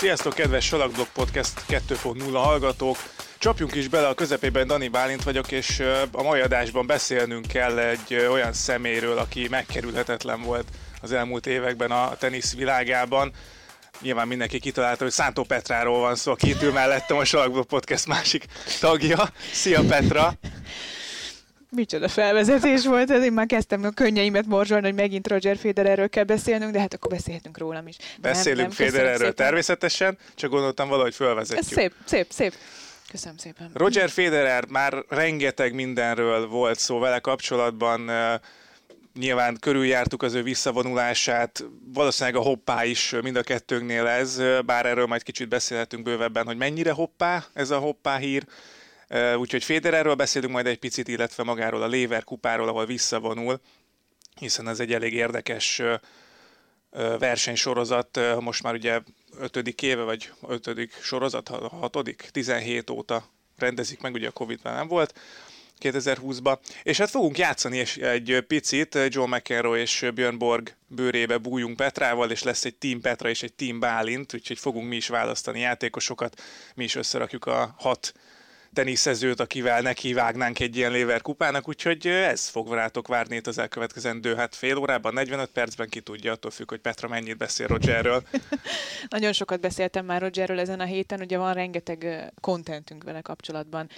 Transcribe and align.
Sziasztok, 0.00 0.34
kedves 0.34 0.64
Salakblog 0.64 1.06
Podcast 1.12 1.52
2.0 1.68 2.30
hallgatók! 2.32 2.96
Csapjunk 3.38 3.74
is 3.74 3.88
bele, 3.88 4.08
a 4.08 4.14
közepében 4.14 4.66
Dani 4.66 4.88
Bálint 4.88 5.22
vagyok, 5.22 5.52
és 5.52 5.82
a 6.12 6.22
mai 6.22 6.40
adásban 6.40 6.86
beszélnünk 6.86 7.46
kell 7.46 7.78
egy 7.78 8.14
olyan 8.14 8.52
szeméről, 8.52 9.18
aki 9.18 9.46
megkerülhetetlen 9.50 10.42
volt 10.42 10.68
az 11.00 11.12
elmúlt 11.12 11.46
években 11.46 11.90
a 11.90 12.16
tenisz 12.18 12.54
világában. 12.54 13.32
Nyilván 14.00 14.28
mindenki 14.28 14.58
kitalálta, 14.58 15.02
hogy 15.02 15.12
Szántó 15.12 15.42
Petráról 15.42 16.00
van 16.00 16.14
szó, 16.14 16.32
aki 16.32 16.48
itt 16.48 16.62
ül 16.62 16.72
mellettem 16.72 17.16
a 17.16 17.24
Salakblog 17.24 17.66
Podcast 17.66 18.06
másik 18.06 18.44
tagja. 18.80 19.28
Szia 19.52 19.80
Petra! 19.88 20.32
Micsoda 21.70 22.08
felvezetés 22.08 22.86
volt 22.86 23.10
ez, 23.10 23.24
én 23.24 23.32
már 23.32 23.46
kezdtem 23.46 23.84
a 23.84 23.90
könnyeimet 23.90 24.46
morzsolni, 24.46 24.86
hogy 24.86 24.94
megint 24.94 25.28
Roger 25.28 25.56
Federerről 25.56 26.08
kell 26.08 26.24
beszélnünk, 26.24 26.72
de 26.72 26.80
hát 26.80 26.94
akkor 26.94 27.10
beszélhetünk 27.10 27.58
rólam 27.58 27.86
is. 27.86 27.96
Beszélünk 28.20 28.72
Federerről 28.72 29.34
természetesen, 29.34 30.18
csak 30.34 30.50
gondoltam 30.50 30.88
valahogy 30.88 31.14
felvezetjük. 31.14 31.70
Ez 31.70 31.76
szép, 31.76 31.92
szép, 32.04 32.26
szép. 32.30 32.54
Köszönöm 33.10 33.36
szépen. 33.36 33.70
Roger 33.74 34.10
Federer 34.10 34.66
már 34.66 35.04
rengeteg 35.08 35.74
mindenről 35.74 36.48
volt 36.48 36.78
szó 36.78 36.98
vele 36.98 37.18
kapcsolatban, 37.18 38.10
nyilván 39.18 39.56
körüljártuk 39.60 40.22
az 40.22 40.34
ő 40.34 40.42
visszavonulását, 40.42 41.64
valószínűleg 41.94 42.40
a 42.40 42.44
hoppá 42.44 42.84
is 42.84 43.14
mind 43.22 43.36
a 43.36 43.42
kettőnknél 43.42 44.06
ez, 44.06 44.42
bár 44.66 44.86
erről 44.86 45.06
majd 45.06 45.22
kicsit 45.22 45.48
beszélhetünk 45.48 46.02
bővebben, 46.02 46.46
hogy 46.46 46.56
mennyire 46.56 46.90
hoppá 46.90 47.44
ez 47.52 47.70
a 47.70 47.78
hoppá 47.78 48.16
hír, 48.16 48.44
Úgyhogy 49.36 49.64
Federerről 49.64 50.14
beszélünk 50.14 50.52
majd 50.52 50.66
egy 50.66 50.78
picit, 50.78 51.08
illetve 51.08 51.42
magáról 51.42 51.82
a 51.82 51.86
Léver 51.86 52.24
kupáról, 52.24 52.68
ahol 52.68 52.86
visszavonul, 52.86 53.60
hiszen 54.40 54.68
ez 54.68 54.80
egy 54.80 54.92
elég 54.92 55.12
érdekes 55.12 55.82
versenysorozat, 57.18 58.20
most 58.40 58.62
már 58.62 58.74
ugye 58.74 59.00
ötödik 59.38 59.82
éve, 59.82 60.02
vagy 60.02 60.32
ötödik 60.48 60.92
sorozat, 61.02 61.48
hatodik, 61.48 62.28
17 62.32 62.90
óta 62.90 63.28
rendezik 63.56 64.00
meg, 64.00 64.14
ugye 64.14 64.28
a 64.28 64.32
Covid-ban 64.32 64.74
nem 64.74 64.88
volt, 64.88 65.14
2020-ba. 65.80 66.58
És 66.82 66.98
hát 66.98 67.10
fogunk 67.10 67.38
játszani 67.38 67.84
egy 68.00 68.44
picit, 68.46 68.98
John 69.08 69.34
McEnroe 69.34 69.80
és 69.80 70.06
Björn 70.14 70.38
Borg 70.38 70.76
bőrébe 70.86 71.38
bújunk 71.38 71.76
Petrával, 71.76 72.30
és 72.30 72.42
lesz 72.42 72.64
egy 72.64 72.74
Team 72.74 73.00
Petra 73.00 73.28
és 73.28 73.42
egy 73.42 73.52
Team 73.52 73.80
Bálint, 73.80 74.34
úgyhogy 74.34 74.58
fogunk 74.58 74.88
mi 74.88 74.96
is 74.96 75.08
választani 75.08 75.60
játékosokat, 75.60 76.42
mi 76.74 76.84
is 76.84 76.94
összerakjuk 76.94 77.46
a 77.46 77.74
hat 77.78 78.12
teniszezőt, 78.72 79.40
akivel 79.40 79.80
neki 79.80 80.12
vágnánk 80.12 80.60
egy 80.60 80.76
ilyen 80.76 80.92
Léver 80.92 81.22
kupának, 81.22 81.68
úgyhogy 81.68 82.06
ez 82.06 82.48
fog 82.48 82.72
rátok 82.72 83.08
várni 83.08 83.36
itt 83.36 83.46
az 83.46 83.58
elkövetkezendő 83.58 84.34
hát 84.34 84.54
fél 84.54 84.76
órában, 84.76 85.12
45 85.12 85.50
percben 85.50 85.88
ki 85.88 86.00
tudja, 86.00 86.32
attól 86.32 86.50
függ, 86.50 86.68
hogy 86.68 86.80
Petra 86.80 87.08
mennyit 87.08 87.36
beszél 87.36 87.66
Rogerről. 87.66 88.22
Nagyon 89.08 89.32
sokat 89.32 89.60
beszéltem 89.60 90.04
már 90.04 90.20
Rogerről 90.20 90.60
ezen 90.60 90.80
a 90.80 90.84
héten, 90.84 91.20
ugye 91.20 91.38
van 91.38 91.54
rengeteg 91.54 92.30
kontentünk 92.40 93.04
vele 93.04 93.20
kapcsolatban. 93.20 93.88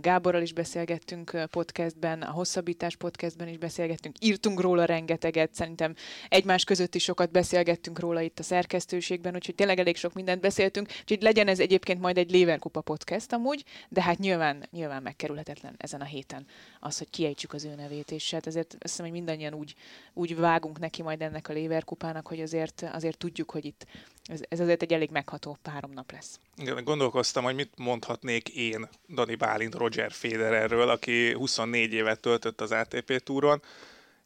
Gáborral 0.00 0.42
is 0.42 0.52
beszélgettünk 0.52 1.46
podcastben, 1.50 2.22
a 2.22 2.30
Hosszabbítás 2.30 2.96
podcastben 2.96 3.48
is 3.48 3.58
beszélgettünk, 3.58 4.16
írtunk 4.20 4.60
róla 4.60 4.84
rengeteget, 4.84 5.54
szerintem 5.54 5.94
egymás 6.28 6.64
között 6.64 6.94
is 6.94 7.02
sokat 7.02 7.30
beszélgettünk 7.30 7.98
róla 7.98 8.20
itt 8.20 8.38
a 8.38 8.42
szerkesztőségben, 8.42 9.34
úgyhogy 9.34 9.54
tényleg 9.54 9.78
elég 9.78 9.96
sok 9.96 10.12
mindent 10.12 10.40
beszéltünk, 10.40 10.88
úgyhogy 11.00 11.22
legyen 11.22 11.48
ez 11.48 11.58
egyébként 11.58 12.00
majd 12.00 12.18
egy 12.18 12.30
Léver 12.30 12.58
kupa 12.58 12.80
podcast 12.80 13.32
amúgy, 13.32 13.64
de 13.88 14.02
hát 14.02 14.17
hát 14.18 14.26
nyilván, 14.26 14.68
nyilván 14.70 15.02
megkerülhetetlen 15.02 15.74
ezen 15.76 16.00
a 16.00 16.04
héten 16.04 16.46
az, 16.80 16.98
hogy 16.98 17.10
kiejtsük 17.10 17.52
az 17.52 17.64
ő 17.64 17.74
nevét, 17.74 18.10
és 18.10 18.30
hát 18.30 18.46
ezért 18.46 18.72
azt 18.72 18.82
hiszem, 18.82 19.04
hogy 19.04 19.14
mindannyian 19.14 19.54
úgy, 19.54 19.74
úgy 20.12 20.36
vágunk 20.36 20.78
neki 20.78 21.02
majd 21.02 21.22
ennek 21.22 21.48
a 21.48 21.52
Léver 21.52 21.84
kupának, 21.84 22.26
hogy 22.26 22.40
azért, 22.40 22.82
azért 22.92 23.18
tudjuk, 23.18 23.50
hogy 23.50 23.64
itt 23.64 23.86
ez, 24.24 24.40
ez 24.48 24.60
azért 24.60 24.82
egy 24.82 24.92
elég 24.92 25.10
megható 25.10 25.58
három 25.64 25.90
nap 25.92 26.12
lesz. 26.12 26.40
Igen, 26.56 26.84
gondolkoztam, 26.84 27.44
hogy 27.44 27.54
mit 27.54 27.72
mondhatnék 27.76 28.48
én 28.48 28.88
Dani 29.14 29.34
Bálint 29.34 29.74
Roger 29.74 30.12
Federerről, 30.12 30.88
aki 30.88 31.32
24 31.32 31.92
évet 31.92 32.20
töltött 32.20 32.60
az 32.60 32.70
ATP 32.70 33.22
túron, 33.22 33.62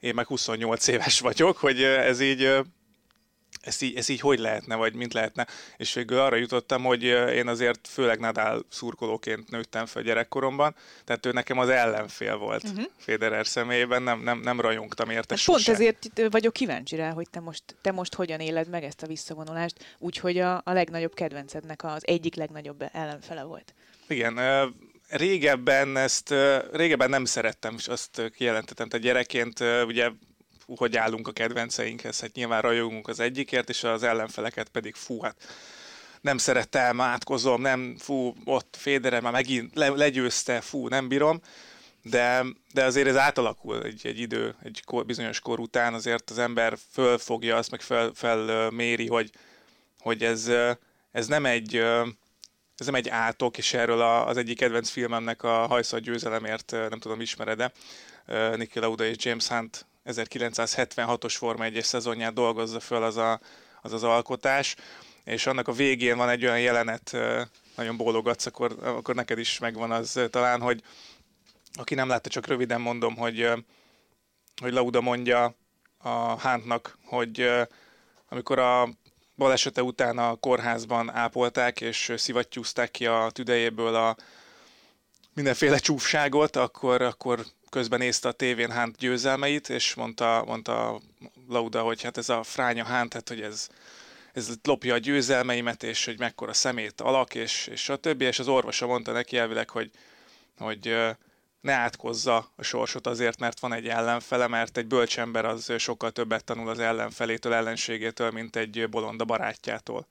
én 0.01 0.15
meg 0.15 0.27
28 0.27 0.87
éves 0.87 1.21
vagyok, 1.21 1.57
hogy 1.57 1.83
ez 1.83 2.21
így 2.21 2.63
ez 3.63 3.83
így, 3.83 3.97
ez 3.97 4.09
így 4.09 4.21
hogy 4.21 4.39
lehetne, 4.39 4.75
vagy 4.75 4.95
mint 4.95 5.13
lehetne. 5.13 5.47
És 5.77 5.95
végül 5.95 6.19
arra 6.19 6.37
jutottam, 6.37 6.83
hogy 6.83 7.03
én 7.03 7.49
azért 7.49 7.89
főleg 7.89 8.19
Nadal 8.19 8.65
szurkolóként 8.69 9.51
nőttem 9.51 9.87
fel 9.87 10.03
gyerekkoromban, 10.03 10.75
tehát 11.05 11.27
ő 11.27 11.33
nekem 11.33 11.59
az 11.59 11.69
ellenfél 11.69 12.37
volt 12.37 12.65
uh-huh. 12.65 12.85
Federer 12.97 13.47
személyében, 13.47 14.03
nem, 14.03 14.21
nem, 14.21 14.41
nem 14.41 14.61
rajongtam 14.61 15.11
érte 15.11 15.35
hát 15.35 15.45
Pont 15.45 15.69
ezért 15.69 16.11
vagyok 16.31 16.53
kíváncsi 16.53 16.97
rá, 16.97 17.11
hogy 17.11 17.31
te 17.31 17.41
most, 17.41 17.63
te 17.81 17.93
most 17.93 18.15
hogyan 18.15 18.41
éled 18.41 18.69
meg 18.69 18.85
ezt 18.85 19.03
a 19.03 19.07
visszavonulást, 19.07 19.97
úgyhogy 19.99 20.39
a, 20.39 20.55
a 20.65 20.73
legnagyobb 20.73 21.15
kedvencednek 21.15 21.85
az 21.85 22.07
egyik 22.07 22.35
legnagyobb 22.35 22.85
ellenfele 22.93 23.43
volt. 23.43 23.75
Igen, 24.09 24.39
régebben 25.09 25.97
ezt, 25.97 26.35
régebben 26.73 27.11
nem 27.11 27.25
szerettem, 27.25 27.75
és 27.79 27.89
azt 27.89 28.33
kijelentettem, 28.37 28.89
tehát 28.89 29.05
gyerekként 29.05 29.61
ugye 29.87 30.11
hogy 30.77 30.97
állunk 30.97 31.29
a 31.29 31.33
kedvenceinkhez, 31.33 32.21
hát 32.21 32.33
nyilván 32.33 32.61
rajongunk 32.61 33.09
az 33.09 33.21
egyikért, 33.21 33.69
és 33.69 33.85
az 33.85 34.03
ellenfeleket 34.03 34.69
pedig 34.69 34.95
fú, 34.95 35.21
hát 35.21 35.37
nem 36.21 36.39
szerettem, 36.39 37.01
átkozom, 37.01 37.61
nem, 37.61 37.97
fú, 37.99 38.35
ott 38.45 38.77
Fédere 38.79 39.21
már 39.21 39.33
megint 39.33 39.75
le, 39.75 39.89
legyőzte, 39.89 40.61
fú, 40.61 40.89
nem 40.89 41.09
bírom, 41.09 41.41
de, 42.03 42.45
de 42.73 42.85
azért 42.85 43.09
ez 43.09 43.17
átalakul 43.17 43.83
egy, 43.83 44.07
egy 44.07 44.21
idő, 44.21 44.55
egy 44.63 44.83
kor, 44.85 45.07
bizonyos 45.07 45.41
kor 45.41 45.61
után, 45.61 45.95
azért 45.95 46.31
az 46.31 46.39
ember 46.39 46.79
fölfogja 46.93 47.57
azt, 47.57 47.71
meg 47.71 47.81
fel, 47.81 48.11
felméri, 48.15 49.07
hogy, 49.07 49.31
hogy 49.99 50.23
ez, 50.23 50.51
ez 51.13 51.27
nem 51.27 51.47
egy 51.47 51.85
ez 52.77 52.89
nem 52.89 52.95
egy 52.95 53.09
átok, 53.09 53.59
és 53.59 53.75
erről 53.75 54.01
az 54.01 54.37
egyik 54.37 54.59
kedvenc 54.59 54.89
filmemnek 54.89 55.43
a 55.43 55.81
győzelemért, 55.99 56.71
nem 56.71 56.99
tudom, 56.99 57.21
ismered-e, 57.21 57.73
Nicky 58.57 58.79
Lauda 58.79 59.05
és 59.05 59.25
James 59.25 59.49
Hunt 59.49 59.87
1976-os 60.05 61.35
Forma 61.37 61.65
1-es 61.69 61.83
szezonját 61.83 62.33
dolgozza 62.33 62.81
föl 62.81 63.03
az, 63.03 63.17
a, 63.17 63.41
az 63.83 63.93
az 63.93 64.03
alkotás, 64.03 64.77
és 65.25 65.47
annak 65.47 65.69
a 65.69 65.73
végén 65.73 66.17
van 66.17 66.29
egy 66.29 66.45
olyan 66.45 66.61
jelenet, 66.61 67.17
nagyon 67.77 67.97
bólogatsz, 67.97 68.47
akkor, 68.47 68.77
akkor 68.83 69.15
neked 69.15 69.39
is 69.39 69.59
megvan 69.59 69.91
az 69.91 70.21
talán, 70.31 70.61
hogy 70.61 70.83
aki 71.75 71.95
nem 71.95 72.09
látta, 72.09 72.29
csak 72.29 72.47
röviden 72.47 72.81
mondom, 72.81 73.17
hogy, 73.17 73.49
hogy 74.63 74.73
Lauda 74.73 75.01
mondja 75.01 75.55
a 75.99 76.39
Hántnak, 76.39 76.99
hogy 77.05 77.51
amikor 78.29 78.59
a 78.59 78.89
balesete 79.37 79.83
után 79.83 80.19
a 80.19 80.35
kórházban 80.35 81.11
ápolták 81.11 81.81
és 81.81 82.13
szivattyúzták 82.17 82.91
ki 82.91 83.07
a 83.07 83.31
tüdejéből 83.33 83.95
a 83.95 84.17
mindenféle 85.35 85.79
csúfságot, 85.79 86.57
akkor, 86.57 87.03
akkor 87.03 87.47
közben 87.73 87.99
nézte 87.99 88.29
a 88.29 88.33
tévén 88.33 88.73
Hunt 88.73 88.97
győzelmeit, 88.97 89.69
és 89.69 89.95
mondta, 89.95 90.45
mondta 90.47 91.01
Lauda, 91.49 91.83
hogy 91.83 92.03
hát 92.03 92.17
ez 92.17 92.29
a 92.29 92.43
fránya 92.43 92.87
Hunt, 92.87 93.13
hát 93.13 93.29
hogy 93.29 93.41
ez, 93.41 93.69
ez 94.33 94.55
lopja 94.63 94.95
a 94.95 94.99
győzelmeimet, 94.99 95.83
és 95.83 96.05
hogy 96.05 96.19
mekkora 96.19 96.53
szemét 96.53 97.01
alak, 97.01 97.35
és, 97.35 97.67
és 97.67 97.89
a 97.89 97.97
többi, 97.97 98.25
és 98.25 98.39
az 98.39 98.49
orvosa 98.49 98.87
mondta 98.87 99.13
neki 99.13 99.37
elvileg, 99.37 99.71
hogy, 99.71 99.91
hogy 100.59 100.97
ne 101.61 101.73
átkozza 101.73 102.53
a 102.57 102.63
sorsot 102.63 103.07
azért, 103.07 103.39
mert 103.39 103.61
van 103.61 103.73
egy 103.73 103.89
ellenfele, 103.89 104.47
mert 104.47 104.77
egy 104.77 104.87
bölcsember 104.87 105.45
az 105.45 105.73
sokkal 105.79 106.11
többet 106.11 106.45
tanul 106.45 106.69
az 106.69 106.79
ellenfelétől, 106.79 107.55
ellenségétől, 107.55 108.31
mint 108.31 108.57
egy 108.57 108.89
bolonda 108.91 109.25
barátjától. 109.25 110.07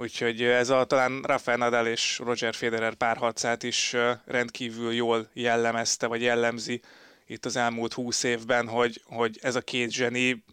Úgyhogy 0.00 0.42
ez 0.42 0.68
a 0.68 0.84
talán 0.84 1.22
Rafael 1.22 1.56
Nadal 1.56 1.86
és 1.86 2.18
Roger 2.18 2.54
Federer 2.54 2.94
párharcát 2.94 3.62
is 3.62 3.96
rendkívül 4.24 4.92
jól 4.92 5.28
jellemezte, 5.32 6.06
vagy 6.06 6.22
jellemzi 6.22 6.80
itt 7.26 7.44
az 7.44 7.56
elmúlt 7.56 7.92
húsz 7.92 8.22
évben, 8.22 8.68
hogy, 8.68 9.02
hogy 9.04 9.38
ez 9.42 9.54
a 9.54 9.60
két 9.60 9.90
zseni, 9.90 10.44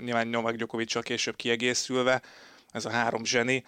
nyilván 0.00 0.28
Novak 0.28 0.54
djokovic 0.54 1.02
később 1.02 1.36
kiegészülve, 1.36 2.22
ez 2.72 2.84
a 2.84 2.90
három 2.90 3.24
zseni, 3.24 3.64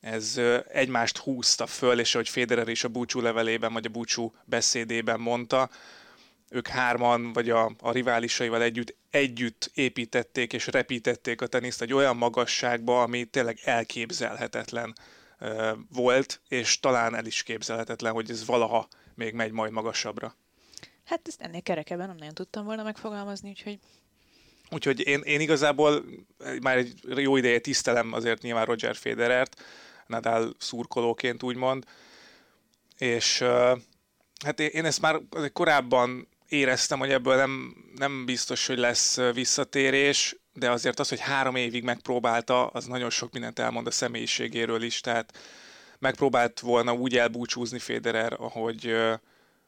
ez 0.00 0.40
egymást 0.68 1.18
húzta 1.18 1.66
föl, 1.66 2.00
és 2.00 2.14
ahogy 2.14 2.28
Federer 2.28 2.68
is 2.68 2.84
a 2.84 2.88
búcsú 2.88 3.20
levelében, 3.20 3.72
vagy 3.72 3.86
a 3.86 3.90
búcsú 3.90 4.34
beszédében 4.44 5.20
mondta, 5.20 5.70
ők 6.50 6.68
hárman, 6.68 7.32
vagy 7.32 7.50
a, 7.50 7.70
a 7.80 7.92
riválisaival 7.92 8.62
együtt, 8.62 8.96
együtt 9.10 9.70
építették 9.74 10.52
és 10.52 10.66
repítették 10.66 11.40
a 11.40 11.46
teniszt 11.46 11.82
egy 11.82 11.92
olyan 11.92 12.16
magasságba, 12.16 13.02
ami 13.02 13.24
tényleg 13.24 13.58
elképzelhetetlen 13.64 14.94
uh, 15.40 15.70
volt, 15.92 16.40
és 16.48 16.80
talán 16.80 17.14
el 17.14 17.26
is 17.26 17.42
képzelhetetlen, 17.42 18.12
hogy 18.12 18.30
ez 18.30 18.46
valaha 18.46 18.88
még 19.14 19.34
megy 19.34 19.52
majd 19.52 19.72
magasabbra. 19.72 20.34
Hát 21.04 21.20
ezt 21.24 21.40
ennél 21.40 21.62
kerekebben 21.62 22.06
nem 22.06 22.16
nagyon 22.16 22.34
tudtam 22.34 22.64
volna 22.64 22.82
megfogalmazni, 22.82 23.48
úgyhogy 23.48 23.78
Úgyhogy 24.70 25.06
én, 25.06 25.20
én 25.20 25.40
igazából 25.40 26.04
már 26.60 26.76
egy 26.76 26.94
jó 27.04 27.36
ideje 27.36 27.58
tisztelem 27.58 28.12
azért 28.12 28.42
nyilván 28.42 28.64
Roger 28.64 28.96
Federert, 28.96 29.62
Nadal 30.06 30.54
szurkolóként 30.58 31.42
úgymond, 31.42 31.84
és 32.98 33.44
hát 34.44 34.60
én 34.60 34.84
ezt 34.84 35.00
már 35.00 35.20
korábban 35.52 36.28
éreztem, 36.54 36.98
hogy 36.98 37.10
ebből 37.10 37.36
nem, 37.36 37.74
nem 37.96 38.24
biztos, 38.24 38.66
hogy 38.66 38.78
lesz 38.78 39.18
visszatérés. 39.32 40.36
de 40.52 40.70
azért 40.70 40.98
az, 40.98 41.08
hogy 41.08 41.20
három 41.20 41.56
évig 41.56 41.82
megpróbálta, 41.82 42.66
az 42.66 42.86
nagyon 42.86 43.10
sok 43.10 43.32
mindent 43.32 43.58
elmond 43.58 43.86
a 43.86 43.90
személyiségéről 43.90 44.82
is, 44.82 45.00
tehát 45.00 45.38
megpróbált 45.98 46.60
volna 46.60 46.92
úgy 46.92 47.16
elbúcsúzni 47.16 47.78
Federer, 47.78 48.32
ahogy, 48.32 48.94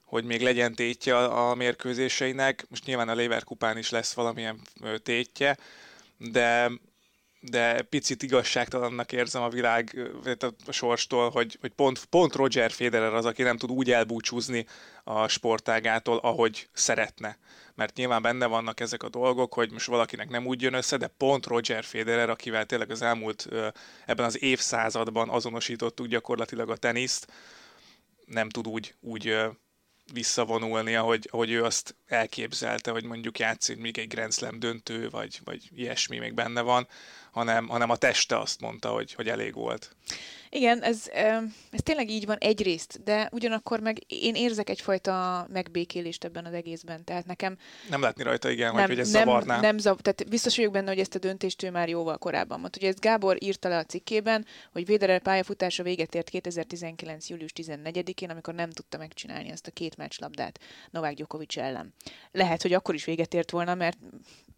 hogy 0.05 0.25
még 0.25 0.43
legyen 0.43 0.75
tétje 0.75 1.17
a 1.25 1.55
mérkőzéseinek. 1.55 2.67
Most 2.69 2.85
nyilván 2.85 3.09
a 3.09 3.15
Leverkupán 3.15 3.79
is 3.79 3.91
lesz 3.91 4.13
valamilyen 4.13 4.61
tétje, 5.03 5.57
de 6.19 6.71
de 7.51 7.83
picit 7.83 8.23
igazságtalannak 8.23 9.13
érzem 9.13 9.43
a 9.43 9.49
világ 9.49 10.11
a 10.67 10.73
sorstól, 10.73 11.31
hogy, 11.31 11.59
hogy 11.61 11.71
pont, 11.71 12.05
pont 12.05 12.35
Roger 12.35 12.71
Federer 12.71 13.15
az, 13.15 13.25
aki 13.25 13.43
nem 13.43 13.57
tud 13.57 13.71
úgy 13.71 13.91
elbúcsúzni 13.91 14.67
a 15.05 15.29
sportágától, 15.29 16.19
ahogy 16.19 16.69
szeretne. 16.73 17.39
Mert 17.75 17.97
nyilván 17.97 18.23
benne 18.23 18.47
vannak 18.47 18.81
ezek 18.81 19.03
a 19.03 19.09
dolgok, 19.09 19.55
hogy 19.55 19.71
most 19.71 19.87
valakinek 19.87 20.29
nem 20.29 20.47
úgy 20.47 20.63
jön 20.63 20.75
össze, 20.75 20.97
de 20.97 21.07
pont 21.07 21.47
Roger 21.47 21.85
Federer, 21.85 22.31
akivel 22.31 22.67
tényleg 22.67 22.91
az 22.91 23.03
elmúlt 23.03 23.49
ebben 24.07 24.27
az 24.27 24.43
évszázadban 24.43 25.29
azonosítottuk 25.29 26.07
gyakorlatilag 26.07 26.71
a 26.71 26.77
teniszt, 26.77 27.27
nem 28.27 28.49
tud 28.49 28.67
úgy, 28.67 28.95
úgy 29.01 29.35
visszavonulni, 30.13 30.95
ahogy, 30.95 31.29
ahogy 31.33 31.51
ő 31.51 31.65
azt 31.65 31.97
elképzelte, 32.07 32.91
hogy 32.91 33.05
mondjuk 33.05 33.39
játszik 33.39 33.79
még 33.79 33.99
egy 33.99 34.09
Grand 34.09 34.33
Slam 34.33 34.59
döntő, 34.59 35.11
vagy, 35.11 35.41
vagy 35.45 35.69
ilyesmi 35.75 36.19
még 36.19 36.35
benne 36.35 36.61
van, 36.61 36.89
hanem, 37.31 37.69
hanem 37.69 37.91
a 37.91 37.97
teste 37.97 38.39
azt 38.39 38.61
mondta, 38.61 38.91
hogy, 38.91 39.13
hogy 39.13 39.29
elég 39.29 39.55
volt. 39.55 39.97
Igen, 40.57 40.83
ez, 40.83 41.09
ez 41.71 41.83
tényleg 41.83 42.11
így 42.11 42.27
van 42.27 42.37
egyrészt, 42.37 43.03
de 43.03 43.29
ugyanakkor 43.33 43.81
meg 43.81 43.99
én 44.07 44.35
érzek 44.35 44.71
egyfajta 44.71 45.47
megbékélést 45.53 46.25
ebben 46.25 46.45
az 46.45 46.53
egészben. 46.53 47.05
Tehát 47.05 47.27
nekem... 47.27 47.57
Nem 47.91 48.01
látni 48.01 48.23
rajta, 48.23 48.51
igen, 48.51 48.75
nem, 48.75 48.87
hogy 48.87 48.99
ez 48.99 49.11
nem, 49.11 49.25
zavarná. 49.25 49.61
Nem 49.61 49.79
zav, 49.79 49.97
tehát 49.97 50.29
biztos 50.29 50.57
vagyok 50.57 50.73
benne, 50.73 50.89
hogy 50.89 50.99
ezt 50.99 51.15
a 51.15 51.19
döntést 51.19 51.63
ő 51.63 51.71
már 51.71 51.89
jóval 51.89 52.19
korábban 52.19 52.61
mondta. 52.61 52.79
Ugye 52.79 52.89
ezt 52.89 53.01
Gábor 53.01 53.37
írta 53.43 53.69
le 53.69 53.77
a 53.77 53.85
cikkében, 53.85 54.47
hogy 54.73 54.87
Véderer 54.87 55.21
pályafutása 55.21 55.83
véget 55.83 56.15
ért 56.15 56.29
2019. 56.29 57.29
július 57.29 57.53
14-én, 57.55 58.31
amikor 58.31 58.55
nem 58.55 58.71
tudta 58.71 58.99
megcsinálni 58.99 59.51
azt 59.51 59.67
a 59.67 59.71
két 59.71 59.97
meccslabdát 59.97 60.61
Novák 60.91 61.15
Djokovic 61.15 61.57
ellen. 61.57 61.95
Lehet, 62.33 62.63
hogy 62.63 62.73
akkor 62.73 62.95
is 62.95 63.05
véget 63.05 63.35
ért 63.35 63.51
volna, 63.51 63.75
mert 63.75 63.99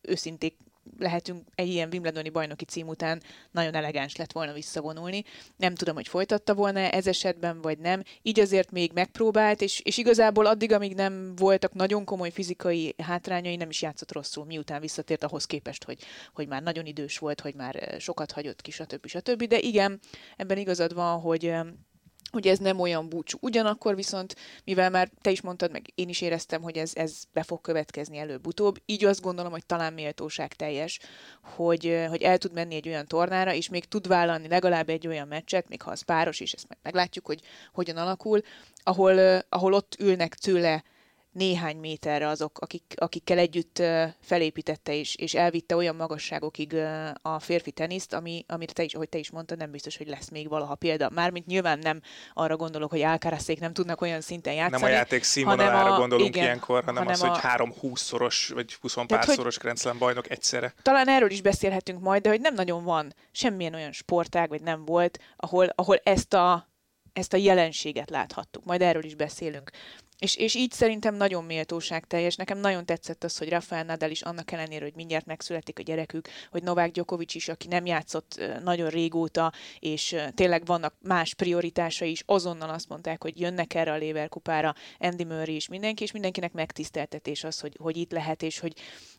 őszinték 0.02 0.56
lehetünk 0.99 1.43
egy 1.55 1.69
ilyen 1.69 1.88
Wimbledoni 1.93 2.29
bajnoki 2.29 2.64
cím 2.64 2.88
után 2.88 3.23
nagyon 3.50 3.75
elegáns 3.75 4.17
lett 4.17 4.32
volna 4.32 4.52
visszavonulni. 4.52 5.25
Nem 5.56 5.75
tudom, 5.75 5.94
hogy 5.94 6.08
folytatta 6.08 6.55
volna 6.55 6.81
ez 6.81 7.06
esetben, 7.06 7.61
vagy 7.61 7.79
nem. 7.79 8.02
Így 8.23 8.40
azért 8.40 8.70
még 8.70 8.93
megpróbált, 8.93 9.61
és, 9.61 9.81
és 9.81 9.99
igazából 9.99 10.46
addig, 10.46 10.73
amíg 10.73 10.94
nem 10.94 11.37
voltak 11.37 11.73
nagyon 11.75 12.05
komoly 12.05 12.31
fizikai 12.31 12.94
hátrányai, 13.02 13.56
nem 13.56 13.70
is 13.70 13.82
játszott 13.82 14.12
rosszul, 14.12 14.44
miután 14.44 14.81
visszatért 14.81 15.25
ahhoz 15.25 15.44
képest, 15.44 15.85
hogy, 15.85 16.02
hogy 16.32 16.49
már 16.49 16.62
nagyon 16.62 16.87
idős 16.87 17.19
volt, 17.19 17.41
hogy 17.41 17.55
már 17.55 17.96
sokat 17.99 18.32
hagyott 18.32 18.61
ki, 18.61 18.70
stb. 18.70 19.06
stb. 19.06 19.44
De 19.44 19.58
igen, 19.58 20.00
ebben 20.37 20.58
igazad 20.58 20.94
van, 20.94 21.20
hogy 21.20 21.55
hogy 22.30 22.46
ez 22.46 22.58
nem 22.58 22.80
olyan 22.80 23.08
búcsú. 23.08 23.38
Ugyanakkor 23.40 23.94
viszont, 23.94 24.34
mivel 24.64 24.90
már 24.90 25.10
te 25.20 25.30
is 25.30 25.40
mondtad, 25.40 25.70
meg 25.70 25.92
én 25.94 26.08
is 26.08 26.20
éreztem, 26.20 26.62
hogy 26.62 26.76
ez, 26.76 26.92
ez 26.94 27.22
be 27.32 27.42
fog 27.42 27.60
következni 27.60 28.19
előbb-utóbb, 28.19 28.76
így 28.86 29.04
azt 29.04 29.20
gondolom, 29.20 29.52
hogy 29.52 29.66
talán 29.66 29.92
méltóság 29.92 30.54
teljes, 30.54 30.98
hogy, 31.42 32.04
hogy 32.08 32.22
el 32.22 32.38
tud 32.38 32.52
menni 32.52 32.75
egy 32.75 32.88
olyan 32.88 33.06
tornára, 33.06 33.52
és 33.52 33.69
még 33.69 33.84
tud 33.84 34.06
vállalni 34.06 34.48
legalább 34.48 34.88
egy 34.88 35.06
olyan 35.06 35.28
meccset, 35.28 35.69
még 35.69 35.82
ha 35.82 35.90
az 35.90 36.02
páros 36.02 36.40
is, 36.40 36.52
ezt 36.52 36.69
meg 36.69 36.78
meglátjuk, 36.82 37.26
hogy 37.26 37.40
hogyan 37.72 37.96
alakul, 37.96 38.40
ahol, 38.82 39.42
ahol 39.48 39.72
ott 39.72 39.96
ülnek 39.98 40.34
tőle 40.34 40.82
néhány 41.32 41.76
méterre 41.76 42.28
azok, 42.28 42.58
akik, 42.58 42.94
akikkel 42.96 43.38
együtt 43.38 43.82
felépítette 44.20 44.94
és, 44.94 45.14
és 45.14 45.34
elvitte 45.34 45.76
olyan 45.76 45.96
magasságokig 45.96 46.75
a 47.22 47.38
férfi 47.38 47.70
teniszt, 47.70 48.12
ami, 48.12 48.44
amire 48.48 48.72
te 48.72 48.82
is, 48.82 48.94
ahogy 48.94 49.08
te 49.08 49.19
is 49.19 49.30
mondtad, 49.30 49.58
nem 49.58 49.70
biztos, 49.70 49.96
hogy 49.96 50.08
lesz 50.08 50.28
még 50.28 50.48
valaha 50.48 50.75
példa. 50.75 51.10
Mármint 51.10 51.46
nyilván 51.46 51.78
nem 51.78 52.00
arra 52.34 52.56
gondolok, 52.56 52.90
hogy 52.90 53.02
Alcarazék 53.02 53.60
nem 53.60 53.72
tudnak 53.72 54.00
olyan 54.00 54.20
szinten 54.20 54.54
játszani. 54.54 54.82
Nem 54.82 54.90
a 54.90 54.94
játék 54.94 55.22
színvonalára 55.22 55.96
gondolunk 55.96 56.36
igen, 56.36 56.46
három 56.46 56.60
hanem, 56.66 56.94
hanem 56.94 57.12
az, 57.12 57.22
a... 57.22 57.28
hogy 57.28 57.40
három 57.40 57.74
20-szoros 57.82 58.50
vagy 58.54 58.74
20 58.74 58.96
pár 59.06 59.24
szoros 59.24 59.58
Grand 59.58 59.78
Slam 59.78 59.98
bajnok 59.98 60.31
egyszerre. 60.31 60.74
Talán 60.82 61.08
erről 61.08 61.31
is 61.31 61.42
beszélhetünk 61.42 62.00
majd, 62.00 62.22
de 62.22 62.28
hogy 62.28 62.40
nem 62.40 62.54
nagyon 62.54 62.84
van 62.84 63.14
semmilyen 63.32 63.74
olyan 63.74 63.92
sportág, 63.92 64.48
vagy 64.48 64.62
nem 64.62 64.84
volt, 64.84 65.19
ahol, 65.36 65.66
ahol 65.74 66.00
ezt 66.02 66.34
a 66.34 66.69
ezt 67.12 67.32
a 67.32 67.36
jelenséget 67.36 68.10
láthattuk. 68.10 68.64
Majd 68.64 68.82
erről 68.82 69.04
is 69.04 69.14
beszélünk. 69.14 69.70
És, 70.19 70.37
és 70.37 70.55
így 70.55 70.73
szerintem 70.73 71.15
nagyon 71.15 71.44
méltóság 71.44 72.06
teljes. 72.06 72.37
Nekem 72.37 72.59
nagyon 72.59 72.87
tetszett 72.87 73.25
az, 73.25 73.38
hogy 73.38 73.49
Rafael 73.49 73.85
Nadal 73.85 74.11
is 74.11 74.23
annak 74.23 74.53
ellenére, 74.53 74.85
hogy 74.85 74.94
mindjárt 74.94 75.26
megszületik 75.26 75.79
a 75.79 75.82
gyerekük, 75.82 76.29
hogy 76.50 76.62
Novák 76.62 76.91
Djokovic 76.91 77.35
is, 77.35 77.49
aki 77.49 77.69
nem 77.69 77.87
játszott 77.87 78.41
nagyon 78.62 78.88
régóta, 78.88 79.53
és 79.79 80.17
tényleg 80.35 80.67
vannak 80.67 80.94
más 81.00 81.35
prioritásai 81.35 82.11
is, 82.11 82.23
azonnal 82.26 82.70
azt 82.70 82.88
mondták, 82.88 83.23
hogy 83.23 83.41
jönnek 83.41 83.75
erre 83.75 83.93
a 83.93 83.97
Lever 83.97 84.29
kupára, 84.29 84.75
Andy 84.99 85.25
Murray 85.25 85.55
is 85.55 85.69
mindenki, 85.69 86.03
és 86.03 86.12
mindenkinek 86.12 86.53
megtiszteltetés 86.53 87.44
az, 87.44 87.61
hogy, 87.61 87.76
hogy 87.81 87.97
itt 87.97 88.12
lehet, 88.12 88.43
és 88.43 88.59
hogy 88.59 88.73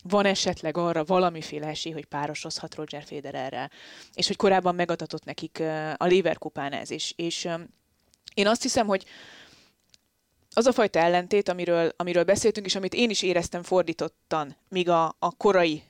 van 0.03 0.25
esetleg 0.25 0.77
arra 0.77 1.03
valamiféle 1.03 1.67
esély, 1.67 1.93
hogy 1.93 2.05
párosozhat 2.05 2.75
Roger 2.75 3.03
Federerrel. 3.03 3.71
És 4.13 4.27
hogy 4.27 4.35
korábban 4.35 4.75
megadatott 4.75 5.23
nekik 5.23 5.59
a 5.97 6.07
Lever 6.07 6.37
kupán 6.37 6.71
ez. 6.71 6.91
És, 6.91 7.13
és 7.15 7.47
én 8.33 8.47
azt 8.47 8.61
hiszem, 8.61 8.87
hogy 8.87 9.05
az 10.53 10.65
a 10.65 10.71
fajta 10.71 10.99
ellentét, 10.99 11.49
amiről, 11.49 11.93
amiről 11.95 12.23
beszéltünk, 12.23 12.65
és 12.65 12.75
amit 12.75 12.93
én 12.93 13.09
is 13.09 13.21
éreztem 13.21 13.63
fordítottan, 13.63 14.55
míg 14.69 14.89
a, 14.89 15.15
a 15.19 15.35
korai 15.37 15.83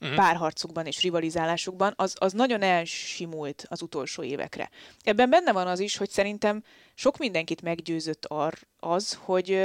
uh-huh. 0.00 0.16
párharcukban 0.16 0.86
és 0.86 1.02
rivalizálásukban, 1.02 1.92
az, 1.96 2.14
az 2.18 2.32
nagyon 2.32 2.62
elsimult 2.62 3.66
az 3.68 3.82
utolsó 3.82 4.22
évekre. 4.22 4.70
Ebben 5.02 5.30
benne 5.30 5.52
van 5.52 5.66
az 5.66 5.78
is, 5.78 5.96
hogy 5.96 6.10
szerintem 6.10 6.62
sok 6.94 7.18
mindenkit 7.18 7.62
meggyőzött 7.62 8.24
ar, 8.26 8.54
az, 8.78 9.18
hogy, 9.22 9.62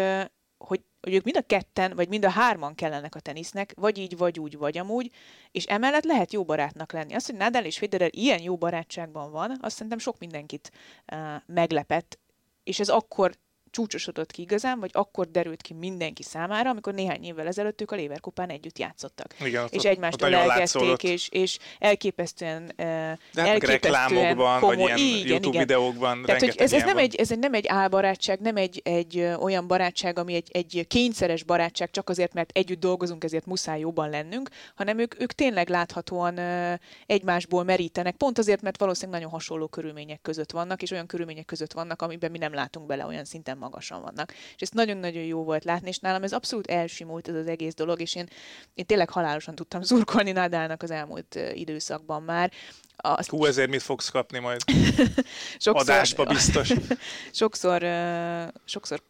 hogy, 0.58 0.82
hogy 1.02 1.14
ők 1.14 1.24
mind 1.24 1.38
a 1.38 1.42
ketten, 1.42 1.96
vagy 1.96 2.08
mind 2.08 2.26
a 2.26 2.30
hárman 2.30 2.76
kellenek 2.76 3.16
a 3.16 3.20
tenisznek, 3.20 3.74
vagy 3.76 3.98
így, 3.98 4.18
vagy 4.18 4.40
úgy, 4.40 4.58
vagy 4.58 4.78
amúgy, 4.78 5.12
és 5.52 5.66
emellett 5.66 6.04
lehet 6.04 6.34
jó 6.34 6.44
barátnak 6.44 6.92
lenni. 6.92 7.14
Az, 7.14 7.26
hogy 7.26 7.36
Nadal 7.36 7.64
és 7.64 7.78
Federer 7.78 8.10
ilyen 8.12 8.42
jó 8.42 8.58
barátságban 8.58 9.32
van, 9.32 9.58
azt 9.62 9.76
szerintem 9.76 10.00
sok 10.00 10.20
mindenkit 10.20 10.72
uh, 11.12 11.18
meglepett, 11.46 12.20
és 12.64 12.80
ez 12.80 12.90
akkor 12.90 13.36
csúcsosodott 13.77 14.31
ki 14.31 14.41
igazán, 14.41 14.79
vagy 14.79 14.89
akkor 14.94 15.31
derült 15.31 15.62
ki 15.62 15.74
mindenki 15.74 16.24
számára, 16.24 16.69
amikor 16.69 16.94
néhány 16.94 17.24
évvel 17.24 17.47
ezelőtt 17.47 17.81
ők 17.81 17.91
a 17.91 17.95
Léverkupán 17.95 18.50
együtt 18.50 18.79
játszottak. 18.79 19.35
Igen, 19.39 19.68
és 19.69 19.83
egymástól 19.83 20.35
elkezdték, 20.35 21.03
és, 21.03 21.29
és 21.29 21.57
elképesztően, 21.79 22.72
De 22.75 23.17
hát 23.36 23.48
elképesztően 23.48 23.79
reklámokban, 23.79 24.60
komoly, 24.60 24.75
vagy 24.75 25.00
ilyen 25.00 25.17
igen, 25.17 25.27
YouTube 25.27 25.48
igen. 25.48 25.62
videókban 25.62 26.24
Tehát, 26.25 26.41
hogy 26.41 26.55
ez, 26.57 26.74
ez, 26.74 26.84
nem 26.84 26.98
egy, 26.98 27.15
ez 27.15 27.29
nem 27.29 27.53
egy 27.53 27.67
álbarátság, 27.67 28.39
nem 28.39 28.55
egy, 28.55 28.81
egy 28.84 29.19
olyan 29.39 29.67
barátság, 29.67 30.19
ami 30.19 30.34
egy, 30.34 30.50
egy 30.51 30.86
kényszeres 30.88 31.43
barátság, 31.43 31.91
csak 31.91 32.10
azért, 32.10 32.34
mert 32.34 32.51
együtt 32.53 32.79
dolgozunk, 32.79 33.24
ezért 33.24 33.46
muszáj 33.46 33.79
jobban 33.79 34.10
lennünk, 34.10 34.50
hanem 34.75 35.00
ők, 35.00 35.22
ők 35.22 35.34
tényleg 35.34 35.69
láthatóan 35.69 36.39
egymásból 37.05 37.63
merítenek, 37.63 38.15
pont 38.15 38.38
azért, 38.38 38.62
mert 38.62 38.79
valószínűleg 38.79 39.19
nagyon 39.19 39.34
hasonló 39.34 39.67
körülmények 39.67 40.22
között 40.22 40.51
vannak, 40.51 40.81
és 40.81 40.91
olyan 40.91 41.07
körülmények 41.07 41.46
között 41.46 41.74
vannak, 41.74 42.01
amiben 42.01 42.31
mi 42.31 42.38
nem 42.38 42.53
látunk 42.53 42.86
bele 42.86 43.05
olyan 43.05 43.25
szinten 43.25 43.57
magasan 43.67 44.01
vannak. 44.01 44.33
És 44.33 44.62
ezt 44.62 44.74
nagyon-nagyon 44.74 45.24
jó 45.24 45.43
volt 45.43 45.63
látni, 45.63 45.88
és 45.88 46.00
nálam 46.00 46.24
ez 46.24 46.33
abszolút 46.33 46.67
elsimult 46.67 47.27
ez 47.27 47.36
az 47.36 47.47
egész 47.47 47.74
dolog, 47.74 48.01
és 48.01 48.15
én, 48.15 48.27
én 48.74 48.86
tényleg 48.86 49.09
halálosan 49.09 49.55
tudtam 49.55 49.81
zurkolni 49.81 50.31
Nadalnak 50.31 50.83
az 50.83 50.91
elmúlt 50.91 51.39
időszakban 51.53 52.24
már. 52.24 52.51
Azt... 52.95 53.29
Hú, 53.29 53.45
ezért 53.45 53.69
mit 53.69 53.81
fogsz 53.81 54.09
kapni 54.09 54.39
majd? 54.39 54.62
sokszor, 55.65 55.89
Adásba 55.89 56.25
biztos. 56.25 56.74
sokszor, 57.31 57.81
sokszor 58.65 59.01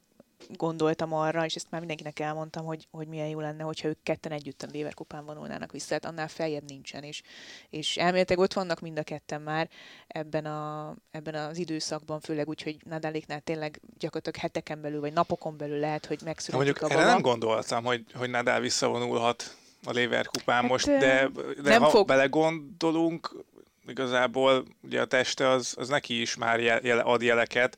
gondoltam 0.55 1.13
arra, 1.13 1.45
és 1.45 1.55
ezt 1.55 1.67
már 1.69 1.79
mindenkinek 1.79 2.19
elmondtam, 2.19 2.65
hogy, 2.65 2.87
hogy 2.91 3.07
milyen 3.07 3.27
jó 3.27 3.39
lenne, 3.39 3.63
hogyha 3.63 3.87
ők 3.87 4.03
ketten 4.03 4.31
együtt 4.31 4.63
a 4.63 4.67
Lever 4.73 4.93
kupán 4.93 5.25
vonulnának 5.25 5.71
vissza, 5.71 5.93
hát 5.93 6.05
annál 6.05 6.27
feljebb 6.27 6.63
nincsen, 6.67 7.03
és, 7.03 7.21
és 7.69 7.97
elméletileg 7.97 8.43
ott 8.43 8.53
vannak 8.53 8.79
mind 8.79 8.99
a 8.99 9.03
ketten 9.03 9.41
már 9.41 9.69
ebben, 10.07 10.45
a, 10.45 10.95
ebben 11.11 11.35
az 11.35 11.57
időszakban, 11.57 12.19
főleg 12.19 12.47
úgy, 12.47 12.61
hogy 12.61 12.77
Nadáléknál 12.83 13.39
tényleg 13.39 13.81
gyakorlatilag 13.97 14.39
heteken 14.39 14.81
belül, 14.81 14.99
vagy 14.99 15.13
napokon 15.13 15.57
belül 15.57 15.79
lehet, 15.79 16.05
hogy 16.05 16.19
megszületik 16.23 16.79
mondjuk, 16.79 16.91
a 16.91 17.01
Erre 17.01 17.11
nem 17.11 17.21
gondoltam, 17.21 17.83
hogy, 17.83 18.05
hogy 18.13 18.29
Nadal 18.29 18.59
visszavonulhat 18.59 19.55
a 19.83 19.93
Lever 19.93 20.25
kupán 20.25 20.61
hát, 20.61 20.69
most, 20.69 20.85
de, 20.85 21.29
de 21.63 21.69
nem 21.69 21.81
ha 21.81 21.89
fog... 21.89 22.07
belegondolunk, 22.07 23.45
igazából 23.87 24.65
ugye 24.83 25.01
a 25.01 25.05
teste 25.05 25.49
az, 25.49 25.73
az 25.77 25.87
neki 25.87 26.21
is 26.21 26.35
már 26.35 26.59
jele, 26.59 27.01
ad 27.01 27.21
jeleket, 27.21 27.77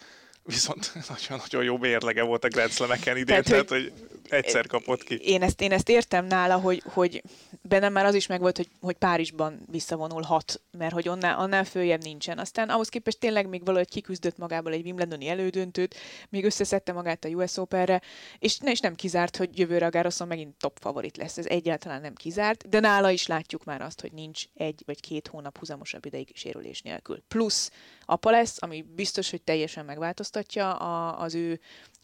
viszont 0.50 0.92
nagyon-nagyon 1.10 1.64
jó 1.64 1.78
mérlege 1.78 2.24
volt 2.24 2.44
a 2.44 2.48
Grand 2.48 2.72
Slam-eken 2.72 3.18
idén, 3.18 3.26
tehát, 3.26 3.46
tehát 3.46 3.70
hogy, 3.70 3.94
hogy 4.00 4.10
egyszer 4.30 4.68
kapott 4.68 5.04
ki. 5.04 5.16
Én 5.16 5.42
ezt, 5.42 5.62
én 5.62 5.72
ezt 5.72 5.90
értem 5.90 6.26
nála, 6.26 6.58
hogy, 6.58 6.84
hogy 6.86 7.24
bennem 7.62 7.94
már 7.94 8.06
az 8.06 8.14
is 8.14 8.28
megvolt, 8.28 8.58
hogy, 8.58 8.68
hogy 8.82 8.96
Párizsban 8.96 9.62
visszavonulhat, 9.72 10.62
mert 10.78 10.94
hogy 10.94 11.10
onnál, 11.10 11.40
annál 11.40 11.64
följebb 11.64 12.04
nincsen. 12.04 12.38
Aztán 12.38 12.70
ahhoz 12.70 12.90
képest 12.90 13.20
tényleg 13.20 13.48
még 13.48 13.66
valahogy 13.66 13.90
kiküzdött 13.90 14.38
magából 14.38 14.72
egy 14.72 14.86
Wimbledoni 14.86 15.28
elődöntőt, 15.28 15.96
még 16.30 16.46
összeszedte 16.46 16.92
magát 16.92 17.26
a 17.26 17.28
US 17.28 17.58
Open-re, 17.58 18.02
és, 18.40 18.58
ne, 18.58 18.72
és 18.72 18.80
nem 18.80 18.96
kizárt, 18.96 19.38
hogy 19.38 19.60
jövőre 19.60 19.86
a 19.86 19.90
Garroson 19.90 20.28
megint 20.28 20.58
top 20.58 20.78
favorit 20.82 21.18
lesz. 21.18 21.38
Ez 21.38 21.46
egyáltalán 21.46 22.02
nem 22.02 22.14
kizárt, 22.14 22.70
de 22.70 22.80
nála 22.80 23.10
is 23.10 23.28
látjuk 23.28 23.64
már 23.64 23.82
azt, 23.82 24.02
hogy 24.02 24.12
nincs 24.12 24.44
egy 24.54 24.84
vagy 24.86 25.00
két 25.00 25.28
hónap 25.28 25.58
húzamosabb 25.58 26.06
ideig 26.06 26.32
sérülés 26.34 26.82
nélkül. 26.82 27.24
Plusz 27.28 27.72
apa 28.10 28.32
lesz, 28.32 28.58
ami 28.60 28.86
biztos, 28.96 29.30
hogy 29.30 29.42
teljesen 29.42 29.86
megváltoztatja 29.86 30.74
a, 30.74 31.22
az 31.22 31.36
ő 31.36 31.60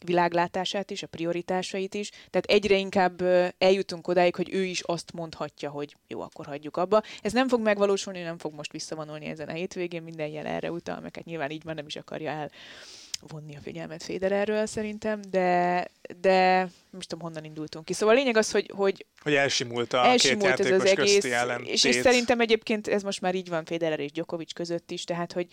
világlátását 0.05 0.91
is, 0.91 1.03
a 1.03 1.07
prioritásait 1.07 1.93
is. 1.93 2.09
Tehát 2.09 2.45
egyre 2.45 2.77
inkább 2.77 3.21
eljutunk 3.57 4.07
odáig, 4.07 4.35
hogy 4.35 4.53
ő 4.53 4.63
is 4.63 4.81
azt 4.81 5.13
mondhatja, 5.13 5.69
hogy 5.69 5.95
jó, 6.07 6.21
akkor 6.21 6.45
hagyjuk 6.45 6.77
abba. 6.77 7.01
Ez 7.21 7.33
nem 7.33 7.47
fog 7.47 7.61
megvalósulni, 7.61 8.21
nem 8.21 8.37
fog 8.37 8.53
most 8.53 8.71
visszavonulni 8.71 9.25
ezen 9.25 9.47
a 9.47 9.53
hétvégén, 9.53 10.03
minden 10.03 10.27
jel 10.27 10.45
erre 10.45 10.71
utal, 10.71 10.99
meg 10.99 11.15
hát 11.15 11.25
nyilván 11.25 11.51
így 11.51 11.63
már 11.63 11.75
nem 11.75 11.85
is 11.85 11.95
akarja 11.95 12.29
el 12.29 12.51
vonni 13.27 13.55
a 13.55 13.59
figyelmet 13.59 14.03
Federerről 14.03 14.65
szerintem, 14.65 15.21
de, 15.29 15.87
de 16.21 16.69
most 16.89 17.09
tudom, 17.09 17.23
honnan 17.25 17.43
indultunk 17.43 17.85
ki. 17.85 17.93
Szóval 17.93 18.15
a 18.15 18.17
lényeg 18.17 18.37
az, 18.37 18.51
hogy... 18.51 18.71
Hogy, 18.75 19.05
hogy 19.21 19.33
elsimult 19.33 19.93
a 19.93 20.05
elsimult 20.05 20.55
két 20.55 20.65
ez 20.65 20.71
az 20.71 20.85
egész, 20.85 21.23
és, 21.63 21.83
és 21.83 21.95
szerintem 21.95 22.39
egyébként 22.39 22.87
ez 22.87 23.03
most 23.03 23.21
már 23.21 23.35
így 23.35 23.49
van 23.49 23.65
Federer 23.65 23.99
és 23.99 24.11
Djokovic 24.11 24.53
között 24.53 24.91
is, 24.91 25.03
tehát 25.03 25.33
hogy, 25.33 25.47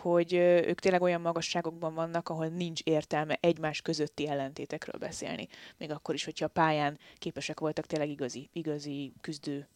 hogy 0.00 0.32
ők 0.34 0.80
tényleg 0.80 1.02
olyan 1.02 1.20
magasságokban 1.20 1.94
vannak, 1.94 2.28
ahol 2.28 2.46
nincs 2.46 2.80
értelme 2.82 3.38
egymás 3.40 3.80
közötti 3.80 4.28
ellentétekről 4.28 5.00
beszélni. 5.00 5.48
Még 5.76 5.90
akkor 5.90 6.14
is, 6.14 6.24
hogyha 6.24 6.44
a 6.44 6.48
pályán 6.48 6.98
képesek 7.18 7.60
voltak 7.60 7.86
tényleg 7.86 8.08
igazi, 8.08 8.48
igazi 8.52 9.12
küzdő 9.20 9.68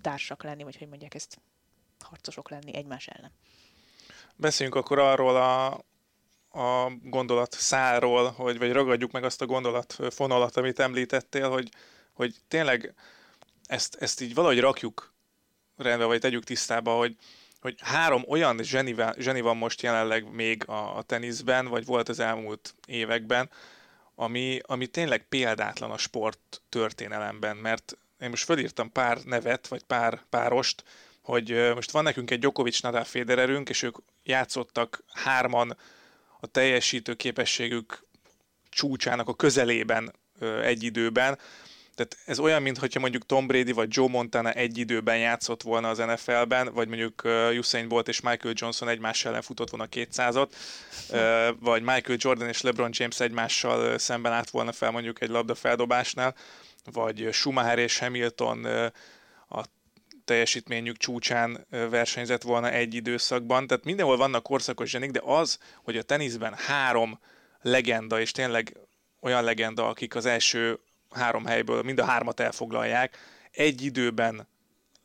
társak 0.00 0.42
lenni, 0.42 0.62
vagy 0.62 0.76
hogy 0.76 0.88
mondják 0.88 1.14
ezt, 1.14 1.40
harcosok 1.98 2.50
lenni 2.50 2.74
egymás 2.74 3.06
ellen. 3.06 3.32
Beszéljünk 4.36 4.78
akkor 4.78 4.98
arról 4.98 5.36
a 5.36 5.80
a 6.54 6.92
gondolat 7.02 7.52
száról, 7.52 8.30
hogy, 8.30 8.58
vagy 8.58 8.72
ragadjuk 8.72 9.10
meg 9.10 9.24
azt 9.24 9.42
a 9.42 9.46
gondolat 9.46 9.98
fonalat, 10.10 10.56
amit 10.56 10.78
említettél, 10.78 11.50
hogy, 11.50 11.68
hogy 12.12 12.34
tényleg 12.48 12.94
ezt, 13.66 13.94
ezt 13.94 14.20
így 14.20 14.34
valahogy 14.34 14.60
rakjuk 14.60 15.14
rendbe, 15.76 16.04
vagy 16.04 16.20
tegyük 16.20 16.44
tisztába, 16.44 16.96
hogy, 16.96 17.16
hogy 17.62 17.74
három 17.80 18.24
olyan 18.28 18.62
zseni, 18.62 18.94
zseni 19.18 19.40
van 19.40 19.56
most 19.56 19.82
jelenleg 19.82 20.32
még 20.32 20.68
a, 20.68 20.96
a 20.96 21.02
teniszben, 21.02 21.66
vagy 21.66 21.84
volt 21.84 22.08
az 22.08 22.20
elmúlt 22.20 22.74
években, 22.86 23.50
ami, 24.14 24.60
ami 24.62 24.86
tényleg 24.86 25.26
példátlan 25.28 25.90
a 25.90 25.98
sport 25.98 26.62
történelemben, 26.68 27.56
mert 27.56 27.96
én 28.20 28.28
most 28.28 28.44
fölírtam 28.44 28.92
pár 28.92 29.18
nevet, 29.24 29.68
vagy 29.68 29.82
pár 29.82 30.20
párost, 30.30 30.84
hogy 31.22 31.72
most 31.74 31.90
van 31.90 32.02
nekünk 32.02 32.30
egy 32.30 32.38
Djokovic 32.38 32.80
Nadal 32.80 33.04
Federerünk, 33.04 33.68
és 33.68 33.82
ők 33.82 33.96
játszottak 34.24 35.04
hárman 35.12 35.76
a 36.40 36.46
teljesítő 36.46 37.14
képességük 37.14 38.04
csúcsának 38.68 39.28
a 39.28 39.34
közelében 39.34 40.14
egy 40.62 40.82
időben. 40.82 41.38
Tehát 41.94 42.18
ez 42.24 42.38
olyan, 42.38 42.62
mintha 42.62 43.00
mondjuk 43.00 43.26
Tom 43.26 43.46
Brady 43.46 43.72
vagy 43.72 43.88
Joe 43.90 44.08
Montana 44.08 44.52
egy 44.52 44.78
időben 44.78 45.18
játszott 45.18 45.62
volna 45.62 45.88
az 45.88 45.98
NFL-ben, 45.98 46.72
vagy 46.74 46.88
mondjuk 46.88 47.22
Usain 47.58 47.88
Bolt 47.88 48.08
és 48.08 48.20
Michael 48.20 48.54
Johnson 48.56 48.88
egymás 48.88 49.24
ellen 49.24 49.42
futott 49.42 49.70
volna 49.70 49.88
200-at, 49.90 50.48
vagy 51.60 51.82
Michael 51.82 52.18
Jordan 52.20 52.48
és 52.48 52.60
LeBron 52.60 52.90
James 52.92 53.20
egymással 53.20 53.98
szemben 53.98 54.32
állt 54.32 54.50
volna 54.50 54.72
fel 54.72 54.90
mondjuk 54.90 55.22
egy 55.22 55.28
labda 55.28 55.54
feldobásnál, 55.54 56.34
vagy 56.92 57.28
Schumacher 57.32 57.78
és 57.78 57.98
Hamilton 57.98 58.64
a 59.48 59.64
teljesítményük 60.24 60.96
csúcsán 60.96 61.66
versenyzett 61.70 62.42
volna 62.42 62.70
egy 62.70 62.94
időszakban. 62.94 63.66
Tehát 63.66 63.84
mindenhol 63.84 64.16
vannak 64.16 64.42
korszakos 64.42 64.90
zsenik, 64.90 65.10
de 65.10 65.20
az, 65.24 65.58
hogy 65.82 65.96
a 65.96 66.02
teniszben 66.02 66.54
három 66.54 67.20
legenda, 67.62 68.20
és 68.20 68.30
tényleg 68.30 68.76
olyan 69.20 69.44
legenda, 69.44 69.88
akik 69.88 70.14
az 70.14 70.26
első 70.26 70.78
három 71.14 71.44
helyből 71.44 71.82
mind 71.82 71.98
a 71.98 72.04
hármat 72.04 72.40
elfoglalják, 72.40 73.18
egy 73.50 73.82
időben 73.82 74.48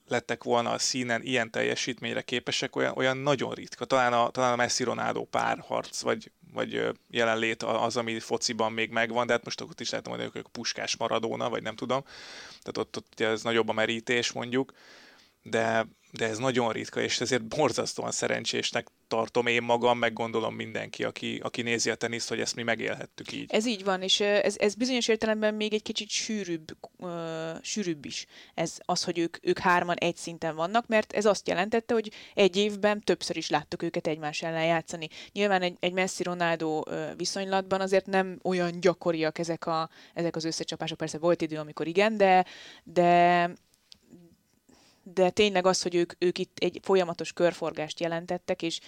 lettek 0.08 0.44
volna 0.44 0.72
a 0.72 0.80
színen 0.80 1.22
ilyen 1.22 1.52
teljesítményre 1.52 2.22
képesek, 2.22 2.76
olyan, 2.76 2.94
olyan 2.96 3.18
nagyon 3.18 3.54
ritka. 3.54 3.86
Talán 3.86 4.14
a, 4.14 4.30
talán 4.30 4.54
a 4.54 4.56
Messi-Ronaldo 4.56 5.24
párharc, 5.24 6.02
vagy, 6.02 6.32
vagy 6.54 6.92
jelenlét 7.10 7.64
az, 7.64 7.98
ami 7.98 8.20
fociban 8.20 8.72
még 8.72 8.92
megvan, 8.92 9.28
de 9.28 9.34
hát 9.34 9.44
most 9.44 9.62
ott 9.62 9.80
is 9.80 9.90
lehet 9.90 10.08
mondani, 10.08 10.30
hogy 10.34 10.46
puskás 10.52 10.98
maradóna, 10.98 11.50
vagy 11.50 11.64
nem 11.64 11.76
tudom. 11.76 12.04
Tehát 12.48 12.78
ott, 12.78 12.98
ott 12.98 13.08
ugye 13.14 13.28
ez 13.28 13.44
nagyobb 13.44 13.70
a 13.70 13.74
merítés 13.74 14.32
mondjuk 14.32 14.74
de, 15.50 15.88
de 16.18 16.28
ez 16.28 16.38
nagyon 16.38 16.72
ritka, 16.72 17.02
és 17.02 17.22
ezért 17.22 17.46
borzasztóan 17.46 18.12
szerencsésnek 18.12 18.88
tartom 19.08 19.48
én 19.48 19.64
magam, 19.64 19.98
meg 19.98 20.14
gondolom 20.14 20.56
mindenki, 20.56 21.04
aki, 21.04 21.40
aki 21.44 21.62
nézi 21.62 21.90
a 21.90 21.96
teniszt, 21.96 22.30
hogy 22.30 22.40
ezt 22.40 22.56
mi 22.56 22.64
megélhettük 22.64 23.32
így. 23.32 23.52
Ez 23.54 23.66
így 23.66 23.84
van, 23.84 24.02
és 24.02 24.20
ez, 24.20 24.56
ez 24.58 24.76
bizonyos 24.76 25.08
értelemben 25.08 25.54
még 25.54 25.74
egy 25.74 25.82
kicsit 25.82 26.10
sűrűbb, 26.10 26.78
uh, 26.98 27.10
sűrűbb 27.62 28.06
is. 28.06 28.26
Ez 28.54 28.78
az, 28.86 29.04
hogy 29.04 29.18
ők, 29.18 29.38
ők 29.42 29.60
hárman 29.60 29.96
egy 29.96 30.16
szinten 30.16 30.56
vannak, 30.56 30.88
mert 30.88 31.14
ez 31.14 31.26
azt 31.26 31.48
jelentette, 31.48 31.94
hogy 31.94 32.12
egy 32.34 32.56
évben 32.56 33.02
többször 33.02 33.38
is 33.38 33.50
láttuk 33.50 33.84
őket 33.84 34.08
egymás 34.08 34.42
ellen 34.42 34.66
játszani. 34.66 35.08
Nyilván 35.32 35.62
egy, 35.62 35.76
egy 35.80 35.94
Messi-Ronaldo 35.94 36.82
viszonylatban 37.18 37.82
azért 37.82 38.06
nem 38.06 38.40
olyan 38.44 38.80
gyakoriak 38.80 39.40
ezek, 39.40 39.66
a, 39.66 39.90
ezek 40.14 40.36
az 40.36 40.46
összecsapások. 40.46 40.98
Persze 40.98 41.18
volt 41.18 41.42
idő, 41.42 41.58
amikor 41.58 41.88
igen, 41.88 42.18
de, 42.18 42.46
de 42.84 43.52
de 45.14 45.30
tényleg 45.30 45.66
az, 45.66 45.82
hogy 45.82 45.96
ők, 45.96 46.14
ők 46.20 46.38
itt 46.38 46.58
egy 46.60 46.80
folyamatos 46.84 47.34
körforgást 47.34 48.00
jelentettek, 48.00 48.62
és, 48.62 48.80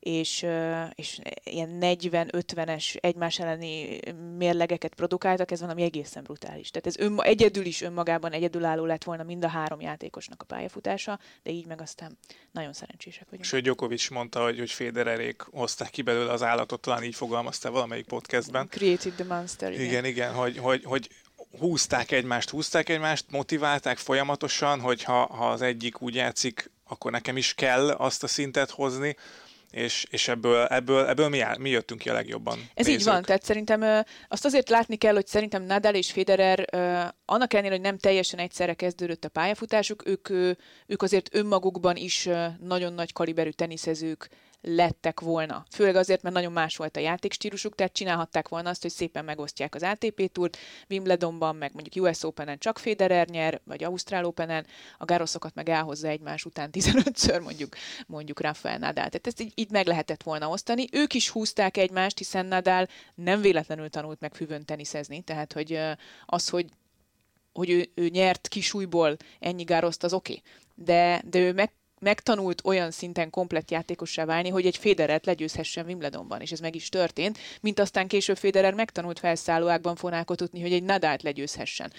és, 0.00 0.46
és 0.94 1.20
ilyen 1.44 1.78
40-50-es 1.80 2.96
egymás 3.00 3.38
elleni 3.38 4.00
mérlegeket 4.36 4.94
produkáltak, 4.94 5.50
ez 5.50 5.60
valami 5.60 5.82
egészen 5.82 6.22
brutális. 6.22 6.70
Tehát 6.70 6.86
ez 6.86 6.96
ön, 6.98 7.20
egyedül 7.20 7.64
is 7.64 7.80
önmagában 7.80 8.32
egyedülálló 8.32 8.84
lett 8.84 9.04
volna 9.04 9.22
mind 9.22 9.44
a 9.44 9.48
három 9.48 9.80
játékosnak 9.80 10.42
a 10.42 10.44
pályafutása, 10.44 11.18
de 11.42 11.50
így 11.50 11.66
meg 11.66 11.80
aztán 11.80 12.18
nagyon 12.52 12.72
szerencsések 12.72 13.24
vagyunk. 13.24 13.44
Sőt, 13.44 13.62
Djokovic 13.62 14.10
mondta, 14.10 14.42
hogy, 14.42 14.58
hogy 14.58 14.70
Federerék 14.70 15.40
hozták 15.40 15.90
ki 15.90 16.02
belőle 16.02 16.32
az 16.32 16.42
állatot, 16.42 16.80
talán 16.80 17.02
így 17.02 17.14
fogalmazta 17.14 17.70
valamelyik 17.70 18.06
podcastben. 18.06 18.68
Created 18.68 19.12
the 19.12 19.24
monster. 19.24 19.72
Igen, 19.72 19.84
igen, 19.84 20.04
igen 20.04 20.32
hogy, 20.32 20.58
hogy, 20.58 20.84
hogy 20.84 21.08
húzták 21.58 22.10
egymást, 22.10 22.50
húzták 22.50 22.88
egymást, 22.88 23.24
motiválták 23.30 23.98
folyamatosan, 23.98 24.80
hogy 24.80 25.02
ha, 25.02 25.26
ha 25.26 25.50
az 25.50 25.62
egyik 25.62 26.00
úgy 26.00 26.14
játszik, 26.14 26.70
akkor 26.88 27.10
nekem 27.10 27.36
is 27.36 27.54
kell 27.54 27.90
azt 27.90 28.22
a 28.22 28.26
szintet 28.26 28.70
hozni, 28.70 29.16
és, 29.70 30.06
és 30.10 30.28
ebből, 30.28 30.64
ebből, 30.64 31.06
ebből 31.06 31.28
mi, 31.28 31.40
áll, 31.40 31.56
mi 31.58 31.70
jöttünk 31.70 32.00
ki 32.00 32.08
a 32.08 32.12
legjobban. 32.12 32.58
Ez 32.74 32.86
nézők. 32.86 33.00
így 33.00 33.06
van, 33.06 33.22
tehát 33.22 33.42
szerintem 33.42 33.82
ö, 33.82 34.00
azt 34.28 34.44
azért 34.44 34.68
látni 34.68 34.96
kell, 34.96 35.14
hogy 35.14 35.26
szerintem 35.26 35.62
Nadal 35.62 35.94
és 35.94 36.12
Federer 36.12 36.66
ö, 36.72 37.02
annak 37.24 37.52
ellenére, 37.52 37.74
hogy 37.74 37.84
nem 37.84 37.98
teljesen 37.98 38.38
egyszerre 38.38 38.74
kezdődött 38.74 39.24
a 39.24 39.28
pályafutásuk, 39.28 40.06
ők, 40.06 40.28
ö, 40.28 40.50
ők 40.86 41.02
azért 41.02 41.34
önmagukban 41.34 41.96
is 41.96 42.26
ö, 42.26 42.46
nagyon 42.60 42.92
nagy 42.92 43.12
kaliberű 43.12 43.50
teniszezők 43.50 44.28
lettek 44.60 45.20
volna. 45.20 45.64
Főleg 45.70 45.96
azért, 45.96 46.22
mert 46.22 46.34
nagyon 46.34 46.52
más 46.52 46.76
volt 46.76 46.96
a 46.96 47.00
játékstílusuk, 47.00 47.74
tehát 47.74 47.92
csinálhatták 47.92 48.48
volna 48.48 48.68
azt, 48.68 48.82
hogy 48.82 48.90
szépen 48.90 49.24
megosztják 49.24 49.74
az 49.74 49.82
ATP 49.82 50.32
túrt, 50.32 50.56
Wimbledonban, 50.88 51.56
meg 51.56 51.72
mondjuk 51.72 52.04
US 52.04 52.22
Open-en 52.22 52.58
csak 52.58 52.78
Federer 52.78 53.28
nyer, 53.28 53.60
vagy 53.64 53.84
Ausztrál 53.84 54.24
Open-en, 54.24 54.66
a 54.98 55.04
gároszokat 55.04 55.54
meg 55.54 55.68
elhozza 55.68 56.08
egymás 56.08 56.44
után 56.44 56.70
15-ször 56.72 57.42
mondjuk, 57.42 57.76
mondjuk 58.06 58.40
Rafael 58.40 58.78
Nadal. 58.78 58.94
Tehát 58.94 59.26
ezt 59.26 59.40
így, 59.40 59.52
így 59.54 59.70
meg 59.70 59.86
lehetett 59.86 60.22
volna 60.22 60.48
osztani. 60.48 60.86
Ők 60.92 61.14
is 61.14 61.28
húzták 61.28 61.76
egymást, 61.76 62.18
hiszen 62.18 62.46
Nadal 62.46 62.86
nem 63.14 63.40
véletlenül 63.40 63.88
tanult 63.88 64.20
meg 64.20 64.34
füvön 64.34 64.64
teniszezni, 64.64 65.20
tehát 65.20 65.52
hogy 65.52 65.80
az, 66.26 66.48
hogy 66.48 66.66
hogy 67.52 67.70
ő, 67.70 67.90
ő 67.94 68.08
nyert 68.08 68.48
kisújból 68.48 69.16
ennyi 69.38 69.62
gároszt, 69.62 70.04
az 70.04 70.12
oké. 70.12 70.32
Okay. 70.32 70.44
De, 70.74 71.22
de 71.30 71.38
ő 71.38 71.52
meg 71.52 71.72
megtanult 72.00 72.62
olyan 72.64 72.90
szinten 72.90 73.30
komplett 73.30 73.70
játékossá 73.70 74.24
válni, 74.24 74.48
hogy 74.48 74.66
egy 74.66 74.76
Federert 74.76 75.26
legyőzhessen 75.26 75.86
Wimbledonban, 75.86 76.40
és 76.40 76.52
ez 76.52 76.60
meg 76.60 76.74
is 76.74 76.88
történt, 76.88 77.38
mint 77.60 77.80
aztán 77.80 78.06
később 78.08 78.36
Federer 78.36 78.74
megtanult 78.74 79.18
felszállóákban 79.18 79.96
fonálkotni, 79.96 80.60
hogy 80.60 80.72
egy 80.72 80.82
Nadált 80.82 81.22
legyőzhessen. 81.22 81.92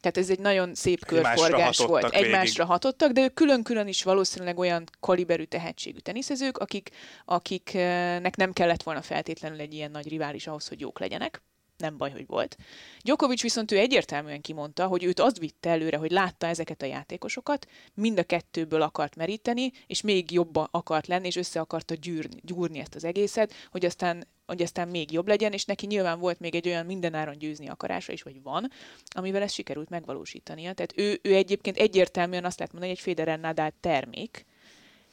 Tehát 0.00 0.16
ez 0.16 0.30
egy 0.30 0.38
nagyon 0.38 0.74
szép 0.74 1.06
körforgás 1.06 1.78
volt. 1.78 2.10
Végig. 2.10 2.26
Egymásra 2.26 2.64
hatottak, 2.64 3.12
de 3.12 3.20
ők 3.20 3.34
külön-külön 3.34 3.86
is 3.86 4.02
valószínűleg 4.02 4.58
olyan 4.58 4.84
kaliberű 5.00 5.44
tehetségű 5.44 5.98
teniszezők, 5.98 6.58
akik, 6.58 6.90
akiknek 7.24 8.36
nem 8.36 8.52
kellett 8.52 8.82
volna 8.82 9.02
feltétlenül 9.02 9.60
egy 9.60 9.74
ilyen 9.74 9.90
nagy 9.90 10.08
rivális 10.08 10.46
ahhoz, 10.46 10.68
hogy 10.68 10.80
jók 10.80 10.98
legyenek 10.98 11.42
nem 11.78 11.96
baj, 11.96 12.10
hogy 12.10 12.26
volt. 12.26 12.56
Djokovic 13.02 13.42
viszont 13.42 13.72
ő 13.72 13.78
egyértelműen 13.78 14.40
kimondta, 14.40 14.86
hogy 14.86 15.04
őt 15.04 15.20
azt 15.20 15.38
vitte 15.38 15.70
előre, 15.70 15.96
hogy 15.96 16.10
látta 16.10 16.46
ezeket 16.46 16.82
a 16.82 16.86
játékosokat, 16.86 17.68
mind 17.94 18.18
a 18.18 18.22
kettőből 18.22 18.82
akart 18.82 19.16
meríteni, 19.16 19.72
és 19.86 20.00
még 20.00 20.30
jobban 20.30 20.68
akart 20.70 21.06
lenni, 21.06 21.26
és 21.26 21.36
össze 21.36 21.60
akarta 21.60 21.94
gyűrni, 21.94 22.40
gyúrni 22.42 22.78
ezt 22.78 22.94
az 22.94 23.04
egészet, 23.04 23.52
hogy 23.70 23.84
aztán 23.84 24.26
hogy 24.46 24.62
aztán 24.62 24.88
még 24.88 25.12
jobb 25.12 25.28
legyen, 25.28 25.52
és 25.52 25.64
neki 25.64 25.86
nyilván 25.86 26.18
volt 26.18 26.40
még 26.40 26.54
egy 26.54 26.68
olyan 26.68 26.86
mindenáron 26.86 27.38
győzni 27.38 27.68
akarása 27.68 28.12
is, 28.12 28.22
vagy 28.22 28.42
van, 28.42 28.70
amivel 29.08 29.42
ezt 29.42 29.54
sikerült 29.54 29.88
megvalósítania. 29.88 30.72
Tehát 30.72 30.92
ő, 30.96 31.18
ő 31.22 31.34
egyébként 31.34 31.76
egyértelműen 31.76 32.44
azt 32.44 32.58
lehet 32.58 32.72
mondani, 32.72 32.94
hogy 32.94 33.02
egy 33.06 33.14
Federer 33.14 33.40
Nadal 33.40 33.72
termék, 33.80 34.46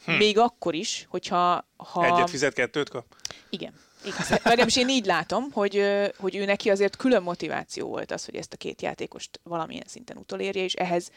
hm. 0.06 0.12
még 0.12 0.38
akkor 0.38 0.74
is, 0.74 1.06
hogyha... 1.10 1.68
Ha... 1.78 2.06
Egyet 2.06 2.30
fizet, 2.30 2.54
kettőt 2.54 2.90
kap? 2.90 3.06
Igen. 3.50 3.74
Igen. 4.06 4.40
Legalábbis 4.44 4.78
én 4.78 4.90
így 4.90 5.06
látom, 5.06 5.52
hogy, 5.52 5.84
hogy 6.18 6.36
ő 6.36 6.46
neki 6.46 6.70
azért 6.70 6.96
külön 6.96 7.24
motiváció 7.24 7.88
volt 7.88 8.12
az, 8.12 8.26
hogy 8.26 8.36
ezt 8.36 8.54
a 8.54 8.58
két 8.58 8.82
játékost 8.82 9.40
valamilyen 9.44 9.86
szinten 9.88 10.18
utolérje, 10.18 10.64
és 10.64 10.74
ehhez 10.74 11.12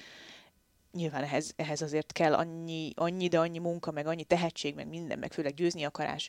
nyilván 0.92 1.22
ehhez, 1.22 1.52
ehhez 1.56 1.82
azért 1.82 2.12
kell 2.12 2.34
annyi, 2.34 2.92
annyi, 2.94 3.28
de 3.28 3.38
annyi 3.38 3.58
munka, 3.58 3.90
meg 3.90 4.06
annyi 4.06 4.24
tehetség, 4.24 4.74
meg 4.74 4.88
minden, 4.88 5.18
meg 5.18 5.32
főleg 5.32 5.54
győzni 5.54 5.84
akarás, 5.84 6.28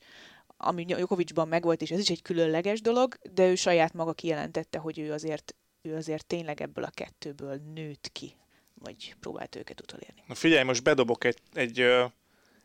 ami 0.58 0.86
Jokovicsban 0.88 1.48
megvolt, 1.48 1.82
és 1.82 1.92
ez 1.92 2.00
is 2.00 2.10
egy 2.10 2.22
különleges 2.22 2.82
dolog, 2.82 3.18
de 3.34 3.48
ő 3.48 3.56
saját 3.56 3.94
maga 3.94 4.14
kijelentette, 4.14 4.78
hogy 4.78 5.00
ő 5.00 5.12
azért, 5.12 5.56
ő 5.82 5.96
azért 5.96 6.26
tényleg 6.26 6.62
ebből 6.62 6.84
a 6.84 6.90
kettőből 6.90 7.62
nőtt 7.74 8.10
ki, 8.12 8.36
vagy 8.74 9.16
próbált 9.20 9.56
őket 9.56 9.82
utolérni. 9.82 10.24
Na 10.28 10.36
figyelj, 10.36 10.64
most 10.64 10.84
bedobok 10.84 11.24
egy, 11.24 11.40
egy, 11.54 11.84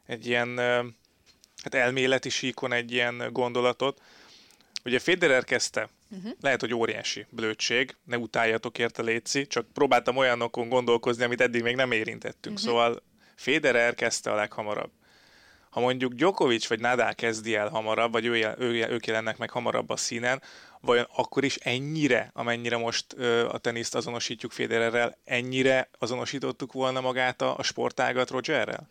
egy 0.06 0.26
ilyen 0.26 0.60
hát 1.62 1.74
elméleti 1.74 2.28
síkon 2.28 2.72
egy 2.72 2.92
ilyen 2.92 3.28
gondolatot. 3.32 4.00
Ugye 4.84 4.98
Federer 4.98 5.44
kezdte, 5.44 5.88
uh-huh. 6.10 6.32
lehet, 6.40 6.60
hogy 6.60 6.74
óriási 6.74 7.26
blödség, 7.30 7.96
ne 8.04 8.18
utáljatok 8.18 8.78
érte 8.78 9.02
Léci, 9.02 9.46
csak 9.46 9.66
próbáltam 9.72 10.16
olyanokon 10.16 10.68
gondolkozni, 10.68 11.24
amit 11.24 11.40
eddig 11.40 11.62
még 11.62 11.76
nem 11.76 11.92
érintettünk. 11.92 12.56
Uh-huh. 12.56 12.70
Szóval 12.70 13.02
Federer 13.34 13.94
kezdte 13.94 14.30
a 14.30 14.34
leghamarabb. 14.34 14.90
Ha 15.70 15.80
mondjuk 15.80 16.12
Djokovic 16.12 16.66
vagy 16.66 16.80
Nadal 16.80 17.14
kezdi 17.14 17.54
el 17.54 17.68
hamarabb, 17.68 18.12
vagy 18.12 18.26
ő, 18.26 18.54
ő, 18.58 18.86
ők 18.88 19.06
jelennek 19.06 19.38
meg 19.38 19.50
hamarabb 19.50 19.90
a 19.90 19.96
színen, 19.96 20.42
vajon 20.80 21.06
akkor 21.16 21.44
is 21.44 21.56
ennyire, 21.56 22.30
amennyire 22.32 22.76
most 22.76 23.06
ö, 23.16 23.48
a 23.48 23.58
teniszt 23.58 23.94
azonosítjuk 23.94 24.52
Federerrel, 24.52 25.18
ennyire 25.24 25.88
azonosítottuk 25.98 26.72
volna 26.72 27.00
magát 27.00 27.42
a, 27.42 27.58
a 27.58 27.62
sportágat 27.62 28.30
Rogerrel? 28.30 28.88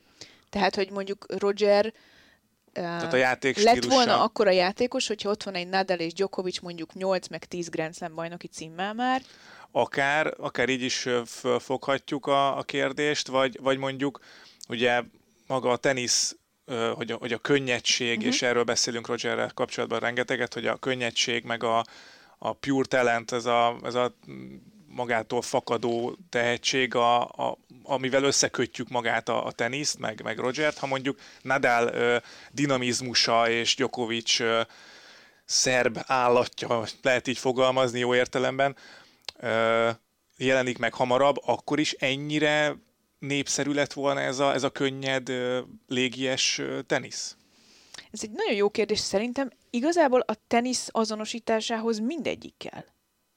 Tehát, 0.50 0.76
hogy 0.76 0.92
mondjuk 0.92 1.26
Roger 1.38 1.94
tehát 2.74 3.14
a 3.14 3.18
játék 3.18 3.64
lett 3.64 3.86
volna 3.86 4.24
akkor 4.24 4.48
a 4.48 4.52
játékos, 4.52 5.08
hogyha 5.08 5.30
ott 5.30 5.44
van 5.44 5.56
egy 5.56 5.68
Nadal 5.68 5.98
és 5.98 6.14
Djokovic 6.14 6.60
mondjuk 6.60 6.94
8 6.94 7.28
meg 7.28 7.46
10 7.46 7.70
Grand 7.70 7.96
Slam 7.96 8.16
bajnoki 8.16 8.48
címmel 8.48 8.94
már. 8.94 9.22
Akár, 9.72 10.34
akár 10.38 10.70
így 10.70 10.82
is 10.82 11.08
fölfoghatjuk 11.26 12.26
a, 12.26 12.58
a 12.58 12.64
kérdést, 12.64 13.28
vagy, 13.28 13.58
vagy 13.62 13.78
mondjuk 13.78 14.20
ugye 14.68 15.02
maga 15.48 15.70
a 15.70 15.78
tenisz 15.78 16.36
hogy 16.96 17.12
a, 17.12 17.16
hogy 17.16 17.34
a 17.34 17.38
könnyedség, 17.38 18.18
uh-huh. 18.18 18.34
és 18.34 18.42
erről 18.42 18.64
beszélünk 18.64 19.08
Rogerrel 19.08 19.52
kapcsolatban 19.54 20.00
rengeteget, 20.00 20.54
hogy 20.54 20.68
a 20.68 20.76
könnyedség, 20.76 21.44
meg 21.44 21.64
a, 21.64 21.86
a 22.38 22.54
pure 22.54 22.86
talent, 22.88 23.32
ez 23.32 23.46
a, 23.46 23.76
ez 23.84 23.96
a 23.96 24.16
magától 24.94 25.42
fakadó 25.42 26.18
tehetség, 26.30 26.96
a, 26.96 27.22
a, 27.22 27.58
amivel 27.84 28.24
összekötjük 28.24 28.90
magát 28.90 29.30
a, 29.30 29.46
a 29.46 29.52
teniszt, 29.52 30.00
meg, 30.00 30.22
meg 30.24 30.38
Rogert. 30.38 30.78
Ha 30.78 30.88
mondjuk 30.88 31.20
Nadal 31.42 31.88
ö, 31.88 32.18
dinamizmusa 32.52 33.50
és 33.50 33.76
Djokovic 33.76 34.40
ö, 34.40 34.62
szerb 35.46 36.00
állatja, 36.06 36.84
lehet 37.02 37.28
így 37.28 37.38
fogalmazni 37.38 38.00
jó 38.00 38.16
értelemben, 38.16 38.76
ö, 39.40 39.90
jelenik 40.38 40.78
meg 40.78 40.94
hamarabb, 40.94 41.36
akkor 41.46 41.80
is 41.80 41.92
ennyire 41.92 42.76
népszerű 43.20 43.72
lett 43.72 43.94
volna 43.94 44.20
ez 44.20 44.40
a, 44.40 44.54
ez 44.54 44.64
a 44.64 44.70
könnyed, 44.70 45.30
ö, 45.30 45.60
légies 45.88 46.58
ö, 46.58 46.82
tenisz? 46.82 47.36
Ez 48.12 48.20
egy 48.24 48.32
nagyon 48.32 48.56
jó 48.56 48.70
kérdés. 48.70 49.00
Szerintem 49.00 49.52
igazából 49.70 50.20
a 50.20 50.36
tenisz 50.48 50.88
azonosításához 50.92 52.00
mindegyik 52.00 52.54
kell. 52.58 52.84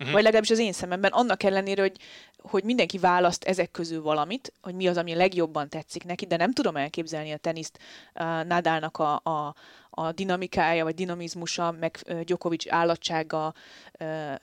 Uh-huh. 0.05 0.13
Vagy 0.13 0.23
legalábbis 0.23 0.51
az 0.51 0.59
én 0.59 0.73
szememben, 0.73 1.11
annak 1.11 1.43
ellenére, 1.43 1.83
hogy, 1.83 1.97
hogy 2.39 2.65
mindenki 2.65 2.99
választ 2.99 3.45
ezek 3.45 3.71
közül 3.71 4.03
valamit, 4.03 4.53
hogy 4.63 4.75
mi 4.75 4.87
az, 4.87 4.97
ami 4.97 5.15
legjobban 5.15 5.69
tetszik 5.69 6.05
neki, 6.05 6.27
de 6.27 6.37
nem 6.37 6.53
tudom 6.53 6.77
elképzelni 6.77 7.33
a 7.33 7.37
teniszt 7.37 7.79
uh, 8.15 8.25
Nadalnak 8.45 8.99
a, 8.99 9.21
a, 9.25 9.55
a 9.91 10.13
dinamikája, 10.13 10.85
vagy 10.85 10.95
dinamizmusa, 10.95 11.77
meg 11.81 11.99
uh, 12.07 12.21
Djokovic 12.21 12.73
állatsága, 12.73 13.55
uh, 14.01 14.35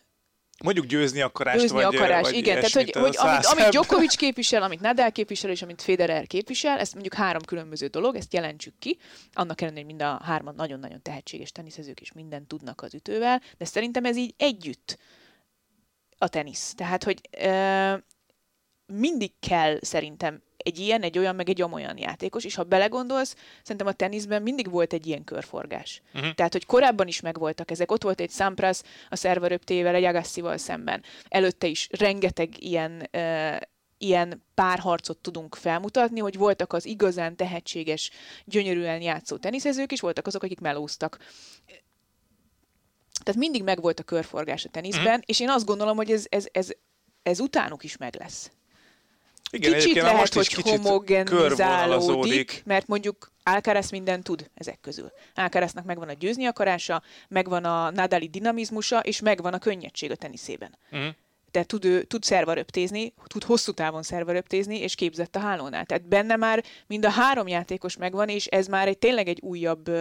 Mondjuk 0.64 0.86
győzni 0.86 1.22
akarást, 1.22 1.60
győzni 1.60 1.84
vagy, 1.84 1.96
akarás, 1.96 2.22
vagy 2.22 2.38
igen. 2.38 2.56
Tehát, 2.56 2.72
hogy, 2.72 2.92
hogy 2.92 3.16
amit, 3.18 3.46
amit 3.46 3.70
Djokovic 3.70 4.16
képvisel, 4.24 4.64
amit 4.64 4.80
Nadal 4.80 5.12
képvisel, 5.12 5.50
és 5.50 5.62
amit 5.62 5.82
Federer 5.82 6.28
képvisel, 6.28 6.80
ezt 6.80 6.94
mondjuk 6.94 7.14
három 7.14 7.42
különböző 7.42 7.88
dolog, 7.88 8.16
ezt 8.16 8.34
jelentsük 8.34 8.74
ki. 8.80 8.98
Annak 9.34 9.62
ellenére, 9.62 9.86
hogy 9.86 9.96
mind 9.96 10.10
a 10.10 10.22
hárman 10.24 10.56
nagyon-nagyon 10.56 11.02
tehetséges 11.02 11.52
teniszezők, 11.52 12.02
és 12.02 12.12
mindent 12.12 12.48
tudnak 12.48 12.82
az 12.82 12.94
ütővel, 12.94 13.42
de 13.58 13.66
szerintem 13.66 14.06
ez 14.06 14.18
így 14.18 14.34
együtt 14.38 14.98
a 16.22 16.28
tenisz. 16.28 16.74
Tehát, 16.74 17.04
hogy 17.04 17.22
ö, 17.38 17.94
mindig 18.86 19.32
kell 19.40 19.78
szerintem 19.82 20.42
egy 20.58 20.80
ilyen, 20.80 21.02
egy 21.02 21.18
olyan, 21.18 21.36
meg 21.36 21.50
egy 21.50 21.62
olyan 21.62 21.98
játékos, 21.98 22.44
és 22.44 22.56
ha 22.56 22.64
belegondolsz, 22.64 23.36
szerintem 23.62 23.88
a 23.88 23.92
teniszben 23.92 24.42
mindig 24.42 24.70
volt 24.70 24.94
egy 24.94 25.08
ilyen 25.08 25.24
körforgás. 25.24 26.02
Uh-huh. 26.14 26.34
Tehát, 26.34 26.52
hogy 26.52 26.66
korábban 26.66 27.08
is 27.08 27.22
megvoltak 27.22 27.72
ezek. 27.72 27.92
Ott 27.92 28.04
volt 28.04 28.20
egy 28.20 28.32
Sampras 28.32 28.82
a 29.10 29.16
szerveröptével, 29.16 29.96
egy 29.96 30.04
Agassival 30.04 30.58
szemben. 30.58 31.04
Előtte 31.28 31.68
is 31.68 31.88
rengeteg 31.92 32.64
ilyen 32.64 33.10
uh, 33.14 33.58
ilyen 33.98 34.44
párharcot 34.54 35.18
tudunk 35.18 35.56
felmutatni, 35.56 36.20
hogy 36.20 36.38
voltak 36.38 36.74
az 36.74 36.86
igazán 36.86 37.36
tehetséges, 37.36 38.12
gyönyörűen 38.46 39.02
játszó 39.02 39.38
teniszezők, 39.38 39.92
és 39.92 40.00
voltak 40.00 40.28
azok, 40.28 40.44
akik 40.44 40.60
melóztak. 40.60 41.18
Tehát 43.24 43.40
mindig 43.40 43.64
megvolt 43.64 44.00
a 44.00 44.04
körforgás 44.04 44.66
a 44.66 44.70
teniszben, 44.70 45.18
mm. 45.18 45.22
és 45.26 45.40
én 45.40 45.50
azt 45.50 45.66
gondolom, 45.66 45.98
hogy 45.98 46.12
ez, 46.12 46.26
ez, 46.30 46.46
ez, 46.52 46.70
ez 47.24 47.40
utánuk 47.40 47.84
is 47.84 47.98
meg 47.98 48.16
lesz. 48.20 48.52
Igen, 49.52 49.74
kicsit 49.74 49.96
lehet, 49.96 50.18
most 50.18 50.34
hogy 50.34 50.54
homogenizálódik, 50.54 52.62
mert 52.66 52.88
mondjuk 52.88 53.32
Alcaraz 53.44 53.90
minden 53.90 54.22
tud 54.22 54.50
ezek 54.54 54.80
közül. 54.82 55.12
Alcaraznak 55.36 55.86
megvan 55.86 56.10
a 56.10 56.14
győzni 56.14 56.46
akarása, 56.46 57.02
megvan 57.28 57.66
a 57.66 57.92
Nadali 57.92 58.28
dinamizmusa, 58.28 59.00
és 59.00 59.22
megvan 59.22 59.54
a 59.54 59.60
könnyedség 59.60 60.12
a 60.12 60.16
teniszében. 60.16 60.78
Mm. 60.96 61.08
Tehát 61.52 61.68
tud, 61.68 61.86
ő, 61.86 62.04
tud 62.04 62.24
szervaröptézni, 62.24 63.14
tud 63.28 63.44
hosszú 63.44 63.72
távon 63.72 64.04
szervaröptézni, 64.04 64.80
és 64.80 64.96
képzett 64.96 65.36
a 65.36 65.40
hálónál. 65.40 65.86
Tehát 65.86 66.08
benne 66.08 66.36
már 66.36 66.64
mind 66.88 67.06
a 67.06 67.10
három 67.10 67.48
játékos 67.48 67.98
megvan, 67.98 68.30
és 68.30 68.46
ez 68.46 68.68
már 68.68 68.88
egy 68.88 68.98
tényleg 68.98 69.28
egy 69.28 69.40
újabb 69.42 69.92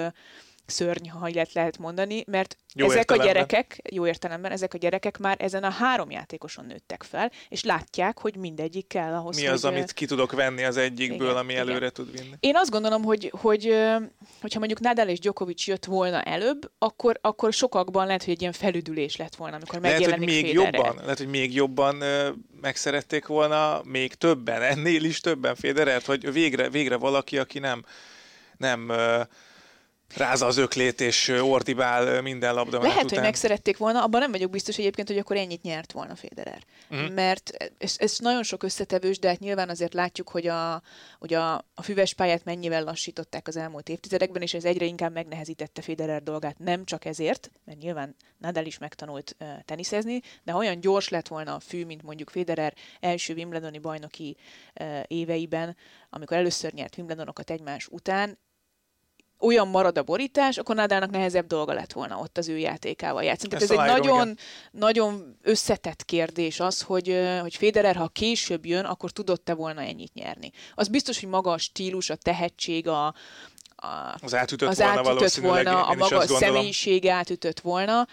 szörny, 0.70 1.09
ha 1.09 1.28
így 1.28 1.48
lehet 1.52 1.78
mondani, 1.78 2.24
mert 2.26 2.56
jó 2.74 2.85
ezek 2.85 2.98
értelemben. 2.98 3.28
a 3.28 3.33
gyerekek, 3.33 3.80
jó 3.90 4.06
értelemben, 4.06 4.50
ezek 4.50 4.74
a 4.74 4.78
gyerekek 4.78 5.18
már 5.18 5.37
ezen 5.40 5.64
a 5.64 5.70
három 5.70 6.11
játékoson 6.11 6.64
nőttek 6.64 7.02
fel, 7.02 7.30
és 7.48 7.64
látják, 7.64 8.18
hogy 8.18 8.37
mindegyik 8.37 8.87
kell 8.87 9.12
ahhoz, 9.12 9.37
Mi 9.37 9.46
az, 9.46 9.62
hogy, 9.62 9.72
amit 9.72 9.92
ki 9.92 10.06
tudok 10.06 10.33
venni 10.33 10.64
az 10.64 10.76
egyikből, 10.76 11.28
igen, 11.28 11.40
ami 11.40 11.52
igen. 11.52 11.68
előre 11.68 11.90
tud 11.90 12.12
vinni? 12.12 12.35
Én 12.40 12.56
azt 12.56 12.70
gondolom, 12.70 13.02
hogy, 13.02 13.33
hogy 13.40 13.64
hogyha 14.40 14.59
mondjuk 14.59 14.80
Nadal 14.80 15.09
és 15.09 15.18
Djokovic 15.18 15.66
jött 15.66 15.85
volna 15.85 16.22
előbb, 16.22 16.70
akkor, 16.78 17.18
akkor 17.20 17.52
sokakban 17.52 18.06
lehet, 18.06 18.24
hogy 18.24 18.33
egy 18.33 18.40
ilyen 18.40 18.52
felüdülés 18.52 19.16
lett 19.16 19.35
volna, 19.35 19.56
amikor 19.56 19.80
lehet, 19.80 19.98
megjelenik 19.98 20.28
hogy 20.28 20.42
még 20.42 20.56
Federer. 20.56 20.74
jobban, 20.74 21.02
lehet, 21.02 21.18
hogy 21.18 21.28
még 21.28 21.54
jobban 21.54 22.00
ö, 22.00 22.28
megszerették 22.61 23.26
volna, 23.26 23.80
még 23.85 24.14
többen, 24.14 24.62
ennél 24.62 25.04
is 25.04 25.20
többen 25.20 25.54
Federert, 25.54 26.06
hogy 26.06 26.33
végre, 26.33 26.68
végre 26.68 26.96
valaki, 26.96 27.38
aki 27.38 27.59
nem 27.59 27.85
nem 28.56 28.88
ö, 28.88 29.20
rázza 30.16 30.46
az 30.46 30.57
öklét 30.57 31.01
és 31.01 31.29
ordibál 31.29 32.23
minden 32.23 32.55
labda 32.55 32.79
Lehet, 32.79 33.05
után. 33.05 33.09
hogy 33.09 33.27
megszerették 33.27 33.77
volna, 33.77 34.03
abban 34.03 34.20
nem 34.20 34.31
vagyok 34.31 34.51
biztos 34.51 34.79
egyébként, 34.79 35.09
hogy 35.09 35.18
akkor 35.18 35.37
ennyit 35.37 35.62
nyert 35.62 35.92
volna 35.92 36.14
Federer. 36.14 36.62
Uh-huh. 36.90 37.14
Mert 37.14 37.73
ez, 37.79 37.94
ez 37.99 38.16
nagyon 38.18 38.42
sok 38.42 38.62
összetevős, 38.62 39.18
de 39.18 39.29
hát 39.29 39.38
nyilván 39.38 39.68
azért 39.68 39.94
látjuk, 39.94 40.29
hogy 40.29 40.46
a, 40.46 40.83
hogy 41.18 41.35
a, 41.35 41.55
a 41.55 41.83
füves 41.83 42.14
pályát 42.14 42.44
mennyivel 42.44 42.85
lassították 42.85 43.49
az 43.49 43.57
elmúlt 43.57 43.88
évtizedekben, 43.88 44.42
és 44.42 44.55
ez 44.55 44.64
egyre 44.64 44.85
inkább 44.85 45.12
megnehezítette 45.12 45.83
Federer 45.83 46.23
dolgát. 46.23 46.59
Nem 46.59 46.85
csak 46.85 47.05
ezért, 47.05 47.51
mert 47.64 47.79
nyilván 47.79 48.16
Nadal 48.38 48.64
is 48.64 48.79
megtanult 48.79 49.37
uh, 49.40 49.49
teniszezni, 49.64 50.20
de 50.42 50.55
olyan 50.55 50.81
gyors 50.81 51.09
lett 51.09 51.29
volna 51.29 51.55
a 51.55 51.61
fű, 51.61 51.85
mint 51.85 52.03
mondjuk 52.03 52.31
Federer 52.31 52.75
első 53.01 53.35
Wimbledoni 53.35 53.79
bajnoki 53.79 54.37
uh, 54.81 55.03
éveiben, 55.07 55.77
amikor 56.11 56.37
először 56.37 56.73
nyert 56.73 56.96
Wimbledonokat 56.96 57.51
egymás 57.51 57.87
után, 57.90 58.38
olyan 59.40 59.68
marad 59.68 59.98
a 59.98 60.03
borítás, 60.03 60.59
akkor 60.59 60.74
Nadának 60.74 61.11
nehezebb 61.11 61.46
dolga 61.46 61.72
lett 61.72 61.92
volna 61.92 62.18
ott 62.18 62.38
az 62.38 62.48
ő 62.48 62.59
játékával 62.59 63.22
játszani. 63.22 63.48
Tehát 63.48 63.64
ez 63.64 63.70
egy 63.70 64.03
nagyon, 64.03 64.37
nagyon 64.70 65.37
összetett 65.42 66.05
kérdés 66.05 66.61
az, 66.61 66.83
hogy, 66.83 67.16
hogy 67.40 67.57
Federer, 67.57 67.96
ha 67.96 68.09
később 68.09 68.66
jön, 68.66 68.85
akkor 68.85 69.11
tudott-e 69.11 69.55
volna 69.55 69.81
ennyit 69.81 70.14
nyerni. 70.14 70.50
Az 70.74 70.88
biztos, 70.88 71.20
hogy 71.20 71.29
maga 71.29 71.50
a 71.50 71.59
stílus, 71.59 72.11
a 72.11 72.14
tehetség, 72.16 72.88
a, 72.88 73.07
a, 73.76 74.16
az 74.22 74.35
átütött 74.35 74.68
az 74.68 74.79
volna, 74.79 74.98
átütött 74.98 75.35
volna 75.35 75.87
a 75.87 75.94
maga 75.94 76.20
személyiség 76.20 77.07
átütött 77.07 77.61
volna 77.61 78.07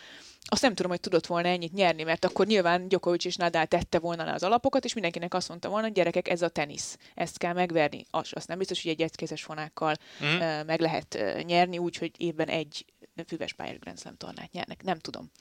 azt 0.49 0.61
nem 0.61 0.73
tudom, 0.73 0.91
hogy 0.91 0.99
tudott 0.99 1.25
volna 1.25 1.47
ennyit 1.47 1.73
nyerni, 1.73 2.03
mert 2.03 2.25
akkor 2.25 2.45
nyilván 2.45 2.87
Djokovic 2.87 3.25
és 3.25 3.35
Nadal 3.35 3.65
tette 3.65 3.99
volna 3.99 4.23
le 4.23 4.33
az 4.33 4.43
alapokat, 4.43 4.85
és 4.85 4.93
mindenkinek 4.93 5.33
azt 5.33 5.49
mondta 5.49 5.69
volna, 5.69 5.85
hogy 5.85 5.95
gyerekek, 5.95 6.27
ez 6.27 6.41
a 6.41 6.49
tenisz, 6.49 6.97
ezt 7.15 7.37
kell 7.37 7.53
megverni. 7.53 8.05
Az, 8.09 8.29
azt 8.31 8.47
nem 8.47 8.57
biztos, 8.57 8.81
hogy 8.81 8.91
egy 8.91 9.01
egykezes 9.01 9.43
fonákkal 9.43 9.95
mm. 10.23 10.37
meg 10.65 10.79
lehet 10.79 11.17
nyerni, 11.43 11.77
úgy, 11.77 11.97
hogy 11.97 12.11
évben 12.17 12.47
egy 12.47 12.85
füves 13.27 13.53
pályás 13.53 13.79
Grand 13.79 13.99
Slam 13.99 14.17
tornát 14.17 14.51
nyernek. 14.51 14.83
Nem 14.83 14.99
tudom. 14.99 15.31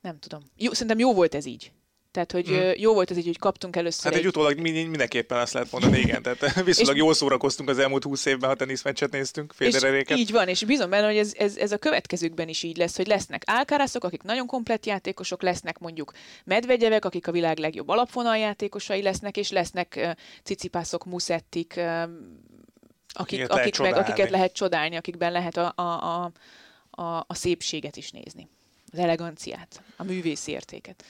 Nem 0.00 0.18
tudom. 0.18 0.42
Jó, 0.56 0.72
szerintem 0.72 0.98
jó 0.98 1.14
volt 1.14 1.34
ez 1.34 1.44
így. 1.44 1.72
Tehát, 2.12 2.32
hogy 2.32 2.46
hmm. 2.46 2.72
jó 2.76 2.94
volt 2.94 3.10
ez 3.10 3.16
így, 3.16 3.26
hogy 3.26 3.38
kaptunk 3.38 3.76
először 3.76 4.04
Hát 4.04 4.12
egy, 4.12 4.18
egy 4.18 4.26
utólag 4.26 4.58
mindenképpen 4.58 5.38
azt 5.38 5.52
lehet 5.52 5.72
mondani, 5.72 5.98
igen. 5.98 6.22
Tehát 6.22 6.54
viszonylag 6.64 6.96
jól 6.96 7.14
szórakoztunk 7.14 7.68
az 7.68 7.78
elmúlt 7.78 8.04
húsz 8.04 8.24
évben, 8.24 8.48
ha 8.48 8.56
teniszmeccset 8.56 9.10
néztünk, 9.10 9.52
Federeréket. 9.52 10.18
Így 10.18 10.30
van, 10.30 10.48
és 10.48 10.64
bízom 10.64 10.90
benne, 10.90 11.06
hogy 11.06 11.16
ez, 11.16 11.32
ez, 11.36 11.56
ez, 11.56 11.72
a 11.72 11.78
következőkben 11.78 12.48
is 12.48 12.62
így 12.62 12.76
lesz, 12.76 12.96
hogy 12.96 13.06
lesznek 13.06 13.42
álkárászok, 13.46 14.04
akik 14.04 14.22
nagyon 14.22 14.46
komplett 14.46 14.86
játékosok, 14.86 15.42
lesznek 15.42 15.78
mondjuk 15.78 16.12
medvegyevek, 16.44 17.04
akik 17.04 17.26
a 17.26 17.32
világ 17.32 17.58
legjobb 17.58 17.88
alapvonal 17.88 18.36
játékosai 18.36 19.02
lesznek, 19.02 19.36
és 19.36 19.50
lesznek 19.50 19.94
uh, 19.96 20.10
cicipászok, 20.42 21.04
muszettik, 21.04 21.74
uh, 21.76 22.02
akik, 23.12 23.50
akik 23.50 23.78
meg, 23.78 23.96
akiket 23.96 24.30
lehet 24.30 24.52
csodálni, 24.52 24.96
akikben 24.96 25.32
lehet 25.32 25.56
a, 25.56 25.72
a, 25.76 25.82
a, 25.82 26.32
a, 26.90 27.24
a 27.26 27.34
szépséget 27.34 27.96
is 27.96 28.10
nézni. 28.10 28.48
Az 28.92 28.98
eleganciát, 28.98 29.82
a 29.96 30.04
művészi 30.04 30.50
értéket. 30.52 31.04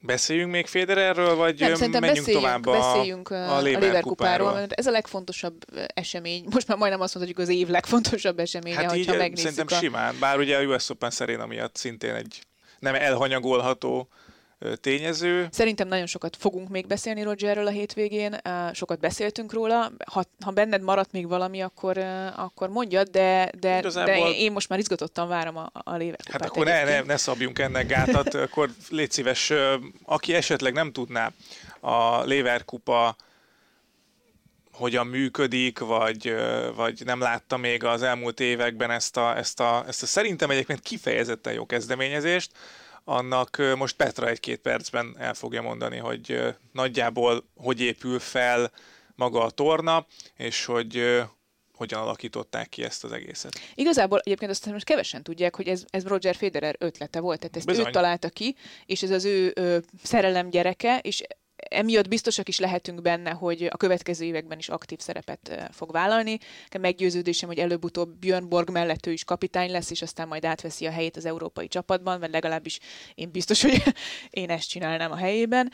Beszéljünk 0.00 0.50
még 0.50 0.66
Federerről, 0.66 1.34
vagy 1.34 1.58
Nem, 1.60 1.70
menjünk 1.70 2.00
beszéljünk, 2.00 2.42
tovább 2.42 2.66
a, 2.66 2.70
beszéljünk 2.70 3.30
a, 3.30 3.56
a 3.56 3.60
Léber 3.60 4.00
kupáról, 4.00 4.52
mert 4.52 4.72
ez 4.72 4.86
a 4.86 4.90
legfontosabb 4.90 5.64
esemény, 5.94 6.44
most 6.50 6.68
már 6.68 6.78
majdnem 6.78 7.00
azt 7.00 7.14
mondhatjuk 7.14 7.48
az 7.48 7.54
év 7.54 7.68
legfontosabb 7.68 8.38
eseménye, 8.38 8.76
hát 8.76 8.90
hogyha 8.90 9.12
így, 9.12 9.18
megnézzük. 9.18 9.50
Szerintem 9.50 9.78
a... 9.78 9.80
simán, 9.80 10.16
bár 10.20 10.38
ugye 10.38 10.56
a 10.58 10.62
US 10.62 10.90
Open 10.90 11.10
Serena 11.10 11.46
miatt 11.46 11.76
szintén 11.76 12.14
egy 12.14 12.42
nem 12.78 12.94
elhanyagolható 12.94 14.08
tényező. 14.80 15.48
Szerintem 15.50 15.88
nagyon 15.88 16.06
sokat 16.06 16.36
fogunk 16.36 16.68
még 16.68 16.86
beszélni 16.86 17.22
Rogerről 17.22 17.66
a 17.66 17.70
hétvégén, 17.70 18.36
sokat 18.72 19.00
beszéltünk 19.00 19.52
róla. 19.52 19.92
Ha, 20.12 20.24
ha 20.44 20.50
benned 20.50 20.82
maradt 20.82 21.12
még 21.12 21.28
valami, 21.28 21.60
akkor, 21.60 21.98
akkor 22.36 22.68
mondjad, 22.68 23.08
de, 23.08 23.50
de, 23.58 23.78
Igazából... 23.78 24.14
de 24.14 24.36
én 24.36 24.52
most 24.52 24.68
már 24.68 24.78
izgatottan 24.78 25.28
várom 25.28 25.56
a, 25.56 25.70
a 25.72 25.96
lévekupát. 25.96 26.32
Hát 26.32 26.50
akkor 26.50 26.64
ne, 26.64 26.84
ne, 26.84 27.00
ne 27.00 27.16
szabjunk 27.16 27.58
ennek 27.58 27.86
gátat, 27.86 28.34
akkor 28.34 28.70
légy 28.88 29.10
szíves, 29.10 29.52
aki 30.04 30.34
esetleg 30.34 30.72
nem 30.72 30.92
tudná 30.92 31.32
a 31.80 32.22
Léverkupa 32.22 33.16
hogyan 34.72 35.06
működik, 35.06 35.78
vagy, 35.78 36.34
vagy 36.76 37.02
nem 37.04 37.20
látta 37.20 37.56
még 37.56 37.84
az 37.84 38.02
elmúlt 38.02 38.40
években 38.40 38.90
ezt 38.90 39.16
a, 39.16 39.36
ezt 39.36 39.60
a, 39.60 39.84
ezt 39.86 40.02
a 40.02 40.06
szerintem 40.06 40.50
egyébként 40.50 40.80
kifejezetten 40.80 41.52
jó 41.52 41.66
kezdeményezést, 41.66 42.50
annak 43.08 43.62
most 43.76 43.96
Petra 43.96 44.28
egy-két 44.28 44.60
percben 44.60 45.16
el 45.18 45.34
fogja 45.34 45.62
mondani, 45.62 45.96
hogy 45.96 46.40
nagyjából 46.72 47.44
hogy 47.56 47.80
épül 47.80 48.18
fel 48.18 48.72
maga 49.14 49.42
a 49.42 49.50
torna, 49.50 50.06
és 50.36 50.64
hogy 50.64 51.22
hogyan 51.74 52.00
alakították 52.00 52.68
ki 52.68 52.84
ezt 52.84 53.04
az 53.04 53.12
egészet. 53.12 53.60
Igazából 53.74 54.18
egyébként 54.18 54.50
azt 54.50 54.66
most 54.66 54.84
kevesen 54.84 55.22
tudják, 55.22 55.56
hogy 55.56 55.68
ez, 55.68 55.84
ez 55.90 56.06
Roger 56.06 56.34
Federer 56.34 56.76
ötlete 56.78 57.20
volt, 57.20 57.38
tehát 57.38 57.56
ezt 57.56 57.66
Bizony. 57.66 57.86
ő 57.86 57.90
találta 57.90 58.28
ki, 58.28 58.54
és 58.86 59.02
ez 59.02 59.10
az 59.10 59.24
ő 59.24 59.52
ö, 59.54 59.78
szerelem 60.02 60.50
gyereke, 60.50 60.98
és 60.98 61.22
emiatt 61.70 62.08
biztosak 62.08 62.48
is 62.48 62.58
lehetünk 62.58 63.02
benne, 63.02 63.30
hogy 63.30 63.68
a 63.70 63.76
következő 63.76 64.24
években 64.24 64.58
is 64.58 64.68
aktív 64.68 64.98
szerepet 64.98 65.68
fog 65.72 65.92
vállalni. 65.92 66.38
Meggyőződésem, 66.80 67.48
hogy 67.48 67.58
előbb-utóbb 67.58 68.16
Björn 68.18 68.48
Borg 68.48 68.70
mellett 68.70 69.06
ő 69.06 69.12
is 69.12 69.24
kapitány 69.24 69.70
lesz, 69.70 69.90
és 69.90 70.02
aztán 70.02 70.28
majd 70.28 70.44
átveszi 70.44 70.86
a 70.86 70.90
helyét 70.90 71.16
az 71.16 71.24
európai 71.24 71.68
csapatban, 71.68 72.20
vagy 72.20 72.30
legalábbis 72.30 72.78
én 73.14 73.30
biztos, 73.30 73.62
hogy 73.62 73.82
én 74.30 74.50
ezt 74.50 74.68
csinálnám 74.68 75.12
a 75.12 75.16
helyében. 75.16 75.72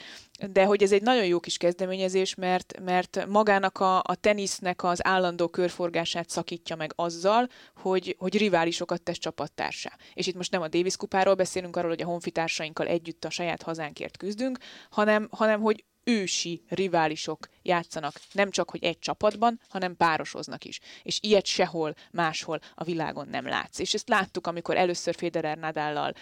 De 0.53 0.65
hogy 0.65 0.83
ez 0.83 0.93
egy 0.93 1.03
nagyon 1.03 1.27
jó 1.27 1.41
kis 1.41 1.57
kezdeményezés, 1.57 2.35
mert, 2.35 2.81
mert 2.85 3.27
magának 3.29 3.81
a, 3.81 3.99
a 3.99 4.15
tenisznek 4.21 4.85
az 4.85 5.07
állandó 5.07 5.49
körforgását 5.49 6.31
szakítja 6.31 6.77
meg 6.77 6.93
azzal, 6.97 7.49
hogy, 7.77 8.17
hogy 8.19 8.39
riválisokat 8.39 9.03
tesz 9.03 9.19
csapattársá. 9.19 9.97
És 10.15 10.27
itt 10.27 10.35
most 10.35 10.51
nem 10.51 10.63
a 10.63 10.69
Davis 10.69 10.97
kupáról 10.97 11.35
beszélünk, 11.35 11.77
arról, 11.77 11.91
hogy 11.91 12.03
a 12.03 12.07
honfitársainkkal 12.07 12.87
együtt 12.87 13.25
a 13.25 13.31
saját 13.31 13.63
hazánkért 13.63 14.17
küzdünk, 14.17 14.59
hanem, 14.91 15.29
hanem 15.31 15.61
hogy 15.61 15.74
ősi 16.05 16.63
riválisok 16.69 17.49
játszanak, 17.63 18.21
nem 18.33 18.51
csak, 18.51 18.71
hogy 18.71 18.85
egy 18.85 18.99
csapatban, 18.99 19.61
hanem 19.69 19.97
párosoznak 19.97 20.65
is. 20.65 20.81
És 21.03 21.19
ilyet 21.23 21.47
sehol 21.47 21.95
máshol 22.11 22.61
a 22.75 22.85
világon 22.85 23.29
nem 23.29 23.47
látsz. 23.47 23.79
És 23.79 23.95
ezt 23.95 24.09
láttuk, 24.09 24.47
amikor 24.47 24.77
először 24.77 25.15
Federer 25.15 25.59
Nadállal 25.59 26.15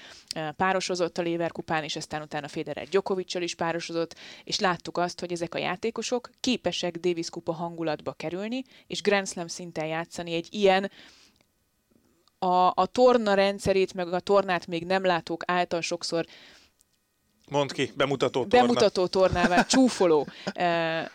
párosozott 0.57 1.19
a 1.19 1.23
Leverkupán, 1.23 1.85
és 1.85 1.97
aztán 1.97 2.23
utána 2.23 2.49
Federer 2.49 2.89
Djokoviccal 2.89 3.43
is 3.43 3.55
párosozott, 3.55 4.15
és 4.45 4.59
láttuk 4.59 4.99
azt, 4.99 5.21
hogy 5.21 5.33
ezek 5.33 5.55
a 5.55 5.59
játékosok 5.59 6.31
képesek 6.41 6.97
Davis 6.97 7.31
kupa 7.31 7.53
hangulatba 7.53 8.13
kerülni, 8.13 8.63
és 8.87 9.03
Grand 9.03 9.29
Slam 9.29 9.47
szinten 9.47 9.87
játszani 9.87 10.35
egy 10.35 10.49
ilyen 10.51 10.91
a, 12.39 12.73
a 12.75 12.87
torna 12.87 13.35
rendszerét, 13.35 13.95
meg 13.95 14.13
a 14.13 14.21
tornát 14.21 14.67
még 14.67 14.85
nem 14.85 15.05
látók 15.05 15.43
által 15.47 15.81
sokszor 15.81 16.27
Mond 17.49 17.73
ki, 17.73 17.93
bemutató 17.95 18.45
torna. 18.45 18.67
Bemutató 18.67 19.07
tornával, 19.07 19.65
csúfoló, 19.65 20.27
e, 20.53 21.11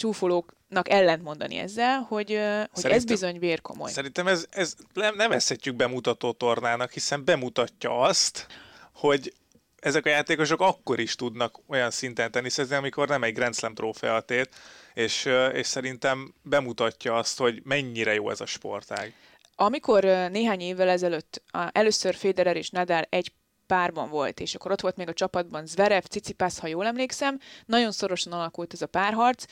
csúfolóknak 0.00 0.90
ellent 0.90 1.22
mondani 1.22 1.56
ezzel, 1.56 2.00
hogy, 2.00 2.32
eh, 2.32 2.64
hogy 2.72 2.90
ez 2.90 3.04
bizony 3.04 3.38
vérkomoly. 3.38 3.90
Szerintem 3.90 4.26
ez, 4.26 4.46
ez 4.50 4.74
nem, 4.94 5.32
eszhetjük 5.32 5.76
bemutató 5.76 6.32
tornának, 6.32 6.92
hiszen 6.92 7.24
bemutatja 7.24 8.00
azt, 8.00 8.46
hogy 8.94 9.32
ezek 9.80 10.06
a 10.06 10.08
játékosok 10.08 10.60
akkor 10.60 11.00
is 11.00 11.14
tudnak 11.14 11.58
olyan 11.66 11.90
szinten 11.90 12.30
teniszezni, 12.30 12.74
amikor 12.74 13.08
nem 13.08 13.22
egy 13.22 13.34
Grand 13.34 13.54
Slam 13.54 13.74
trófeat 13.74 14.30
ért, 14.30 14.56
és, 14.94 15.26
eh, 15.26 15.54
és 15.54 15.66
szerintem 15.66 16.34
bemutatja 16.42 17.14
azt, 17.16 17.38
hogy 17.38 17.60
mennyire 17.64 18.14
jó 18.14 18.30
ez 18.30 18.40
a 18.40 18.46
sportág. 18.46 19.14
Amikor 19.54 20.04
néhány 20.04 20.60
évvel 20.60 20.88
ezelőtt 20.88 21.42
először 21.72 22.14
Federer 22.14 22.56
és 22.56 22.70
Nadal 22.70 23.06
egy 23.08 23.32
párban 23.70 24.08
volt, 24.08 24.40
és 24.40 24.54
akkor 24.54 24.70
ott 24.70 24.80
volt 24.80 24.96
még 24.96 25.08
a 25.08 25.12
csapatban 25.12 25.66
Zverev, 25.66 26.02
Cicipász, 26.02 26.58
ha 26.58 26.66
jól 26.66 26.86
emlékszem, 26.86 27.38
nagyon 27.66 27.92
szorosan 27.92 28.32
alakult 28.32 28.72
ez 28.72 28.82
a 28.82 28.86
párharc, 28.86 29.44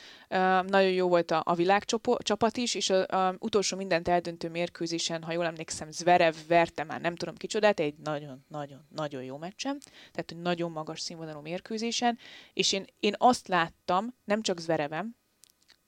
nagyon 0.67 0.91
jó 0.91 1.07
volt 1.07 1.31
a, 1.31 1.41
a 1.45 1.55
világcsapat 1.55 2.57
is, 2.57 2.75
és 2.75 2.89
az 2.89 3.35
utolsó 3.39 3.77
mindent 3.77 4.07
eldöntő 4.07 4.49
mérkőzésen, 4.49 5.23
ha 5.23 5.31
jól 5.31 5.45
emlékszem, 5.45 5.91
Zverev 5.91 6.35
verte 6.47 6.83
már 6.83 7.01
nem 7.01 7.15
tudom 7.15 7.35
kicsodát, 7.35 7.79
egy 7.79 7.95
nagyon-nagyon-nagyon 8.03 9.23
jó 9.23 9.37
meccsem, 9.37 9.77
tehát 10.11 10.31
egy 10.31 10.37
nagyon 10.37 10.71
magas 10.71 10.99
színvonalú 10.99 11.39
mérkőzésen, 11.39 12.17
és 12.53 12.71
én, 12.71 12.85
én 12.99 13.13
azt 13.17 13.47
láttam, 13.47 14.15
nem 14.25 14.41
csak 14.41 14.59
Zverevem, 14.59 15.15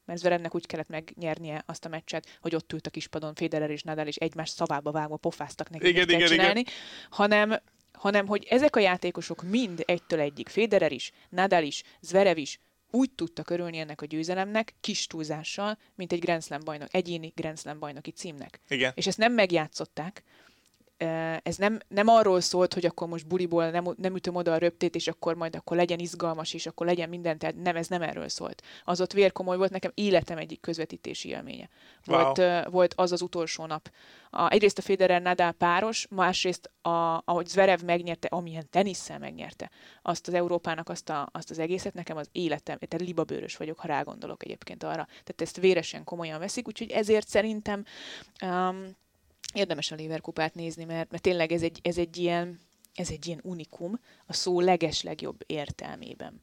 mert 0.06 0.20
Zverevnek 0.20 0.56
úgy 0.56 0.66
kellett 0.66 0.90
megnyernie 0.90 1.64
azt 1.66 1.86
a 1.86 1.90
meccset, 1.90 2.38
hogy 2.42 2.56
ott 2.56 2.74
ült 2.74 2.88
a 2.88 2.90
kispadon 2.90 3.36
Federer 3.36 3.70
és 3.70 3.84
Nadal, 3.84 4.08
és 4.08 4.16
egymás 4.16 4.50
szavába 4.50 4.92
vágva 4.92 5.18
pofáztak 5.18 5.70
neki, 5.70 5.88
igen, 5.88 6.10
igen, 6.10 6.28
csinálni, 6.28 6.60
igen. 6.60 6.74
hanem 7.10 7.62
hanem 8.02 8.28
hogy 8.28 8.48
ezek 8.50 8.76
a 8.76 8.80
játékosok 8.80 9.44
mind 9.44 9.84
egytől 9.86 10.20
egyik, 10.20 10.50
Federer 10.50 10.92
is, 10.92 11.12
Nadal 11.30 11.64
is, 11.64 11.84
Zverev 12.00 12.38
is, 12.38 12.60
úgy 12.92 13.12
tudtak 13.12 13.50
örülni 13.50 13.78
ennek 13.78 14.02
a 14.02 14.06
győzelemnek, 14.06 14.74
kis 14.82 15.08
túlzással, 15.08 15.78
mint 15.96 16.12
egy 16.12 16.20
Grand 16.20 16.44
Slam 16.44 16.60
bajnok, 16.64 16.88
egyéni 16.92 17.34
Grand 17.36 17.60
Slam 17.60 17.80
bajnoki 17.80 18.12
címnek. 18.12 18.60
Igen. 18.68 18.92
És 18.96 19.08
ezt 19.08 19.18
nem 19.18 19.34
megjátszották, 19.34 20.24
ez 21.44 21.56
nem, 21.56 21.80
nem 21.88 22.08
arról 22.08 22.42
szólt, 22.42 22.74
hogy 22.74 22.86
akkor 22.86 23.08
most 23.08 23.28
buliból 23.28 23.70
nem, 23.70 23.94
nem 23.98 24.16
ütöm 24.16 24.36
oda 24.36 24.54
a 24.54 24.58
röptét, 24.58 24.96
és 24.96 25.08
akkor 25.08 25.36
majd 25.36 25.56
akkor 25.56 25.78
legyen 25.78 26.00
izgalmas, 26.00 26.54
és 26.54 26.66
akkor 26.66 26.86
legyen 26.86 27.10
minden, 27.10 27.38
tehát 27.38 27.56
nem, 27.56 27.76
ez 27.76 27.88
nem 27.88 28.02
erről 28.02 28.30
szólt. 28.30 28.64
Az 28.84 29.02
ott 29.02 29.14
vérkomoly 29.14 29.58
volt, 29.58 29.72
nekem 29.72 29.92
életem 29.94 30.38
egyik 30.38 30.62
közvetítési 30.62 31.30
élménye. 31.30 31.70
Volt, 32.06 32.38
wow. 32.38 32.62
volt 32.70 32.94
az 32.94 33.12
az 33.12 33.22
utolsó 33.22 33.66
nap. 33.66 33.92
A, 34.30 34.50
egyrészt 34.50 34.78
a 34.78 34.82
Federer 34.82 35.22
Nadal 35.22 35.52
páros, 35.52 36.08
másrészt 36.10 36.72
a, 36.82 37.22
ahogy 37.26 37.48
Zverev 37.48 37.82
megnyerte, 37.82 38.28
amilyen 38.28 38.68
tenisszel 38.70 39.20
megnyerte 39.20 39.70
azt 40.02 40.28
az 40.28 40.34
Európának 40.34 40.90
azt, 40.90 41.10
a, 41.10 41.30
azt 41.32 41.50
az 41.50 41.60
egészet, 41.60 41.94
nekem 41.94 42.18
az 42.18 42.30
életem, 42.32 42.78
tehát 42.78 43.08
libabőrös 43.08 43.58
vagyok, 43.58 43.80
ha 43.80 43.88
rágondolok 43.88 44.44
egyébként 44.44 44.84
arra. 44.84 45.06
Tehát 45.06 45.42
ezt 45.42 45.58
véresen 45.58 46.04
komolyan 46.04 46.40
veszik, 46.40 46.68
úgyhogy 46.68 46.92
ezért 46.92 47.28
szerintem 47.28 47.84
um, 48.44 49.00
érdemes 49.54 49.92
a 49.92 49.96
Lever 49.96 50.22
kupát 50.22 50.56
nézni, 50.56 50.84
mert, 50.84 51.12
mert 51.12 51.24
tényleg 51.24 51.52
ez 51.52 51.62
egy, 51.62 51.80
ez 51.84 51.98
egy 51.98 52.18
ilyen 52.18 52.60
ez 52.96 53.10
egy 53.10 53.28
ilyen 53.28 53.40
unikum 53.44 54.00
a 54.26 54.34
szó 54.34 54.60
legeslegjobb 54.60 55.44
értelmében. 55.46 56.42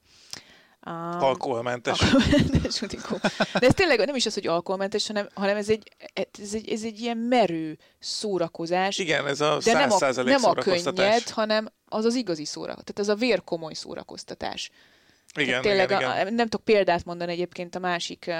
Um, 0.86 0.94
alkoholmentes. 1.20 2.00
Alkoholmentes 2.00 2.82
unikum. 2.90 3.18
De 3.52 3.66
ez 3.66 3.74
tényleg 3.74 4.06
nem 4.06 4.14
is 4.14 4.26
az, 4.26 4.34
hogy 4.34 4.46
alkoholmentes, 4.46 5.06
hanem, 5.06 5.28
hanem 5.34 5.56
ez, 5.56 5.68
egy, 5.68 5.92
ez, 6.42 6.54
egy, 6.54 6.68
ez 6.68 6.82
egy 6.82 7.00
ilyen 7.00 7.16
merő 7.16 7.78
szórakozás. 7.98 8.98
Igen, 8.98 9.26
ez 9.26 9.40
a 9.40 9.58
de 9.64 9.72
nem 9.72 9.90
a, 9.90 10.22
nem 10.22 10.44
a 10.44 10.54
könnyed, 10.54 11.28
hanem 11.28 11.68
az 11.88 12.04
az 12.04 12.14
igazi 12.14 12.44
szórakoztatás. 12.44 12.94
Tehát 12.94 13.10
az 13.10 13.16
a 13.16 13.26
vérkomoly 13.26 13.72
szórakoztatás. 13.72 14.70
Igen, 15.40 15.62
tényleg 15.62 15.90
igen, 15.90 16.10
a, 16.10 16.20
igen. 16.20 16.34
nem 16.34 16.48
tudok 16.48 16.64
példát 16.64 17.04
mondani 17.04 17.32
egyébként 17.32 17.74
a 17.74 17.78
másik, 17.78 18.30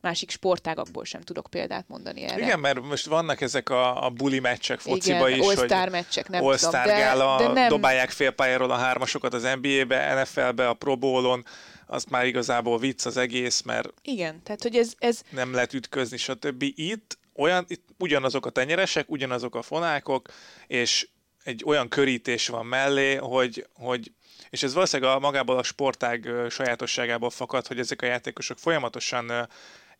másik 0.00 0.30
sportágakból 0.30 1.04
sem 1.04 1.20
tudok 1.20 1.46
példát 1.50 1.84
mondani 1.88 2.22
erre. 2.22 2.42
Igen, 2.42 2.60
mert 2.60 2.80
most 2.82 3.06
vannak 3.06 3.40
ezek 3.40 3.68
a, 3.68 4.04
a 4.04 4.10
buli 4.10 4.38
meccsek 4.38 4.80
fociba 4.80 5.28
igen, 5.28 5.40
is, 5.40 5.46
all-star 5.46 5.88
meccsek, 5.88 6.28
nem 6.28 6.44
all-star 6.44 6.82
tudom, 6.82 6.98
gála, 6.98 7.38
de, 7.38 7.46
de 7.46 7.52
nem... 7.52 7.68
dobálják 7.68 8.10
félpályáról 8.10 8.70
a 8.70 8.76
hármasokat 8.76 9.34
az 9.34 9.48
NBA-be, 9.60 10.20
NFL-be, 10.20 10.68
a 10.68 10.74
Pro 10.74 10.96
Bowl-on, 10.96 11.44
az 11.86 12.04
már 12.04 12.26
igazából 12.26 12.78
vicc 12.78 13.06
az 13.06 13.16
egész, 13.16 13.62
mert 13.62 13.88
igen, 14.02 14.42
tehát 14.42 14.62
hogy 14.62 14.76
ez, 14.76 14.92
ez... 14.98 15.20
nem 15.30 15.52
lehet 15.54 15.72
ütközni, 15.72 16.16
stb. 16.16 16.62
Itt 16.74 17.18
olyan, 17.34 17.64
itt 17.68 17.88
ugyanazok 17.98 18.46
a 18.46 18.50
tenyeresek, 18.50 19.10
ugyanazok 19.10 19.54
a 19.54 19.62
fonákok, 19.62 20.28
és 20.66 21.08
egy 21.44 21.62
olyan 21.66 21.88
körítés 21.88 22.48
van 22.48 22.66
mellé, 22.66 23.14
hogy, 23.14 23.66
hogy 23.74 24.12
és 24.52 24.62
ez 24.62 24.74
valószínűleg 24.74 25.16
a 25.16 25.18
magából 25.18 25.58
a 25.58 25.62
sportág 25.62 26.28
sajátosságából 26.50 27.30
fakad, 27.30 27.66
hogy 27.66 27.78
ezek 27.78 28.02
a 28.02 28.06
játékosok 28.06 28.58
folyamatosan 28.58 29.48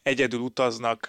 egyedül 0.02 0.40
utaznak, 0.40 1.06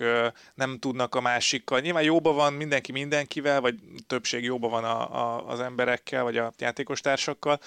nem 0.53 0.79
tudnak 0.79 1.15
a 1.15 1.21
másikkal. 1.21 1.79
Nyilván 1.79 2.03
jóba 2.03 2.33
van 2.33 2.53
mindenki 2.53 2.91
mindenkivel, 2.91 3.61
vagy 3.61 3.75
többség 4.07 4.43
jóba 4.43 4.67
van 4.69 4.83
a, 4.83 5.21
a, 5.21 5.47
az 5.47 5.59
emberekkel, 5.59 6.23
vagy 6.23 6.37
a 6.37 6.53
játékostársakkal, 6.57 7.59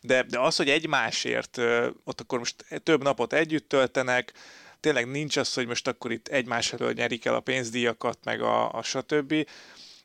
de, 0.00 0.22
de 0.22 0.38
az, 0.38 0.56
hogy 0.56 0.70
egymásért 0.70 1.58
ott 2.04 2.20
akkor 2.20 2.38
most 2.38 2.64
több 2.82 3.02
napot 3.02 3.32
együtt 3.32 3.68
töltenek, 3.68 4.32
tényleg 4.80 5.10
nincs 5.10 5.36
az, 5.36 5.54
hogy 5.54 5.66
most 5.66 5.88
akkor 5.88 6.12
itt 6.12 6.28
egymás 6.28 6.72
elől 6.72 6.92
nyerik 6.92 7.24
el 7.24 7.34
a 7.34 7.40
pénzdíjakat, 7.40 8.18
meg 8.24 8.42
a, 8.42 8.72
a 8.72 8.82
stb., 8.82 9.34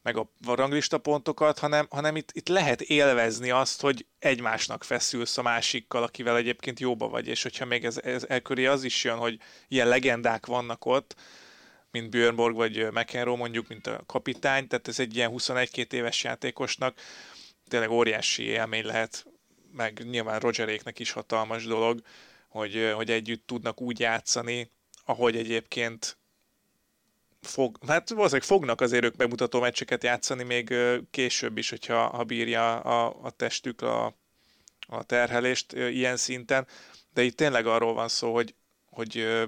meg 0.06 0.18
a, 0.18 0.30
ranglista 0.46 0.98
pontokat, 0.98 1.60
hanem, 1.60 1.88
hanem 1.90 2.16
itt, 2.16 2.30
itt 2.34 2.48
lehet 2.48 2.82
élvezni 2.82 3.50
azt, 3.50 3.82
hogy 3.82 4.06
egymásnak 4.20 4.84
feszülsz 4.84 5.38
a 5.38 5.42
másikkal, 5.42 6.04
akivel 6.04 6.38
egyébként 6.38 6.80
jóba 6.80 7.08
vagy, 7.08 7.28
és 7.28 7.44
hogyha 7.44 7.66
még 7.66 7.86
ez, 7.86 7.98
ez 7.98 8.26
elköré 8.28 8.66
az 8.66 8.84
is 8.84 9.04
jön, 9.04 9.18
hogy 9.18 9.40
ilyen 9.68 9.88
legendák 9.88 10.46
vannak 10.46 10.86
ott, 10.86 11.16
mint 11.92 12.10
Björnborg 12.10 12.56
vagy 12.56 12.92
McEnroe 12.92 13.38
mondjuk, 13.38 13.68
mint 13.68 13.88
a 13.88 14.04
kapitány, 14.06 14.68
tehát 14.68 14.88
ez 14.88 15.00
egy 15.00 15.16
ilyen 15.16 15.32
21-2 15.34 15.92
éves 15.92 16.24
játékosnak 16.24 17.00
tényleg 17.68 17.90
óriási 17.90 18.44
élmény 18.44 18.86
lehet, 18.86 19.26
meg 19.72 20.02
nyilván 20.10 20.40
Rogeréknek 20.40 21.00
is 21.00 21.12
hatalmas 21.12 21.66
dolog, 21.66 22.02
hogy, 22.50 22.92
hogy 22.96 23.12
együtt 23.12 23.48
tudnak 23.48 23.82
úgy 23.82 24.00
játszani, 24.00 24.72
ahogy 25.06 25.36
egyébként 25.36 26.18
fog, 27.46 27.78
hát 27.88 28.10
valószínűleg 28.10 28.48
fognak 28.48 28.82
azért 28.82 29.04
ők 29.04 29.16
bemutató 29.16 29.60
meccseket 29.60 30.04
játszani 30.04 30.44
még 30.44 30.74
később 31.12 31.58
is, 31.58 31.70
hogyha 31.70 32.08
ha 32.08 32.24
bírja 32.24 32.80
a, 32.80 33.18
a 33.22 33.30
testük 33.30 33.82
a, 33.82 34.06
a 34.88 35.04
terhelést 35.04 35.74
ilyen 35.74 36.18
szinten, 36.18 36.68
de 37.14 37.24
itt 37.24 37.38
tényleg 37.38 37.68
arról 37.68 37.94
van 37.94 38.08
szó, 38.08 38.34
hogy, 38.34 38.56
hogy, 38.86 39.44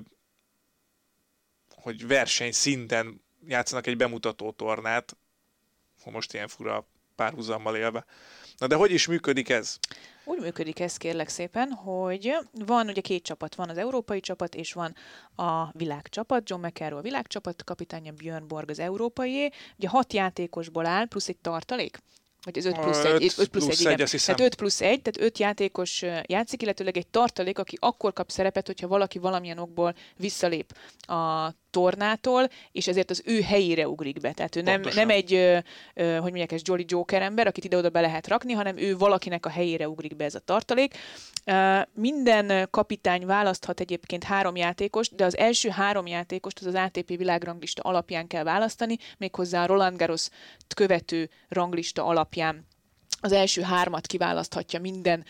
hogy 1.75 2.07
verseny 2.07 2.51
szinten 2.51 3.21
játszanak 3.47 3.87
egy 3.87 3.97
bemutató 3.97 4.51
tornát, 4.51 5.17
most 6.11 6.33
ilyen 6.33 6.47
fura 6.47 6.87
párhuzammal 7.15 7.75
élve. 7.75 8.05
Na 8.57 8.67
de 8.67 8.75
hogy 8.75 8.91
is 8.91 9.07
működik 9.07 9.49
ez? 9.49 9.79
Úgy 10.27 10.39
működik 10.39 10.79
ez 10.79 10.97
kérlek 10.97 11.27
szépen, 11.27 11.71
hogy 11.71 12.37
van 12.65 12.87
ugye 12.87 13.01
két 13.01 13.23
csapat, 13.23 13.55
van 13.55 13.69
az 13.69 13.77
európai 13.77 14.19
csapat 14.19 14.55
és 14.55 14.73
van 14.73 14.95
a 15.35 15.71
világcsapat, 15.71 16.49
John 16.49 16.65
McEnroe 16.65 16.99
a 16.99 17.01
világcsapat, 17.01 17.63
kapitánya 17.63 18.11
Björn 18.11 18.47
Borg 18.47 18.69
az 18.69 18.79
európai. 18.79 19.51
Ugye 19.77 19.87
hat 19.87 20.13
játékosból 20.13 20.85
áll, 20.85 21.07
plusz 21.07 21.27
egy 21.27 21.37
tartalék? 21.37 21.97
Vagy 22.43 22.57
az 22.57 22.65
5 22.65 22.79
plusz 22.79 23.03
1, 23.03 23.23
5 23.23 23.33
plusz, 23.33 23.47
plusz 23.47 23.67
1, 23.67 23.79
igen. 23.79 24.07
Tehát 24.07 24.39
5 24.39 24.55
plusz 24.55 24.81
1, 24.81 25.01
tehát 25.01 25.29
5 25.29 25.37
játékos 25.37 26.01
játszik, 26.25 26.61
illetőleg 26.61 26.97
egy 26.97 27.07
tartalék, 27.07 27.59
aki 27.59 27.77
akkor 27.81 28.13
kap 28.13 28.29
szerepet, 28.29 28.65
hogyha 28.65 28.87
valaki 28.87 29.19
valamilyen 29.19 29.57
okból 29.57 29.95
visszalép 30.17 30.77
a 30.99 31.51
tornától, 31.77 32.49
és 32.71 32.87
ezért 32.87 33.09
az 33.09 33.21
ő 33.25 33.41
helyére 33.41 33.87
ugrik 33.87 34.19
be. 34.19 34.31
Tehát 34.31 34.55
ő 34.55 34.61
nem, 34.61 34.81
nem 34.95 35.09
egy, 35.09 35.33
ö, 35.33 35.57
ö, 35.93 36.11
hogy 36.11 36.21
mondják, 36.21 36.51
ez 36.51 36.61
Jolly 36.63 36.85
Joker 36.87 37.21
ember, 37.21 37.47
akit 37.47 37.63
ide-oda 37.63 37.89
be 37.89 38.01
lehet 38.01 38.27
rakni, 38.27 38.53
hanem 38.53 38.77
ő 38.77 38.97
valakinek 38.97 39.45
a 39.45 39.49
helyére 39.49 39.89
ugrik 39.89 40.15
be 40.15 40.23
ez 40.23 40.35
a 40.35 40.39
tartalék. 40.39 40.93
Minden 41.93 42.67
kapitány 42.71 43.25
választhat 43.25 43.79
egyébként 43.79 44.23
három 44.23 44.55
játékost, 44.55 45.15
de 45.15 45.25
az 45.25 45.37
első 45.37 45.69
három 45.69 46.07
játékost 46.07 46.59
az 46.59 46.65
az 46.65 46.73
ATP 46.73 47.07
világranglista 47.07 47.81
alapján 47.81 48.27
kell 48.27 48.43
választani, 48.43 48.97
méghozzá 49.17 49.63
a 49.63 49.65
Roland 49.65 49.97
Garros 49.97 50.27
követő 50.75 51.29
ranglista 51.49 52.05
alapján 52.05 52.65
az 53.27 53.33
első 53.33 53.61
hármat 53.61 54.07
kiválaszthatja 54.07 54.79
minden 54.79 55.25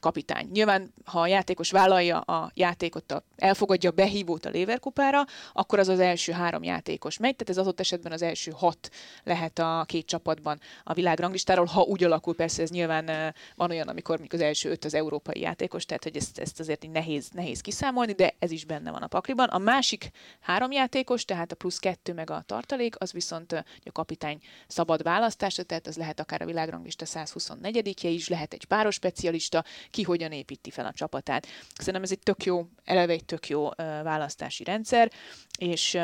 kapitány. 0.00 0.48
Nyilván, 0.52 0.94
ha 1.04 1.20
a 1.20 1.26
játékos 1.26 1.70
vállalja 1.70 2.18
a 2.18 2.50
játékot, 2.54 3.12
a, 3.12 3.22
elfogadja 3.36 3.90
a 3.90 3.92
behívót 3.92 4.44
a 4.44 4.50
Léverkupára, 4.50 5.24
akkor 5.52 5.78
az 5.78 5.88
az 5.88 6.00
első 6.00 6.32
három 6.32 6.62
játékos 6.62 7.18
megy, 7.18 7.36
tehát 7.36 7.50
ez 7.50 7.58
adott 7.58 7.80
esetben 7.80 8.12
az 8.12 8.22
első 8.22 8.52
hat 8.54 8.90
lehet 9.24 9.58
a 9.58 9.84
két 9.86 10.06
csapatban 10.06 10.60
a 10.84 10.92
világranglistáról, 10.92 11.64
ha 11.64 11.80
úgy 11.80 12.04
alakul, 12.04 12.34
persze 12.34 12.62
ez 12.62 12.70
nyilván 12.70 13.34
van 13.56 13.70
olyan, 13.70 13.88
amikor 13.88 14.18
mondjuk 14.18 14.40
az 14.40 14.46
első 14.46 14.70
öt 14.70 14.84
az 14.84 14.94
európai 14.94 15.40
játékos, 15.40 15.84
tehát 15.84 16.02
hogy 16.02 16.16
ezt, 16.16 16.38
ezt 16.38 16.60
azért 16.60 16.84
így 16.84 16.90
nehéz, 16.90 17.28
nehéz 17.32 17.60
kiszámolni, 17.60 18.12
de 18.12 18.34
ez 18.38 18.50
is 18.50 18.64
benne 18.64 18.90
van 18.90 19.02
a 19.02 19.06
pakliban. 19.06 19.48
A 19.48 19.58
másik 19.58 20.10
három 20.40 20.70
játékos, 20.72 21.24
tehát 21.24 21.52
a 21.52 21.54
plusz 21.54 21.78
kettő 21.78 22.12
meg 22.12 22.30
a 22.30 22.42
tartalék, 22.46 22.94
az 22.98 23.12
viszont 23.12 23.52
a 23.52 23.64
kapitány 23.92 24.38
szabad 24.66 25.02
választása, 25.02 25.62
tehát 25.62 25.86
az 25.86 25.96
lehet 25.96 26.20
akár 26.20 26.42
a 26.42 26.46
világranglista 26.46 27.04
120 27.04 27.39
124-je 27.40 28.08
is, 28.08 28.28
lehet 28.28 28.52
egy 28.52 28.64
páros 28.64 28.94
specialista, 28.94 29.64
ki 29.90 30.02
hogyan 30.02 30.32
építi 30.32 30.70
fel 30.70 30.86
a 30.86 30.92
csapatát. 30.92 31.46
Szerintem 31.74 32.02
ez 32.02 32.10
egy 32.10 32.18
tök 32.18 32.44
jó, 32.44 32.66
eleve 32.84 33.12
egy 33.12 33.24
tök 33.24 33.48
jó 33.48 33.68
választási 33.76 34.64
rendszer, 34.64 35.12
és 35.58 35.94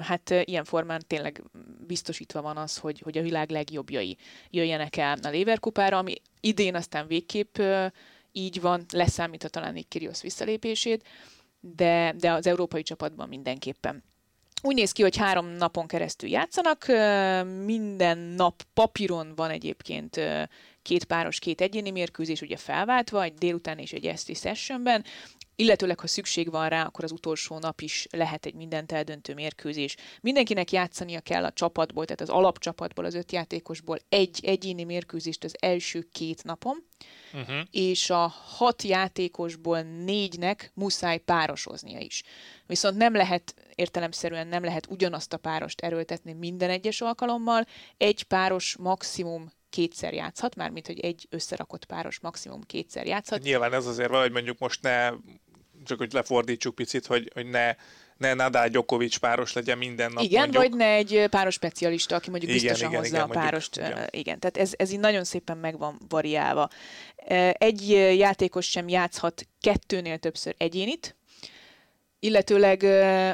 hát 0.00 0.34
ilyen 0.44 0.64
formán 0.64 1.02
tényleg 1.06 1.42
biztosítva 1.86 2.42
van 2.42 2.56
az, 2.56 2.76
hogy, 2.76 3.00
hogy 3.00 3.18
a 3.18 3.22
világ 3.22 3.50
legjobbjai 3.50 4.16
jöjjenek 4.50 4.96
el 4.96 5.18
a 5.22 5.30
Leverkupára, 5.30 5.98
ami 5.98 6.14
idén 6.40 6.74
aztán 6.74 7.06
végképp 7.06 7.58
így 8.32 8.60
van, 8.60 8.84
leszámítva 8.92 9.48
talán 9.48 9.74
egy 9.74 9.88
Kyrgios 9.88 10.22
visszalépését, 10.22 11.06
de, 11.60 12.14
de 12.18 12.32
az 12.32 12.46
európai 12.46 12.82
csapatban 12.82 13.28
mindenképpen 13.28 14.02
úgy 14.62 14.74
néz 14.74 14.92
ki, 14.92 15.02
hogy 15.02 15.16
három 15.16 15.46
napon 15.46 15.86
keresztül 15.86 16.28
játszanak, 16.28 16.86
minden 17.64 18.18
nap 18.18 18.62
papíron 18.74 19.32
van 19.34 19.50
egyébként 19.50 20.20
két 20.82 21.04
páros, 21.04 21.38
két 21.38 21.60
egyéni 21.60 21.90
mérkőzés, 21.90 22.40
ugye 22.40 22.56
felváltva, 22.56 23.22
egy 23.22 23.34
délután 23.34 23.78
és 23.78 23.92
egy 23.92 24.06
esti 24.06 24.34
sessionben, 24.34 25.04
illetőleg, 25.56 26.00
ha 26.00 26.06
szükség 26.06 26.50
van 26.50 26.68
rá, 26.68 26.84
akkor 26.84 27.04
az 27.04 27.12
utolsó 27.12 27.58
nap 27.58 27.80
is 27.80 28.06
lehet 28.10 28.46
egy 28.46 28.54
mindent 28.54 28.92
eldöntő 28.92 29.34
mérkőzés. 29.34 29.96
Mindenkinek 30.20 30.72
játszania 30.72 31.20
kell 31.20 31.44
a 31.44 31.52
csapatból, 31.52 32.04
tehát 32.04 32.20
az 32.20 32.28
alapcsapatból, 32.28 33.04
az 33.04 33.14
öt 33.14 33.32
játékosból 33.32 33.98
egy 34.08 34.40
egyéni 34.42 34.84
mérkőzést 34.84 35.44
az 35.44 35.56
első 35.60 36.08
két 36.12 36.44
napon, 36.44 36.84
uh-huh. 37.32 37.56
és 37.70 38.10
a 38.10 38.26
hat 38.56 38.82
játékosból 38.82 39.80
négynek 39.82 40.70
muszáj 40.74 41.18
párosoznia 41.18 41.98
is. 41.98 42.22
Viszont 42.66 42.96
nem 42.96 43.14
lehet, 43.14 43.54
értelemszerűen 43.74 44.46
nem 44.46 44.64
lehet 44.64 44.86
ugyanazt 44.86 45.32
a 45.32 45.36
párost 45.36 45.80
erőltetni 45.80 46.32
minden 46.32 46.70
egyes 46.70 47.00
alkalommal, 47.00 47.66
egy 47.96 48.22
páros 48.22 48.76
maximum 48.76 49.52
kétszer 49.72 50.12
játszhat, 50.12 50.56
mármint 50.56 50.86
hogy 50.86 51.00
egy 51.00 51.26
összerakott 51.30 51.84
páros 51.84 52.20
maximum 52.20 52.60
kétszer 52.62 53.06
játszhat. 53.06 53.42
Nyilván 53.42 53.72
ez 53.72 53.86
azért 53.86 54.08
valahogy 54.08 54.32
mondjuk 54.32 54.58
most 54.58 54.82
ne, 54.82 55.10
csak 55.84 55.98
hogy 55.98 56.12
lefordítsuk 56.12 56.74
picit, 56.74 57.06
hogy, 57.06 57.30
hogy 57.34 57.46
ne 57.46 57.74
ne 58.22 58.34
Nadal 58.34 58.68
Djokovic 58.68 59.16
páros 59.16 59.52
legyen 59.52 59.78
minden 59.78 60.12
nap. 60.12 60.24
Igen, 60.24 60.40
mondjuk. 60.40 60.62
vagy 60.62 60.74
ne 60.74 60.86
egy 60.86 61.26
páros 61.30 61.54
specialista, 61.54 62.14
aki 62.14 62.30
mondjuk 62.30 62.50
igen, 62.50 62.62
biztosan 62.62 62.88
igen, 62.88 63.00
hozza 63.00 63.16
igen, 63.16 63.28
a 63.28 63.32
párost. 63.32 63.76
Mondjuk, 63.76 63.98
igen. 63.98 64.08
igen, 64.12 64.38
tehát 64.38 64.56
ez, 64.56 64.72
ez 64.76 64.92
így 64.92 65.00
nagyon 65.00 65.24
szépen 65.24 65.58
meg 65.58 65.78
van 65.78 66.00
variálva. 66.08 66.68
Egy 67.52 67.88
játékos 68.18 68.66
sem 68.70 68.88
játszhat 68.88 69.46
kettőnél 69.60 70.18
többször 70.18 70.54
egyénit, 70.58 71.16
Illetőleg 72.24 72.82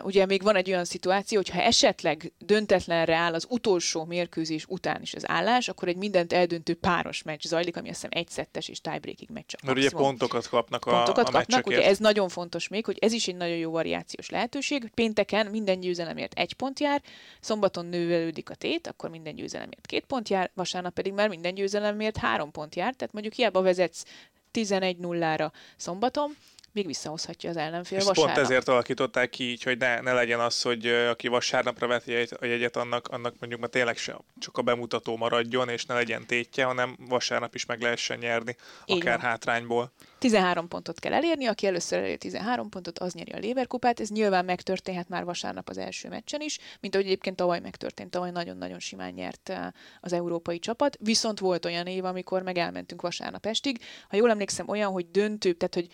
ugye 0.05 0.27
még 0.27 0.43
van 0.43 0.57
egy 0.57 0.71
olyan 0.71 0.85
szituáció, 0.85 1.37
hogy 1.39 1.49
ha 1.49 1.61
esetleg 1.61 2.33
döntetlenre 2.39 3.15
áll 3.15 3.35
az 3.35 3.47
utolsó 3.49 4.05
mérkőzés 4.05 4.65
után 4.69 5.03
is 5.03 5.15
az 5.15 5.29
állás, 5.29 5.69
akkor 5.69 5.89
egy 5.89 5.97
mindent 5.97 6.33
eldöntő 6.33 6.75
páros 6.75 7.23
meccs 7.23 7.47
zajlik, 7.47 7.77
ami 7.77 7.89
azt 7.89 8.01
hiszem 8.01 8.23
egy 8.23 8.29
szettes 8.29 8.69
és 8.69 8.81
tiebreaking 8.81 9.31
meccs. 9.31 9.55
Mert 9.65 9.79
ugye 9.79 9.91
pontokat 9.91 10.49
kapnak 10.49 10.85
a 10.85 10.91
Pontokat 10.91 11.29
a 11.29 11.31
kapnak, 11.31 11.67
ugye 11.67 11.85
ez 11.85 11.99
nagyon 11.99 12.29
fontos 12.29 12.69
még, 12.69 12.85
hogy 12.85 12.99
ez 13.01 13.13
is 13.13 13.29
egy 13.29 13.37
nagyon 13.37 13.57
jó 13.57 13.71
variációs 13.71 14.31
lehetőség, 14.31 14.91
pénteken 14.95 15.47
minden 15.47 15.81
győzelemért 15.81 16.33
egy 16.33 16.53
pont 16.53 16.81
jár, 16.81 17.03
szombaton 17.41 17.87
növelődik 17.87 18.51
a 18.51 18.55
tét, 18.55 18.87
akkor 18.87 19.11
minden 19.11 19.35
győzelemért 19.35 19.87
két 19.87 20.05
pont 20.05 20.29
jár, 20.29 20.51
vasárnap 20.55 20.95
pedig 20.95 21.13
már 21.13 21.29
minden 21.29 21.55
győzelemért 21.55 22.17
három 22.17 22.51
pont 22.51 22.75
jár, 22.75 22.95
tehát 22.95 23.13
mondjuk 23.13 23.35
hiába 23.35 23.63
vezetsz 23.63 24.05
11-0-ra 24.53 25.51
szombaton, 25.77 26.37
még 26.79 26.87
visszahozhatja 26.87 27.51
az 27.51 27.57
ellenfél 27.57 27.99
És 27.99 28.05
vasárnap. 28.05 28.35
pont 28.35 28.47
ezért 28.47 28.69
alakították 28.69 29.31
ki 29.31 29.45
így, 29.45 29.63
hogy 29.63 29.79
ne, 29.79 30.01
ne 30.01 30.13
legyen 30.13 30.41
az, 30.41 30.63
hogy 30.63 30.87
aki 30.87 31.29
vasárnapra 31.29 31.87
veti 31.87 32.15
a 32.15 32.45
jegyet, 32.45 32.77
annak, 32.77 33.09
annak 33.09 33.35
mondjuk 33.41 33.61
már 33.61 33.71
tényleg 33.71 33.97
se, 33.97 34.17
csak 34.39 34.57
a 34.57 34.63
bemutató 34.63 35.17
maradjon, 35.17 35.69
és 35.69 35.85
ne 35.85 35.95
legyen 35.95 36.27
tétje, 36.27 36.65
hanem 36.65 36.97
vasárnap 37.09 37.55
is 37.55 37.67
meg 37.67 37.81
lehessen 37.81 38.19
nyerni, 38.19 38.57
akár 38.87 39.21
hátrányból. 39.21 39.93
13 40.19 40.69
pontot 40.69 40.99
kell 40.99 41.13
elérni, 41.13 41.47
aki 41.47 41.67
először 41.67 41.99
elér 41.99 42.19
13 42.19 42.69
pontot, 42.69 42.99
az 42.99 43.13
nyeri 43.13 43.33
a 43.33 43.39
Léverkupát. 43.39 44.01
Ez 44.01 44.09
nyilván 44.09 44.45
megtörténhet 44.45 45.09
már 45.09 45.25
vasárnap 45.25 45.69
az 45.69 45.79
első 45.79 46.09
meccsen 46.09 46.41
is, 46.41 46.59
mint 46.81 46.95
ahogy 46.95 47.07
egyébként 47.07 47.37
tavaly 47.37 47.61
megtörtént. 47.61 48.11
Tavaly 48.11 48.31
nagyon-nagyon 48.31 48.79
simán 48.79 49.13
nyert 49.13 49.49
eh, 49.49 49.67
az 50.01 50.13
európai 50.13 50.59
csapat. 50.59 50.97
Viszont 51.01 51.39
volt 51.39 51.65
olyan 51.65 51.87
év, 51.87 52.05
amikor 52.05 52.43
meg 52.43 52.59
elmentünk 52.59 53.03
vasárnap 53.03 53.47
estig. 53.47 53.79
Ha 54.09 54.17
jól 54.17 54.31
emlékszem, 54.31 54.69
olyan, 54.69 54.93
hogy 54.93 55.11
döntő, 55.11 55.53
tehát 55.53 55.75
hogy 55.75 55.89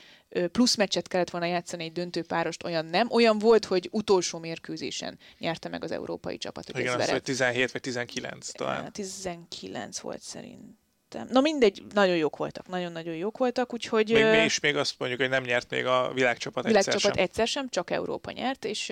plusz 0.53 0.75
meccset 0.75 1.09
kellett 1.09 1.31
volna 1.31 1.47
játszani 1.47 1.85
egy 1.85 1.93
döntő 1.93 2.23
párost, 2.23 2.65
olyan 2.65 2.87
nem. 2.87 3.11
Olyan 3.11 3.39
volt, 3.39 3.65
hogy 3.65 3.89
utolsó 3.93 4.39
mérkőzésen 4.39 5.19
nyerte 5.39 5.69
meg 5.69 5.85
az 5.85 5.91
európai 5.91 6.39
csapat. 6.39 6.79
Igen, 6.79 7.01
az, 7.01 7.11
hogy 7.11 7.23
17 7.23 7.73
vagy 7.73 7.81
19 7.81 8.53
talán. 8.53 8.93
19 8.93 9.99
volt 9.99 10.23
szerint 10.23 10.83
Na 11.29 11.41
mindegy, 11.41 11.83
nagyon 11.95 12.17
jók 12.17 12.37
voltak, 12.37 12.67
nagyon-nagyon 12.67 13.15
jók 13.15 13.39
voltak, 13.39 13.73
úgyhogy... 13.73 14.13
Még 14.13 14.25
mi 14.25 14.45
is 14.45 14.61
még 14.61 14.77
azt 14.77 14.95
mondjuk, 14.99 15.21
hogy 15.21 15.31
nem 15.31 15.43
nyert 15.43 15.71
még 15.71 15.87
a 15.87 16.11
világcsapat, 16.15 16.65
világcsapat 16.65 16.95
egyszer 16.97 17.13
sem. 17.15 17.25
egyszer 17.25 17.47
sem, 17.47 17.69
csak 17.69 17.91
Európa 17.91 18.31
nyert, 18.31 18.65
és 18.65 18.89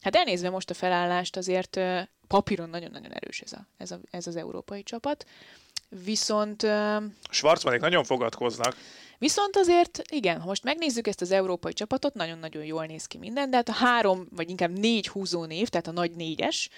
hát 0.00 0.16
elnézve 0.16 0.50
most 0.50 0.70
a 0.70 0.74
felállást 0.74 1.36
azért 1.36 1.80
papíron 2.26 2.68
nagyon-nagyon 2.68 3.12
erős 3.12 3.40
ez, 3.40 3.52
a, 3.52 3.66
ez, 3.76 3.90
a, 3.90 3.98
ez 4.10 4.26
az 4.26 4.36
európai 4.36 4.82
csapat. 4.82 5.26
Viszont... 6.04 6.66
Schwarzmanik 7.30 7.80
nagyon 7.80 8.04
fogadkoznak. 8.04 8.76
Viszont 9.18 9.56
azért, 9.56 10.02
igen, 10.10 10.40
ha 10.40 10.46
most 10.46 10.64
megnézzük 10.64 11.06
ezt 11.06 11.20
az 11.20 11.30
európai 11.30 11.72
csapatot, 11.72 12.14
nagyon-nagyon 12.14 12.64
jól 12.64 12.86
néz 12.86 13.06
ki 13.06 13.18
minden, 13.18 13.50
de 13.50 13.56
hát 13.56 13.68
a 13.68 13.72
három, 13.72 14.26
vagy 14.30 14.50
inkább 14.50 14.78
négy 14.78 15.08
húzó 15.08 15.44
név, 15.44 15.68
tehát 15.68 15.86
a 15.86 15.92
nagy 15.92 16.10
négyes, 16.10 16.70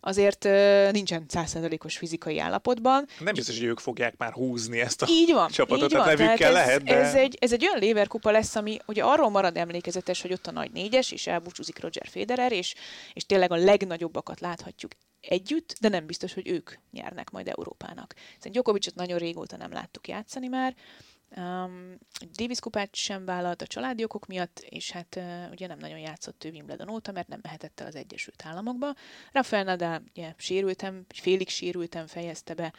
azért 0.00 0.44
uh, 0.44 0.90
nincsen 0.90 1.24
százszerzalékos 1.28 1.96
fizikai 1.96 2.38
állapotban. 2.38 3.06
Nem 3.20 3.34
biztos, 3.34 3.58
hogy 3.58 3.66
ők 3.66 3.78
fogják 3.78 4.16
már 4.16 4.32
húzni 4.32 4.80
ezt 4.80 5.02
a 5.02 5.06
így 5.10 5.32
van, 5.32 5.50
csapatot, 5.50 5.90
így 5.90 5.96
van. 5.96 6.16
tehát 6.16 6.40
ez, 6.40 6.52
lehet, 6.52 6.82
de... 6.82 6.94
ez, 6.94 7.14
egy, 7.14 7.36
ez 7.40 7.52
egy 7.52 7.66
olyan 7.66 7.78
léverkupa 7.78 8.30
lesz, 8.30 8.56
ami 8.56 8.78
ugye 8.86 9.02
arról 9.02 9.30
marad 9.30 9.56
emlékezetes, 9.56 10.22
hogy 10.22 10.32
ott 10.32 10.46
a 10.46 10.52
nagy 10.52 10.70
négyes, 10.70 11.12
és 11.12 11.26
elbúcsúzik 11.26 11.80
Roger 11.80 12.06
Federer, 12.10 12.52
és, 12.52 12.74
és 13.12 13.26
tényleg 13.26 13.52
a 13.52 13.56
legnagyobbakat 13.56 14.40
láthatjuk 14.40 14.92
együtt, 15.20 15.76
de 15.80 15.88
nem 15.88 16.06
biztos, 16.06 16.34
hogy 16.34 16.48
ők 16.48 16.70
nyernek 16.90 17.30
majd 17.30 17.48
Európának. 17.48 18.14
Szerintem 18.16 18.52
Djokovicot 18.52 18.94
nagyon 18.94 19.18
régóta 19.18 19.56
nem 19.56 19.72
láttuk 19.72 20.08
játszani 20.08 20.48
már, 20.48 20.74
Um, 21.36 21.98
Davis 22.36 22.60
kupát 22.60 22.94
sem 22.94 23.24
vállalt 23.24 23.62
a 23.62 23.66
családi 23.66 24.04
okok 24.04 24.26
miatt, 24.26 24.58
és 24.68 24.90
hát 24.90 25.16
uh, 25.16 25.50
ugye 25.50 25.66
nem 25.66 25.78
nagyon 25.78 25.98
játszott 25.98 26.44
ő 26.44 26.50
Wimbledon 26.50 26.88
óta, 26.88 27.12
mert 27.12 27.28
nem 27.28 27.38
mehetett 27.42 27.80
el 27.80 27.86
az 27.86 27.94
Egyesült 27.94 28.42
Államokba. 28.46 28.94
Rafael 29.32 29.64
Nadal 29.64 30.02
ugye 30.10 30.34
sérültem, 30.36 31.04
félig 31.08 31.48
sérültem 31.48 32.06
fejezte 32.06 32.54
be 32.54 32.72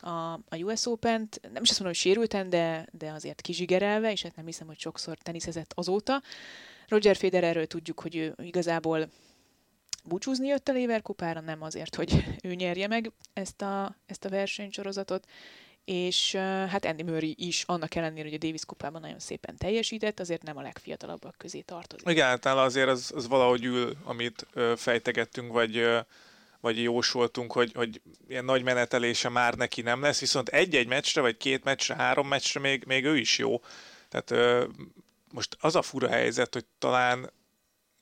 a, 0.00 0.32
a 0.32 0.56
US 0.60 0.86
Open-t. 0.86 1.40
Nem 1.52 1.62
is 1.62 1.70
azt 1.70 1.80
mondom, 1.80 1.86
hogy 1.86 1.94
sérültem, 1.94 2.48
de, 2.48 2.86
de 2.92 3.10
azért 3.10 3.40
kizsigerelve, 3.40 4.12
és 4.12 4.22
hát 4.22 4.36
nem 4.36 4.46
hiszem, 4.46 4.66
hogy 4.66 4.78
sokszor 4.78 5.18
teniszezett 5.18 5.72
azóta. 5.74 6.22
Roger 6.88 7.16
Federerről 7.16 7.66
tudjuk, 7.66 8.00
hogy 8.00 8.16
ő 8.16 8.34
igazából 8.42 9.08
búcsúzni 10.04 10.48
jött 10.48 10.68
a 10.68 10.72
Lever 10.72 11.02
kupára, 11.02 11.40
nem 11.40 11.62
azért, 11.62 11.94
hogy 11.94 12.24
ő 12.42 12.54
nyerje 12.54 12.86
meg 12.86 13.12
ezt 13.32 13.62
a, 13.62 13.96
ezt 14.06 14.24
a 14.24 14.28
versenysorozatot, 14.28 15.26
és 15.86 16.34
hát 16.68 16.84
Andy 16.84 17.02
Murray 17.02 17.34
is, 17.38 17.62
annak 17.66 17.94
ellenére, 17.94 18.24
hogy 18.24 18.34
a 18.34 18.38
Davis 18.38 18.64
kupában 18.64 19.00
nagyon 19.00 19.18
szépen 19.18 19.56
teljesített, 19.56 20.20
azért 20.20 20.42
nem 20.42 20.56
a 20.56 20.62
legfiatalabbak 20.62 21.34
közé 21.38 21.60
tartozik. 21.60 22.08
Igen, 22.08 22.26
általában 22.26 22.64
azért 22.64 22.88
az, 22.88 23.12
az 23.14 23.28
valahogy 23.28 23.64
ül, 23.64 23.96
amit 24.04 24.46
fejtegettünk, 24.76 25.52
vagy 25.52 26.04
vagy 26.60 26.82
jósoltunk, 26.82 27.52
hogy, 27.52 27.72
hogy 27.74 28.00
ilyen 28.28 28.44
nagy 28.44 28.62
menetelése 28.62 29.28
már 29.28 29.54
neki 29.54 29.82
nem 29.82 30.00
lesz, 30.02 30.20
viszont 30.20 30.48
egy-egy 30.48 30.86
meccsre, 30.86 31.20
vagy 31.20 31.36
két 31.36 31.64
meccsre, 31.64 31.94
három 31.94 32.28
meccsre 32.28 32.60
még, 32.60 32.84
még 32.86 33.04
ő 33.04 33.16
is 33.16 33.38
jó. 33.38 33.60
Tehát 34.08 34.30
ö, 34.30 34.64
most 35.32 35.56
az 35.60 35.76
a 35.76 35.82
fura 35.82 36.08
helyzet, 36.08 36.54
hogy 36.54 36.64
talán 36.78 37.30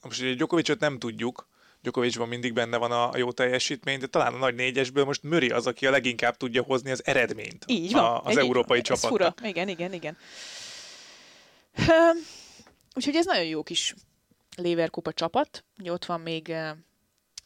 most 0.03 0.21
ugye 0.21 0.35
Djokovicot 0.35 0.81
nem 0.81 0.99
tudjuk, 0.99 1.49
Djokovicban 1.85 2.29
mindig 2.29 2.53
benne 2.53 2.77
van 2.77 2.93
a, 2.93 3.17
jó 3.17 3.33
teljesítmény, 3.33 3.99
de 3.99 4.07
talán 4.07 4.35
a 4.35 4.37
nagy 4.37 4.55
négyesből 4.55 5.05
most 5.05 5.23
Möri 5.23 5.51
az, 5.51 5.67
aki 5.67 5.87
a 5.87 5.91
leginkább 5.91 6.37
tudja 6.37 6.63
hozni 6.63 6.91
az 6.91 7.07
eredményt 7.07 7.65
Így 7.67 7.93
van, 7.93 8.05
a, 8.05 8.23
az 8.23 8.37
európai 8.37 8.81
csapat. 8.81 9.11
fura. 9.11 9.35
Igen, 9.43 9.69
igen, 9.69 9.93
igen. 9.93 10.17
Úgyhogy 12.95 13.17
ez 13.17 13.27
nagyon 13.27 13.45
jó 13.45 13.63
kis 13.63 13.95
Leverkupa 14.57 15.13
csapat. 15.13 15.65
Ugye 15.79 15.93
ott 15.93 16.05
van 16.05 16.21
még 16.21 16.47
uh, 16.49 16.69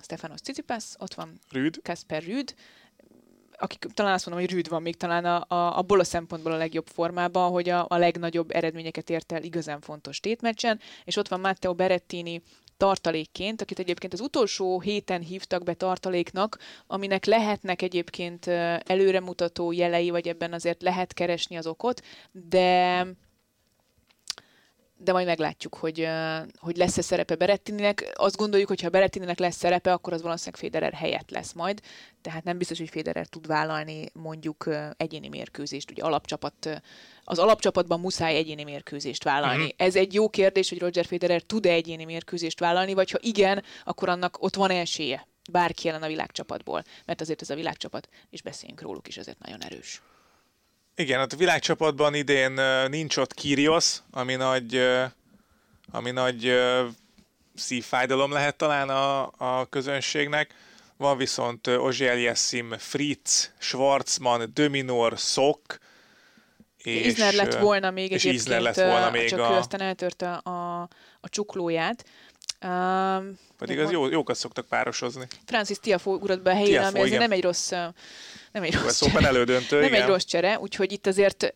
Stefanos 0.03 0.40
Tsitsipas, 0.40 0.85
ott 0.98 1.14
van 1.14 1.40
Rüd. 1.51 1.81
Kasper 1.83 2.22
Rüd, 2.22 2.55
akik 3.57 3.87
talán 3.94 4.12
azt 4.12 4.27
mondom, 4.27 4.44
hogy 4.44 4.55
Rüd 4.55 4.68
van 4.68 4.83
még 4.83 4.96
talán 4.96 5.24
a, 5.24 5.44
a, 5.48 5.79
abból 5.79 6.01
a 6.01 6.05
szempontból 6.05 6.53
a 6.53 6.57
legjobb 6.57 6.87
formában, 6.87 7.51
hogy 7.51 7.68
a, 7.68 7.87
a 7.88 7.96
legnagyobb 7.96 8.51
eredményeket 8.51 9.11
ért 9.11 9.33
el 9.33 9.42
igazán 9.42 9.81
fontos 9.81 10.20
tétmeccsen, 10.20 10.81
és 11.05 11.16
ott 11.16 11.29
van 11.29 11.40
Matteo 11.40 11.74
Berettini, 11.74 12.42
tartalékként, 12.78 13.60
akit 13.60 13.78
egyébként 13.78 14.12
az 14.12 14.20
utolsó 14.20 14.80
héten 14.80 15.20
hívtak 15.20 15.62
be 15.62 15.74
tartaléknak, 15.74 16.58
aminek 16.86 17.24
lehetnek 17.24 17.82
egyébként 17.82 18.46
előremutató 18.86 19.72
jelei, 19.72 20.10
vagy 20.10 20.28
ebben 20.28 20.52
azért 20.52 20.82
lehet 20.82 21.12
keresni 21.12 21.56
az 21.56 21.66
okot, 21.66 22.02
de 22.32 23.06
de 25.00 25.12
majd 25.12 25.26
meglátjuk, 25.26 25.74
hogy, 25.74 26.08
hogy 26.58 26.76
lesz-e 26.76 27.02
szerepe 27.02 27.34
Berettininek. 27.34 28.12
Azt 28.14 28.37
gondoljuk, 28.37 28.68
hogy 28.68 28.80
ha 28.80 28.88
Berettininek 28.88 29.38
lesz 29.38 29.56
szerepe, 29.56 29.92
akkor 29.92 30.12
az 30.12 30.22
valószínűleg 30.22 30.61
Federer 30.61 30.92
helyett 30.92 31.30
lesz 31.30 31.52
majd. 31.52 31.80
Tehát 32.22 32.44
nem 32.44 32.58
biztos, 32.58 32.78
hogy 32.78 32.88
Federer 32.88 33.26
tud 33.26 33.46
vállalni 33.46 34.11
mondjuk 34.12 34.68
egyéni 34.96 35.28
mérkőzést. 35.28 35.90
Ugye 35.90 36.02
alapcsapat, 36.02 36.80
az 37.24 37.38
alapcsapatban 37.38 38.00
muszáj 38.00 38.37
egyéni 38.37 38.64
mérkőzést 38.64 39.24
vállalni. 39.24 39.62
Uh-huh. 39.62 39.87
Ez 39.87 39.96
egy 39.96 40.14
jó 40.14 40.28
kérdés, 40.28 40.68
hogy 40.68 40.78
Roger 40.78 41.04
Federer 41.04 41.42
tud-e 41.42 41.70
egyéni 41.70 42.04
mérkőzést 42.04 42.61
vállalni, 42.61 42.94
vagy 42.94 43.11
ha 43.11 43.18
igen, 43.20 43.62
akkor 43.84 44.08
annak 44.08 44.42
ott 44.42 44.54
van 44.54 44.70
esélye 44.70 45.26
bárki 45.50 45.88
ellen 45.88 46.02
a 46.02 46.06
világcsapatból. 46.06 46.82
Mert 47.04 47.20
azért 47.20 47.42
ez 47.42 47.50
a 47.50 47.54
világcsapat, 47.54 48.08
és 48.30 48.42
beszéljünk 48.42 48.80
róluk 48.80 49.08
is, 49.08 49.16
azért 49.16 49.38
nagyon 49.38 49.62
erős. 49.62 50.02
Igen, 50.98 51.18
hát 51.18 51.32
a 51.32 51.37
világcsapatban 51.37 52.14
idén 52.14 52.61
nincs 52.88 53.16
ott 53.16 53.34
Kyrgios, 53.34 53.96
ami 54.11 54.34
nagy, 54.34 54.80
ami 55.90 56.11
nagy 56.11 56.52
szívfájdalom 57.54 58.32
lehet 58.32 58.56
talán 58.56 58.88
a, 58.88 59.30
a 59.37 59.66
közönségnek. 59.68 60.54
Van 60.96 61.16
viszont 61.16 61.66
Ozsiel 61.66 62.34
Fritz, 62.78 63.52
Schwarzman, 63.58 64.50
Dominor, 64.54 65.18
Szok, 65.18 65.78
és, 66.76 67.06
Isner 67.06 67.34
lett 67.34 67.54
volna 67.54 67.90
még 67.90 68.11
és 68.11 68.24
egyébként, 68.24 68.62
lett 68.62 68.74
volna 68.74 69.11
még 69.11 69.28
csak 69.28 69.38
a... 69.38 69.52
ő 69.52 69.56
aztán 69.56 69.80
eltörte 69.80 70.32
a, 70.32 70.80
a 71.20 71.28
csuklóját. 71.28 72.04
Um, 72.64 73.38
Pedig 73.58 73.78
az 73.78 73.90
jó, 73.90 74.08
jókat 74.08 74.37
szoktak 74.37 74.66
párosozni. 74.66 75.26
Francis 75.44 75.78
Tiafó 75.78 76.14
ugrott 76.14 76.42
be 76.42 76.50
a 76.50 76.54
helyére, 76.54 76.87
ami 76.87 77.00
azért 77.00 77.20
nem 77.20 77.32
egy 77.32 77.42
rossz 77.42 77.72
nem 78.52 78.62
egy 78.62 78.74
rossz 78.74 78.98
csere. 79.04 79.26
elődöntő, 79.26 79.76
Nem 79.78 79.88
igen. 79.88 80.02
egy 80.02 80.08
rossz 80.08 80.24
csere, 80.24 80.58
úgyhogy 80.58 80.92
itt 80.92 81.06
azért 81.06 81.54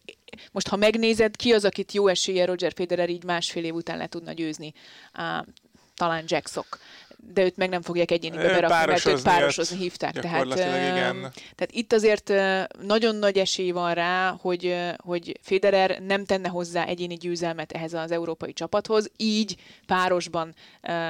most 0.53 0.69
ha 0.69 0.77
megnézed, 0.77 1.37
ki 1.37 1.53
az, 1.53 1.65
akit 1.65 1.93
jó 1.93 2.09
esélye 2.09 2.45
Roger 2.45 2.73
Federer 2.77 3.09
így 3.09 3.25
másfél 3.25 3.65
év 3.65 3.75
után 3.75 3.97
le 3.97 4.07
tudna 4.07 4.33
győzni? 4.33 4.73
Uh, 5.19 5.47
talán 5.95 6.25
Jack 6.27 6.49
Sock 6.49 6.79
de 7.27 7.45
őt 7.45 7.57
meg 7.57 7.69
nem 7.69 7.83
fogják 7.83 8.11
egyénibe 8.11 8.43
berakni, 8.43 8.87
mert 8.87 9.07
őt 9.07 9.23
párosozni 9.23 9.77
hívták. 9.77 10.13
Tehát, 10.13 10.45
igen. 10.45 11.21
tehát 11.31 11.71
itt 11.71 11.93
azért 11.93 12.33
nagyon 12.81 13.17
nagy 13.17 13.39
esély 13.39 13.71
van 13.71 13.95
rá, 13.95 14.37
hogy, 14.41 14.77
hogy 14.97 15.39
Federer 15.43 16.01
nem 16.01 16.25
tenne 16.25 16.49
hozzá 16.49 16.85
egyéni 16.85 17.15
győzelmet 17.15 17.73
ehhez 17.73 17.93
az 17.93 18.11
európai 18.11 18.53
csapathoz, 18.53 19.11
így 19.17 19.57
párosban 19.87 20.55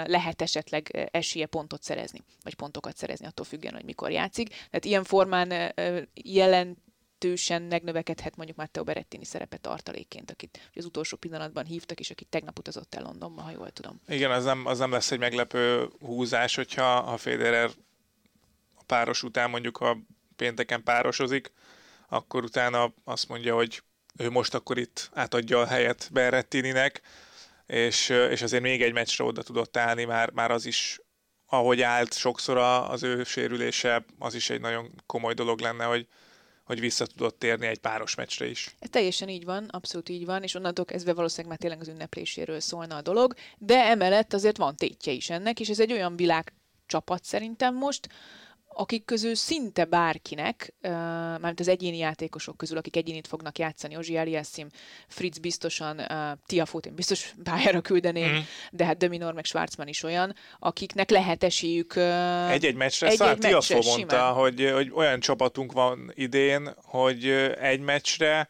lehet 0.04 0.42
esetleg 0.42 1.08
esélye 1.12 1.46
pontot 1.46 1.82
szerezni, 1.82 2.18
vagy 2.42 2.54
pontokat 2.54 2.96
szerezni, 2.96 3.26
attól 3.26 3.44
függően, 3.44 3.74
hogy 3.74 3.84
mikor 3.84 4.10
játszik. 4.10 4.48
Tehát 4.48 4.84
ilyen 4.84 5.04
formán 5.04 5.72
jelent 6.14 6.78
jelentősen 7.22 7.62
megnövekedhet 7.62 8.36
mondjuk 8.36 8.58
Matteo 8.58 8.84
Berettini 8.84 9.24
szerepe 9.24 9.56
tartalékként, 9.56 10.30
akit 10.30 10.70
az 10.74 10.84
utolsó 10.84 11.16
pillanatban 11.16 11.64
hívtak, 11.64 12.00
és 12.00 12.10
akit 12.10 12.28
tegnap 12.28 12.58
utazott 12.58 12.94
el 12.94 13.02
Londonba, 13.02 13.42
ha 13.42 13.50
jól 13.50 13.70
tudom. 13.70 14.00
Igen, 14.08 14.30
az 14.30 14.44
nem, 14.44 14.66
az 14.66 14.78
nem 14.78 14.90
lesz 14.90 15.10
egy 15.10 15.18
meglepő 15.18 15.88
húzás, 16.00 16.54
hogyha 16.54 16.96
a 16.96 17.16
Federer 17.16 17.70
a 18.74 18.82
páros 18.86 19.22
után 19.22 19.50
mondjuk, 19.50 19.76
ha 19.76 19.98
pénteken 20.36 20.82
párosozik, 20.82 21.52
akkor 22.08 22.44
utána 22.44 22.92
azt 23.04 23.28
mondja, 23.28 23.54
hogy 23.54 23.82
ő 24.18 24.30
most 24.30 24.54
akkor 24.54 24.78
itt 24.78 25.10
átadja 25.12 25.60
a 25.60 25.66
helyet 25.66 26.08
Berrettininek, 26.12 27.00
és, 27.66 28.08
és 28.08 28.42
azért 28.42 28.62
még 28.62 28.82
egy 28.82 28.92
meccsre 28.92 29.24
oda 29.24 29.42
tudott 29.42 29.76
állni, 29.76 30.04
már, 30.04 30.30
már 30.30 30.50
az 30.50 30.66
is 30.66 31.00
ahogy 31.46 31.82
állt 31.82 32.14
sokszor 32.14 32.56
az 32.56 33.02
ő 33.02 33.24
sérülése, 33.24 34.04
az 34.18 34.34
is 34.34 34.50
egy 34.50 34.60
nagyon 34.60 35.02
komoly 35.06 35.34
dolog 35.34 35.60
lenne, 35.60 35.84
hogy, 35.84 36.06
hogy 36.64 36.80
vissza 36.80 37.06
tudott 37.06 37.38
térni 37.38 37.66
egy 37.66 37.78
páros 37.78 38.14
meccsre 38.14 38.46
is. 38.46 38.74
Ez 38.78 38.88
teljesen 38.88 39.28
így 39.28 39.44
van, 39.44 39.64
abszolút 39.64 40.08
így 40.08 40.24
van, 40.24 40.42
és 40.42 40.54
onnantól 40.54 40.84
kezdve 40.84 41.12
valószínűleg 41.12 41.48
már 41.50 41.58
tényleg 41.58 41.80
az 41.80 41.88
ünnepléséről 41.94 42.60
szólna 42.60 42.96
a 42.96 43.02
dolog, 43.02 43.34
de 43.58 43.84
emellett 43.84 44.32
azért 44.32 44.56
van 44.56 44.76
tétje 44.76 45.12
is 45.12 45.30
ennek, 45.30 45.60
és 45.60 45.68
ez 45.68 45.80
egy 45.80 45.92
olyan 45.92 46.16
világ 46.16 46.52
csapat 46.86 47.24
szerintem 47.24 47.74
most, 47.74 48.08
akik 48.74 49.04
közül 49.04 49.34
szinte 49.34 49.84
bárkinek, 49.84 50.74
mármint 50.80 51.60
az 51.60 51.68
egyéni 51.68 51.96
játékosok 51.96 52.56
közül, 52.56 52.76
akik 52.76 52.96
egyénit 52.96 53.26
fognak 53.26 53.58
játszani, 53.58 53.96
Ozsi 53.96 54.16
Eliassim, 54.16 54.68
Fritz 55.08 55.38
biztosan, 55.38 56.00
Tiafót 56.46 56.86
én 56.86 56.94
biztos 56.94 57.34
pályára 57.44 57.80
küldeném, 57.80 58.32
mm. 58.32 58.40
de 58.70 58.84
hát 58.84 58.96
Dominor 58.96 59.32
meg 59.34 59.44
Schwarzman 59.44 59.88
is 59.88 60.02
olyan, 60.02 60.34
akiknek 60.58 61.10
lehet 61.10 61.44
esélyük 61.44 61.96
egy-egy 62.50 62.74
meccsre. 62.74 63.08
Egy, 63.08 63.20
egy 63.20 63.38
Tiafó 63.38 63.82
mondta, 63.82 64.32
hogy, 64.32 64.70
hogy 64.74 64.90
olyan 64.94 65.20
csapatunk 65.20 65.72
van 65.72 66.12
idén, 66.14 66.74
hogy 66.76 67.26
egy 67.60 67.80
meccsre 67.80 68.48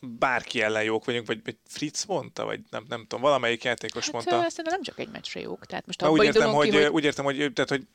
bárki 0.00 0.62
ellen 0.62 0.82
jók 0.82 1.04
vagyunk, 1.04 1.26
vagy, 1.26 1.40
vagy 1.44 1.56
Fritz 1.66 2.04
mondta, 2.04 2.44
vagy 2.44 2.60
nem, 2.70 2.84
nem 2.88 3.00
tudom, 3.00 3.20
valamelyik 3.20 3.64
játékos 3.64 4.04
hát, 4.04 4.12
mondta. 4.12 4.30
Szerintem 4.30 4.64
nem 4.64 4.82
csak 4.82 4.98
egy 4.98 5.08
meccsre 5.12 5.40
jók. 5.40 5.66
Tehát 5.66 5.86
most 5.86 6.06
úgy 6.06 6.24
értem, 6.24 6.52
hogy, 6.52 6.70
ki, 6.70 6.76
hogy... 6.76 6.86
úgy 6.86 7.04
értem, 7.04 7.24
hogy, 7.24 7.36
tehát, 7.36 7.68
hogy 7.68 7.86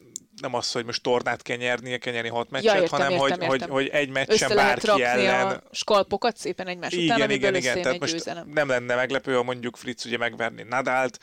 nem 0.41 0.53
az, 0.53 0.71
hogy 0.71 0.85
most 0.85 1.03
tornát 1.03 1.41
kell 1.41 1.57
nyernie, 1.57 1.97
kell 1.97 2.13
nyerni 2.13 2.29
hat 2.29 2.49
meccset, 2.49 2.73
ja, 2.75 2.81
értem, 2.81 2.99
hanem 2.99 3.11
értem, 3.11 3.19
hogy, 3.19 3.51
értem. 3.51 3.69
Hogy, 3.69 3.69
hogy 3.69 3.87
egy 3.87 4.09
meccsen 4.09 4.33
Össze 4.33 4.55
bárki 4.55 5.03
ellen... 5.03 5.47
a 5.47 5.61
skalpokat 5.71 6.37
szépen 6.37 6.67
egymás 6.67 6.93
igen, 6.93 7.15
után, 7.15 7.31
igen, 7.31 7.55
igen, 7.55 7.81
tehát 7.81 7.99
most 7.99 8.11
győzelem. 8.11 8.49
nem 8.49 8.67
lenne 8.67 8.95
meglepő, 8.95 9.33
ha 9.33 9.43
mondjuk 9.43 9.77
Fritz 9.77 10.05
ugye 10.05 10.17
megverni 10.17 10.63
Nadált 10.63 11.19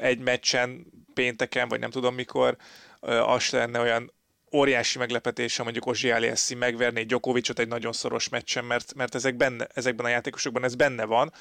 egy 0.00 0.18
meccsen 0.18 0.86
pénteken, 1.14 1.68
vagy 1.68 1.80
nem 1.80 1.90
tudom 1.90 2.14
mikor, 2.14 2.56
az 3.00 3.50
lenne 3.50 3.80
olyan 3.80 4.12
óriási 4.52 4.98
meglepetés, 4.98 5.56
ha 5.56 5.62
mondjuk 5.62 5.86
Ozsi 5.86 6.10
Aliassi 6.10 6.54
megverné 6.54 7.02
Djokovicot 7.02 7.58
egy 7.58 7.68
nagyon 7.68 7.92
szoros 7.92 8.28
meccsen, 8.28 8.64
mert, 8.64 8.94
mert 8.94 9.14
ezek 9.14 9.36
benne, 9.36 9.66
ezekben 9.74 10.06
a 10.06 10.08
játékosokban 10.08 10.64
ez 10.64 10.74
benne 10.74 11.04
van, 11.04 11.32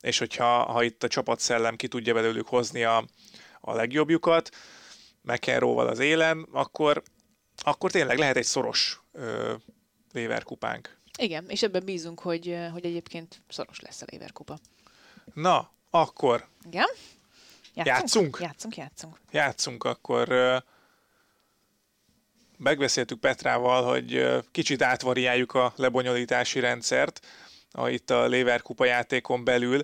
és 0.00 0.18
hogyha 0.18 0.62
ha 0.62 0.82
itt 0.82 1.02
a 1.02 1.08
csapatszellem 1.08 1.76
ki 1.76 1.88
tudja 1.88 2.14
belőlük 2.14 2.46
hozni 2.46 2.84
a, 2.84 3.04
a 3.60 3.74
legjobbjukat, 3.74 4.50
McEnroe-val 5.26 5.86
az 5.86 5.98
élen, 5.98 6.46
akkor, 6.52 7.02
akkor 7.56 7.90
tényleg 7.90 8.18
lehet 8.18 8.36
egy 8.36 8.44
szoros 8.44 9.00
ö, 9.12 9.54
léverkupánk. 10.12 10.96
Igen, 11.18 11.44
és 11.48 11.62
ebben 11.62 11.84
bízunk, 11.84 12.20
hogy, 12.20 12.58
hogy 12.72 12.84
egyébként 12.84 13.42
szoros 13.48 13.80
lesz 13.80 14.02
a 14.02 14.06
léverkupa. 14.10 14.58
Na, 15.34 15.70
akkor. 15.90 16.46
Igen? 16.66 16.86
Játszunk? 17.74 18.38
Játszunk, 18.40 18.40
játszunk. 18.40 18.76
Játszunk, 18.76 19.18
játszunk 19.30 19.84
akkor 19.84 20.28
megbeszéltük 22.58 23.20
Petrával, 23.20 23.84
hogy 23.84 24.26
kicsit 24.50 24.82
átvariáljuk 24.82 25.54
a 25.54 25.72
lebonyolítási 25.76 26.60
rendszert 26.60 27.26
a, 27.70 27.88
itt 27.88 28.10
a 28.10 28.28
Leverkupa 28.28 28.84
játékon 28.84 29.44
belül, 29.44 29.82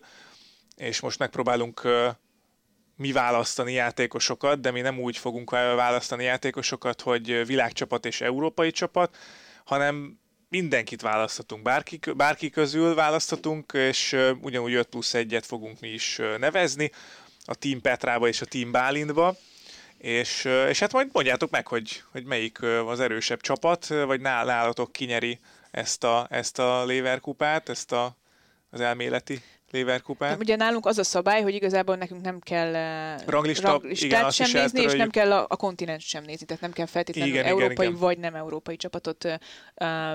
és 0.76 1.00
most 1.00 1.18
megpróbálunk 1.18 1.88
mi 3.02 3.12
választani 3.12 3.72
játékosokat, 3.72 4.60
de 4.60 4.70
mi 4.70 4.80
nem 4.80 4.98
úgy 4.98 5.16
fogunk 5.16 5.50
választani 5.50 6.24
játékosokat, 6.24 7.00
hogy 7.00 7.46
világcsapat 7.46 8.06
és 8.06 8.20
európai 8.20 8.70
csapat, 8.70 9.16
hanem 9.64 10.18
mindenkit 10.48 11.02
választhatunk, 11.02 11.62
bárki, 11.62 12.00
bárki 12.16 12.50
közül 12.50 12.94
választhatunk, 12.94 13.72
és 13.72 14.16
ugyanúgy 14.40 14.74
5 14.74 14.86
plusz 14.86 15.12
1-et 15.14 15.42
fogunk 15.46 15.80
mi 15.80 15.88
is 15.88 16.20
nevezni, 16.38 16.90
a 17.44 17.54
Team 17.54 17.80
Petrába 17.80 18.28
és 18.28 18.40
a 18.40 18.46
Team 18.46 18.70
Bálintba. 18.70 19.36
És, 19.98 20.44
és 20.68 20.78
hát 20.78 20.92
majd 20.92 21.08
mondjátok 21.12 21.50
meg, 21.50 21.66
hogy, 21.66 22.02
hogy 22.12 22.24
melyik 22.24 22.62
az 22.62 23.00
erősebb 23.00 23.40
csapat, 23.40 23.86
vagy 23.86 24.20
nálatok 24.20 24.92
kinyeri 24.92 25.38
ezt 25.70 26.04
a, 26.04 26.26
ezt 26.30 26.58
a 26.58 26.84
Leverkupát, 26.84 27.68
ezt 27.68 27.92
a, 27.92 28.16
az 28.70 28.80
elméleti 28.80 29.42
Leverkupát. 29.72 30.38
Ugye 30.38 30.56
nálunk 30.56 30.86
az 30.86 30.98
a 30.98 31.04
szabály, 31.04 31.42
hogy 31.42 31.54
igazából 31.54 31.96
nekünk 31.96 32.22
nem 32.22 32.38
kell 32.38 32.72
Ranglista, 33.26 33.68
ranglistát 33.68 34.10
igen, 34.10 34.30
sem 34.30 34.60
nézni, 34.60 34.80
és 34.80 34.92
nem 34.92 35.10
kell 35.10 35.32
a, 35.32 35.46
a 35.48 35.56
kontinens 35.56 36.04
sem 36.04 36.24
nézni, 36.24 36.46
tehát 36.46 36.62
nem 36.62 36.72
kell 36.72 36.86
feltétlenül 36.86 37.32
igen, 37.32 37.44
európai 37.44 37.72
igen, 37.72 37.86
igen. 37.86 37.98
vagy 37.98 38.18
nem 38.18 38.34
európai 38.34 38.76
csapatot 38.76 39.24
uh, 39.24 39.34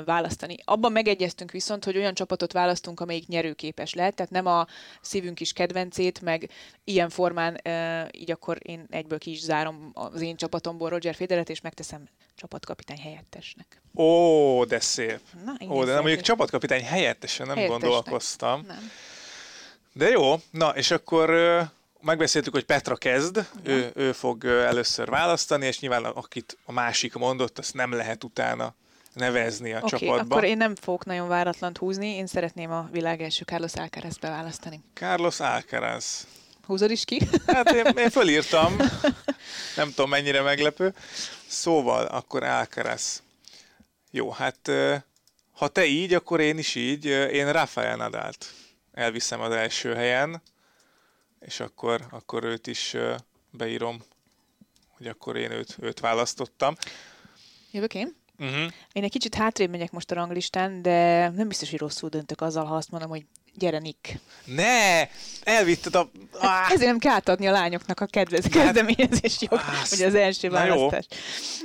választani. 0.06 0.56
Abban 0.66 0.92
megegyeztünk 0.92 1.52
viszont, 1.52 1.84
hogy 1.84 1.98
olyan 1.98 2.14
csapatot 2.14 2.52
választunk, 2.52 3.00
amelyik 3.00 3.28
nyerőképes 3.28 3.94
lehet, 3.94 4.16
tehát 4.16 4.32
nem 4.32 4.46
a 4.46 4.68
szívünk 5.02 5.40
is 5.40 5.54
kedvencét, 5.54 6.22
meg 6.22 6.50
ilyen 6.84 7.10
formán 7.10 7.62
uh, 7.66 8.08
így 8.12 8.32
akkor 8.32 8.58
én 8.62 8.86
egyből 8.90 9.18
ki 9.18 9.32
is 9.32 9.40
zárom 9.40 9.92
az 9.94 10.22
én 10.22 10.36
csapatomból 10.36 10.90
Roger 10.90 11.16
Federet, 11.16 11.50
és 11.50 11.62
megteszem 11.62 12.04
csapatkapitány 12.36 13.00
helyettesnek. 13.00 13.82
Ó, 13.96 14.64
de 14.66 14.80
szép. 14.80 15.20
Na, 15.46 15.74
Ó, 15.74 15.84
de 15.84 15.92
nem 15.92 16.02
mondjuk 16.02 16.22
csapatkapitány 16.22 16.84
helyettesen 16.84 17.48
nem 17.48 17.56
helyettesnek. 17.56 17.90
gondolkoztam. 17.90 18.64
Nem. 18.68 18.92
De 19.98 20.10
jó, 20.10 20.36
na 20.52 20.70
és 20.70 20.92
akkor 20.92 21.30
megbeszéltük, 22.02 22.54
hogy 22.54 22.66
Petra 22.66 22.96
kezd, 22.96 23.48
ő, 23.64 23.92
ő 23.96 24.12
fog 24.12 24.46
először 24.46 25.10
választani, 25.10 25.66
és 25.66 25.80
nyilván 25.80 26.06
akit 26.06 26.58
a 26.66 26.72
másik 26.72 27.14
mondott, 27.14 27.58
azt 27.58 27.74
nem 27.74 27.92
lehet 27.92 28.24
utána 28.24 28.74
nevezni 29.14 29.74
a 29.74 29.78
okay, 29.78 30.00
csapatba. 30.00 30.36
akkor 30.36 30.48
én 30.48 30.58
nem 30.58 30.76
fogok 30.76 31.06
nagyon 31.06 31.28
váratlant 31.28 31.78
húzni, 31.78 32.08
én 32.08 32.28
szeretném 32.28 32.72
a 32.72 32.88
világ 32.92 33.22
első 33.22 33.44
Carlos 33.44 33.74
Alcaraz 33.74 34.18
beválasztani. 34.18 34.82
Carlos 34.94 35.40
Alcaraz. 35.40 36.28
Húzod 36.66 36.92
is 36.92 37.06
ki? 37.06 37.20
Hát 37.48 37.72
én, 37.72 37.86
én 37.86 38.10
fölírtam, 38.10 38.76
nem 39.76 39.90
tudom 39.90 40.10
mennyire 40.10 40.42
meglepő. 40.42 40.94
Szóval, 41.48 42.06
akkor 42.06 42.44
Alcaraz. 42.44 43.24
Jó, 44.12 44.32
hát 44.32 44.72
ha 45.52 45.68
te 45.68 45.86
így, 45.86 46.14
akkor 46.14 46.40
én 46.40 46.58
is 46.58 46.76
így. 46.76 47.06
Én 47.06 47.52
Rafael 47.52 47.96
Nadált 47.96 48.46
elviszem 48.98 49.42
az 49.42 49.52
első 49.52 49.94
helyen, 49.94 50.42
és 51.40 51.60
akkor, 51.60 52.08
akkor 52.10 52.44
őt 52.44 52.68
is 52.68 52.96
beírom, 53.52 54.04
hogy 54.88 55.08
akkor 55.08 55.36
én 55.36 55.52
őt, 55.52 55.76
őt 55.80 56.00
választottam. 56.00 56.76
Jövök 57.72 57.94
én? 57.94 58.16
Uh-huh. 58.40 58.72
Én 58.92 59.04
egy 59.04 59.12
kicsit 59.12 59.36
hátrébb 59.36 59.70
megyek 59.70 59.92
most 59.92 60.12
a 60.12 60.16
ranglistán, 60.16 60.82
de 60.82 61.30
nem 61.30 61.48
biztos, 61.48 61.70
hogy 61.70 61.80
rosszul 61.80 62.10
döntök 62.10 62.42
azzal, 62.42 62.66
ha 62.66 62.76
azt 62.76 62.92
mondom, 62.92 63.10
hogy 63.10 63.26
gyere 63.54 63.80
Nick. 63.80 64.20
Ne! 64.46 65.08
Elvitted 65.44 65.96
a... 65.96 66.10
Hát 66.40 66.72
ezért 66.72 66.90
nem 66.90 67.00
kell 67.00 67.14
átadni 67.14 67.48
a 67.48 67.52
lányoknak 67.52 68.00
a 68.00 68.06
kedvez, 68.06 68.44
hát- 68.44 68.52
kezdeményezés 68.52 69.38
jog, 69.42 69.60
hogy 69.90 70.02
az 70.02 70.16
első 70.16 70.50
választás 70.50 71.06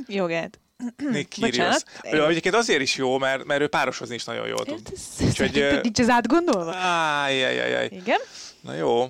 jó. 0.06 0.16
jogát. 0.16 0.60
Nick 0.96 1.28
Kyrgios. 1.34 1.76
Ő 2.10 2.26
egyébként 2.26 2.54
azért 2.54 2.80
is 2.80 2.96
jó, 2.96 3.18
mert, 3.18 3.44
mert 3.44 3.60
ő 3.60 3.66
párosozni 3.66 4.14
is 4.14 4.24
nagyon 4.24 4.46
jól 4.46 4.64
tud. 4.64 4.92
Úgyhogy... 5.20 5.80
Nincs 5.82 5.98
ez 5.98 6.08
átgondolva? 6.08 6.74
Ájjajjaj. 6.74 7.88
Igen? 7.90 8.20
Na 8.60 8.74
jó. 8.74 9.08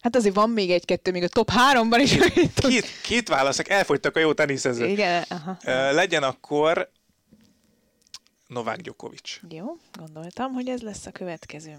Hát 0.00 0.16
azért 0.16 0.34
van 0.34 0.50
még 0.50 0.70
egy-kettő, 0.70 1.10
még 1.10 1.22
a 1.22 1.28
top 1.28 1.50
háromban 1.50 2.00
is. 2.00 2.16
Két, 2.54 2.86
két 3.02 3.28
válaszok, 3.28 3.68
elfogytak 3.68 4.16
a 4.16 4.20
jó 4.20 4.32
teniszezők. 4.32 4.88
Igen, 4.88 5.24
aha. 5.28 5.56
Legyen 5.92 6.22
akkor 6.22 6.90
Novák 8.46 8.80
Djokovic. 8.80 9.38
Jó, 9.48 9.76
gondoltam, 9.98 10.52
hogy 10.52 10.68
ez 10.68 10.80
lesz 10.80 11.06
a 11.06 11.10
következő. 11.10 11.76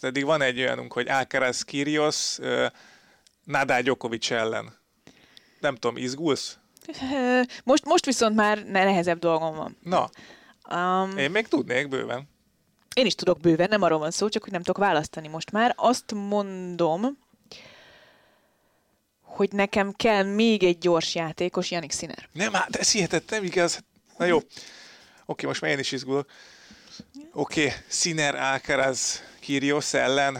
Eddig 0.00 0.24
van 0.24 0.42
egy 0.42 0.58
olyanunk, 0.58 0.92
hogy 0.92 1.08
Alcaraz 1.08 1.62
Kyrgios, 1.62 2.38
Nadal 3.44 3.80
Djokovic 3.80 4.30
ellen. 4.30 4.76
Nem 5.60 5.74
tudom, 5.74 5.96
izgulsz? 5.96 6.56
Most, 7.64 7.84
most 7.84 8.04
viszont 8.04 8.34
már 8.34 8.64
nehezebb 8.64 9.18
dolgom 9.18 9.56
van. 9.56 9.76
Na, 9.82 10.10
um, 10.70 11.18
én 11.18 11.30
még 11.30 11.48
tudnék 11.48 11.88
bőven. 11.88 12.28
Én 12.94 13.06
is 13.06 13.14
tudok 13.14 13.40
bőven, 13.40 13.68
nem 13.68 13.82
arról 13.82 13.98
van 13.98 14.10
szó, 14.10 14.28
csak 14.28 14.42
hogy 14.42 14.52
nem 14.52 14.62
tudok 14.62 14.82
választani 14.82 15.28
most 15.28 15.50
már. 15.50 15.74
Azt 15.76 16.14
mondom, 16.14 17.18
hogy 19.22 19.52
nekem 19.52 19.92
kell 19.92 20.22
még 20.22 20.62
egy 20.62 20.78
gyors 20.78 21.14
játékos, 21.14 21.70
Janik 21.70 21.90
Sziner. 21.90 22.28
Nem, 22.32 22.52
hát 22.52 22.76
ez 22.76 22.92
hihetett, 22.92 23.30
nem 23.30 23.44
igaz. 23.44 23.84
Na 24.16 24.24
jó. 24.24 24.38
Oké, 25.26 25.46
most 25.46 25.60
már 25.60 25.70
én 25.70 25.78
is 25.78 25.92
izgulok. 25.92 26.30
Oké, 27.32 27.72
Sziner 27.86 28.34
Alcaraz 28.34 29.22
Kyrgios 29.40 29.94
ellen. 29.94 30.38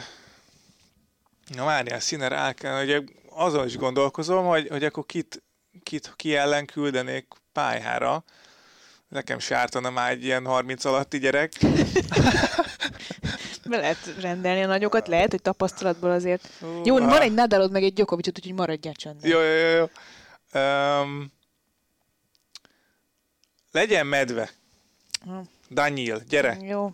Na 1.55 1.65
várjál, 1.65 2.01
Sziner 2.01 2.33
Alcaraz, 2.33 2.83
ugye 2.83 3.03
azon 3.31 3.67
is 3.67 3.77
gondolkozom, 3.77 4.47
hogy, 4.47 4.69
hogy 4.69 4.85
akkor 4.85 5.07
kit 5.07 5.43
kit, 5.83 6.13
ki 6.17 6.37
ellen 6.37 6.67
küldenék 6.67 7.27
pályára. 7.53 8.25
Nekem 9.09 9.39
se 9.39 9.57
ártana 9.57 9.91
már 9.91 10.11
egy 10.11 10.25
ilyen 10.25 10.45
30 10.47 10.85
alatti 10.85 11.19
gyerek. 11.19 11.53
Be 13.65 13.77
lehet 13.77 14.15
rendelni 14.21 14.63
a 14.63 14.67
nagyokat, 14.67 15.09
lehet, 15.09 15.31
hogy 15.31 15.43
tapasztalatból 15.43 16.11
azért. 16.11 16.49
Uh, 16.61 16.87
jó, 16.87 16.99
van 16.99 17.21
egy 17.21 17.35
Nadalod, 17.35 17.71
meg 17.71 17.83
egy 17.83 17.93
Gyokovicsot, 17.93 18.39
úgyhogy 18.39 18.55
maradjál 18.55 18.95
csöndben. 18.95 19.31
Jó, 19.31 19.41
jó, 19.41 19.55
jó. 19.55 19.77
jó. 19.77 19.87
Um, 20.61 21.33
legyen 23.73 24.07
medve. 24.07 24.51
Uh. 25.27 25.47
Daniel, 25.71 26.21
gyere. 26.29 26.57
Jó. 26.61 26.93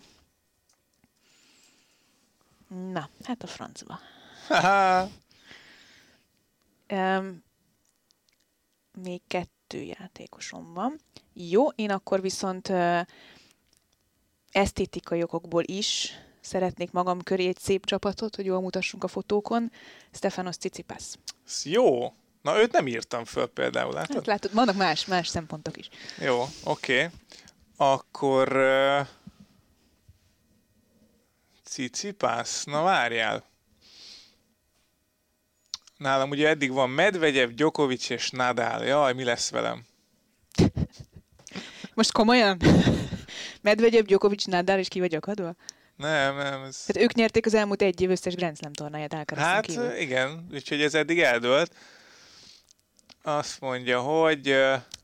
Na, 2.92 3.08
hát 3.24 3.42
a 3.42 3.46
francba. 3.46 4.00
um, 6.88 7.42
még 9.02 9.20
kettő 9.28 9.82
játékosom 9.82 10.74
van. 10.74 11.00
Jó, 11.32 11.68
én 11.68 11.90
akkor 11.90 12.20
viszont 12.20 12.72
esztétikai 14.52 15.22
okokból 15.22 15.62
is 15.66 16.12
szeretnék 16.40 16.90
magam 16.90 17.22
köré 17.22 17.46
egy 17.46 17.58
szép 17.58 17.86
csapatot, 17.86 18.36
hogy 18.36 18.44
jól 18.44 18.60
mutassunk 18.60 19.04
a 19.04 19.08
fotókon. 19.08 19.72
Stefanos 20.12 20.56
Cicipas. 20.56 21.02
Jó, 21.64 22.12
Na, 22.44 22.60
őt 22.60 22.72
nem 22.72 22.86
írtam 22.86 23.24
föl 23.24 23.46
például, 23.46 23.92
látod? 23.92 24.16
Hát 24.16 24.26
látod, 24.26 24.52
vannak 24.52 24.76
más, 24.76 25.06
más 25.06 25.28
szempontok 25.28 25.76
is. 25.76 25.88
Jó, 26.18 26.44
oké. 26.64 27.04
Okay. 27.04 27.08
Akkor... 27.76 28.56
Uh, 28.56 29.06
Cicipász? 31.64 32.64
Na 32.64 32.82
várjál. 32.82 33.44
Nálam 35.96 36.30
ugye 36.30 36.48
eddig 36.48 36.72
van 36.72 36.90
Medvegyev, 36.90 37.50
Djokovic 37.50 38.10
és 38.10 38.30
Nadal. 38.30 38.84
Jaj, 38.84 39.12
mi 39.12 39.24
lesz 39.24 39.50
velem? 39.50 39.84
Most 41.94 42.12
komolyan? 42.12 42.60
Medvegyev, 43.62 44.04
Djokovic, 44.04 44.44
Nadal 44.44 44.78
és 44.78 44.88
ki 44.88 45.00
vagy 45.00 45.14
akadva? 45.14 45.54
Nem, 45.96 46.36
nem. 46.36 46.62
Ez... 46.62 46.84
Tehát 46.86 47.02
ők 47.08 47.14
nyerték 47.14 47.46
az 47.46 47.54
elmúlt 47.54 47.82
egy 47.82 48.00
év 48.00 48.10
összes 48.10 48.34
Grand 48.34 48.56
Slam 48.56 48.72
tornáját 48.72 49.12
Alcarazon 49.12 49.50
Hát 49.50 49.66
kívül. 49.66 49.96
igen, 49.96 50.46
úgyhogy 50.52 50.82
ez 50.82 50.94
eddig 50.94 51.20
eldőlt. 51.20 51.74
Azt 53.22 53.60
mondja, 53.60 54.00
hogy... 54.00 54.42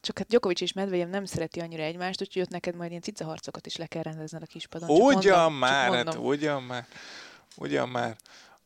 Csak 0.01 0.19
hát 0.19 0.27
Djokovic 0.27 0.61
és 0.61 0.73
Medvegyev 0.73 1.09
nem 1.09 1.25
szereti 1.25 1.61
annyira 1.61 1.83
egymást, 1.83 2.21
úgyhogy 2.21 2.43
ott 2.43 2.51
neked 2.51 2.77
majd 2.77 2.91
ilyen 2.91 3.03
cicaharcokat 3.03 3.67
is 3.67 3.77
le 3.77 3.87
kell 3.87 4.03
rendezned 4.03 4.43
a 4.43 4.47
kispadon. 4.47 4.89
Ugyan 4.89 5.39
mondom, 5.39 5.55
már, 5.55 5.93
hát 5.93 6.15
ugyan 6.15 6.63
már. 6.63 6.87
Ugyan 7.57 7.89
már. 7.89 8.17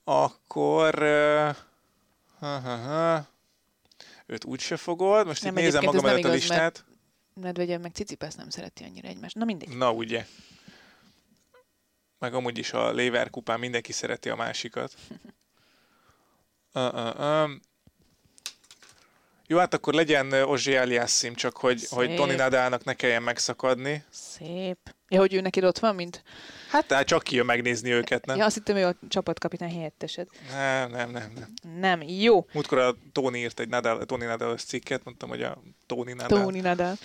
Akkor... 0.05 1.03
Uh, 1.03 1.57
ha, 2.45 2.59
ha, 2.59 2.77
ha. 2.77 3.27
Őt 4.27 4.45
úgyse 4.45 4.77
fogod. 4.77 5.27
Most 5.27 5.43
Nem, 5.43 5.57
itt 5.57 5.63
nézem 5.63 5.85
magam 5.85 6.07
előtt 6.07 6.25
a 6.25 6.29
igaz, 6.29 6.49
mert- 6.49 6.77
listát. 6.77 6.85
Medvegyev 7.41 7.81
meg 7.81 7.93
Cicipász 7.93 8.35
nem 8.35 8.51
szereti 8.51 8.85
annyira 8.85 9.09
egymást. 9.09 9.35
Na 9.35 9.45
mindegy. 9.45 9.77
Na 9.77 9.93
ugye. 9.93 10.27
Meg 12.19 12.35
amúgy 12.35 12.59
is 12.59 12.73
a 12.73 12.93
Lever 12.93 13.31
kupán 13.31 13.59
mindenki 13.59 13.93
szereti 13.93 14.29
a 14.29 14.37
másikat. 14.37 14.95
Uh, 16.75 16.95
uh, 16.95 17.21
uh. 17.21 17.51
Jó, 19.47 19.59
hát 19.59 19.75
akkor 19.75 19.95
legyen 19.95 20.33
Ozsi 20.33 20.75
Eliassim, 20.75 21.35
csak 21.35 21.57
hogy, 21.57 21.87
hogy 21.91 22.09
Szép. 22.09 22.17
Toni 22.17 22.35
Nadalnak 22.35 22.85
ne 22.85 22.95
kelljen 22.95 23.23
megszakadni. 23.23 24.05
Szép. 24.11 24.79
Ja, 25.09 25.19
hogy 25.21 25.35
ő 25.35 25.41
neki 25.41 25.65
ott 25.65 25.79
van, 25.79 25.95
mint... 25.95 26.23
Hát 26.71 26.87
tehát 26.87 27.07
csak 27.07 27.23
kijön 27.23 27.47
megnézni 27.47 27.91
őket, 27.91 28.27
nem? 28.27 28.37
Ja, 28.37 28.45
azt 28.45 28.55
hittem, 28.55 28.77
ő 28.77 28.87
a 28.87 28.95
csapatkapitány 29.09 29.71
helyettesed. 29.75 30.27
Nem, 30.51 30.91
nem, 30.91 31.11
nem, 31.11 31.33
nem. 31.35 31.53
Nem, 31.79 32.03
jó. 32.03 32.47
Múltkor 32.53 32.79
a 32.79 32.97
Tóni 33.13 33.39
írt 33.39 33.61
egy 33.61 33.69
Nadal, 33.69 34.05
Toni 34.05 34.25
Nadal 34.25 34.57
cikket, 34.57 35.05
mondtam, 35.05 35.29
hogy 35.29 35.43
a 35.43 35.63
Tóni 35.87 36.13
Nadal. 36.13 36.43
Tóni 36.43 36.61
Nadal. 36.61 36.95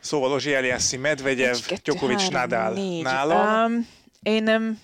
Szóval 0.00 0.32
Ozsi 0.32 0.54
Eliassim, 0.54 1.00
Medvegyev, 1.00 1.56
Djokovic, 1.82 2.28
Nadal. 2.28 2.72
négy. 2.72 3.02
Nálam, 3.02 3.72
Um, 3.72 3.88
én 4.22 4.42
nem... 4.42 4.80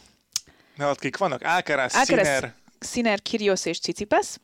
nálad 0.77 0.99
kik 0.99 1.17
vannak? 1.17 1.43
Alcaraz, 1.43 1.95
Alcaraz, 1.95 2.27
Sinner, 2.27 2.55
Sinner, 2.81 3.23
Kyrgios 3.23 3.65
és 3.67 3.81
Cicipász, 3.81 4.41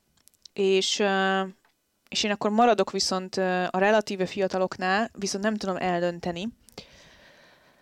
és, 0.52 0.98
uh, 0.98 1.48
és 2.08 2.22
én 2.22 2.30
akkor 2.30 2.50
maradok 2.50 2.90
viszont 2.90 3.36
uh, 3.36 3.66
a 3.70 3.78
relatíve 3.78 4.26
fiataloknál, 4.26 5.10
viszont 5.12 5.44
nem 5.44 5.56
tudom 5.56 5.76
eldönteni, 5.76 6.48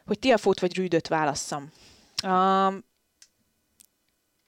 hogy 0.06 0.18
Tiafót 0.18 0.60
vagy 0.60 0.76
Rüdöt 0.76 1.08
válasszam. 1.08 1.70
A 2.16 2.72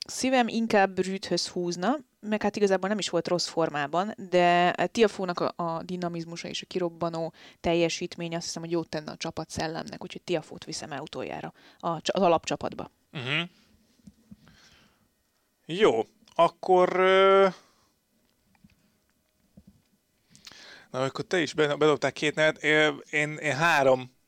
szívem 0.06 0.48
inkább 0.48 0.98
Rüdhöz 0.98 1.48
húzna, 1.48 1.98
meg 2.20 2.42
hát 2.42 2.56
igazából 2.56 2.88
nem 2.88 2.98
is 2.98 3.08
volt 3.08 3.28
rossz 3.28 3.46
formában, 3.46 4.14
de 4.30 4.72
Tiafónak 4.86 5.40
a, 5.40 5.52
a 5.56 5.82
dinamizmusa 5.82 6.48
és 6.48 6.62
a 6.62 6.66
kirobbanó 6.66 7.32
teljesítmény 7.60 8.34
azt 8.34 8.44
hiszem, 8.44 8.62
hogy 8.62 8.70
jót 8.70 8.88
tenne 8.88 9.10
a 9.10 9.16
csapat 9.16 9.50
szellemnek, 9.50 10.02
úgyhogy 10.02 10.22
Tiafót 10.22 10.64
viszem 10.64 10.92
el 10.92 11.00
utoljára 11.00 11.52
a, 11.78 11.88
az 11.88 12.22
alapcsapatba. 12.22 12.90
Uh-huh. 13.12 13.48
Jó, 15.66 16.06
akkor... 16.34 16.96
ö, 16.96 17.48
Na, 20.90 21.02
akkor 21.02 21.24
te 21.24 21.40
is 21.40 21.52
be- 21.54 21.76
bedobtál 21.76 22.12
két 22.12 22.34
nevet. 22.34 22.62
Én, 23.10 23.36
én 23.36 23.54
három. 23.54 24.18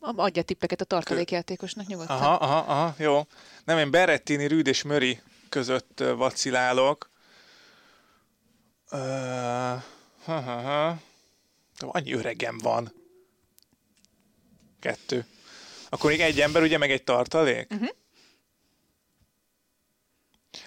Adja 0.00 0.42
tippeket 0.42 0.80
a 0.80 0.84
tartalékjátékosnak 0.84 1.86
nyugodtan. 1.86 2.16
Aha, 2.16 2.34
aha, 2.34 2.58
aha, 2.58 2.94
jó. 2.98 3.20
Nem, 3.64 3.78
én 3.78 3.90
Berettini, 3.90 4.46
Rüd 4.46 4.66
és 4.66 4.82
Möri 4.82 5.20
között 5.48 5.98
vacilálok. 6.16 7.10
Ö, 8.90 8.96
ha, 10.24 10.40
ha, 10.40 10.60
ha. 10.60 10.98
Annyi 11.78 12.12
öregem 12.12 12.58
van. 12.58 12.92
Kettő. 14.80 15.26
Akkor 15.88 16.10
még 16.10 16.20
egy 16.20 16.40
ember, 16.40 16.62
ugye, 16.62 16.78
meg 16.78 16.90
egy 16.90 17.04
tartalék? 17.04 17.68
Mhm. 17.68 17.84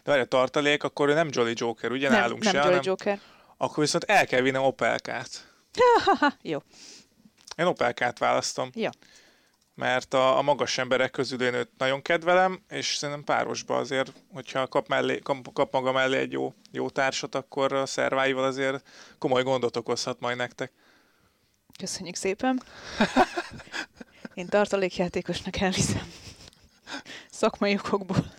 De 0.03 0.11
várj, 0.11 0.21
a 0.21 0.25
tartalék, 0.25 0.83
akkor 0.83 1.07
nem 1.07 1.29
Jolly 1.31 1.53
Joker, 1.55 1.91
ugye 1.91 2.09
nem, 2.09 2.19
nálunk 2.19 2.43
nem 2.43 2.51
se, 2.53 2.57
Jolly 2.57 2.69
hanem 2.69 2.83
Joker. 2.85 3.19
Akkor 3.57 3.83
viszont 3.83 4.03
el 4.03 4.25
kell 4.25 4.41
vinnem 4.41 4.63
Opelkát. 4.63 5.53
Jó. 6.41 6.59
Én 7.55 7.65
Opelkát 7.65 8.17
választom, 8.17 8.69
Jó. 8.73 8.89
mert 9.75 10.13
a, 10.13 10.37
a 10.37 10.41
magas 10.41 10.77
emberek 10.77 11.11
közül 11.11 11.41
én 11.41 11.53
őt 11.53 11.69
nagyon 11.77 12.01
kedvelem, 12.01 12.63
és 12.69 12.95
szerintem 12.95 13.23
párosba 13.23 13.77
azért, 13.77 14.13
hogyha 14.33 14.67
kap, 14.67 14.87
mellé, 14.87 15.19
kap, 15.19 15.53
kap 15.53 15.71
maga 15.71 15.91
mellé 15.91 16.17
egy 16.17 16.31
jó, 16.31 16.53
jó 16.71 16.89
társat, 16.89 17.35
akkor 17.35 17.73
a 17.73 17.85
szerváival 17.85 18.43
azért 18.43 18.87
komoly 19.17 19.43
gondot 19.43 19.75
okozhat 19.75 20.19
majd 20.19 20.37
nektek. 20.37 20.71
Köszönjük 21.77 22.15
szépen. 22.15 22.61
Én 24.33 24.47
tartalékjátékosnak 24.47 25.59
elviszem. 25.59 26.11
Szakmai 27.31 27.73
okokból. 27.73 28.33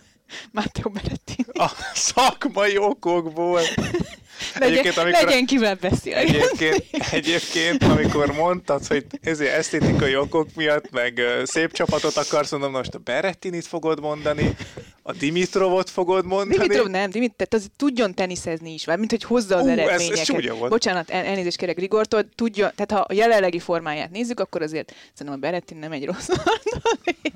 Matteo 0.51 0.89
Berettini. 0.89 1.59
A 1.59 1.71
szakmai 1.93 2.77
okokból. 2.77 3.61
Legyen, 4.53 4.69
Egyébként, 4.77 4.97
amikor- 4.97 5.23
legyen 5.23 5.45
kivel 5.45 5.75
beszélni. 5.75 6.29
Egyébként, 6.29 6.85
egyébként, 7.11 7.83
amikor 7.83 8.31
mondtad, 8.33 8.87
hogy 8.87 9.05
ezért 9.21 9.53
esztétikai 9.53 10.15
okok 10.15 10.47
miatt, 10.55 10.91
meg 10.91 11.21
szép 11.43 11.71
csapatot 11.73 12.15
akarsz, 12.17 12.51
mondom, 12.51 12.71
most 12.71 12.93
a 12.93 12.97
Berettinit 12.97 13.65
fogod 13.65 13.99
mondani, 13.99 14.55
a 15.01 15.11
Dimitrovot 15.11 15.89
fogod 15.89 16.25
mondani. 16.25 16.57
Dimitrov 16.57 16.87
nem, 16.87 17.09
Dimit, 17.09 17.33
tehát 17.35 17.53
az 17.53 17.69
tudjon 17.75 18.13
teniszezni 18.13 18.73
is, 18.73 18.85
mint 18.85 19.09
hogy 19.11 19.23
hozza 19.23 19.55
az 19.55 19.63
Ú, 19.65 19.67
ez- 19.69 19.77
ez 19.77 19.85
eredményeket. 19.87 20.25
csúnya 20.25 20.53
volt. 20.53 20.71
Bocsánat, 20.71 21.09
el, 21.09 21.25
elnézést 21.25 21.57
kérek 21.57 21.75
Grigortól, 21.75 22.29
tudja, 22.35 22.71
tehát 22.75 22.91
ha 22.91 22.99
a 22.99 23.13
jelenlegi 23.13 23.59
formáját 23.59 24.11
nézzük, 24.11 24.39
akkor 24.39 24.61
azért 24.61 24.93
szerintem 25.13 25.35
a 25.35 25.41
Berettin 25.41 25.77
nem 25.77 25.91
egy 25.91 26.05
rossz. 26.05 26.27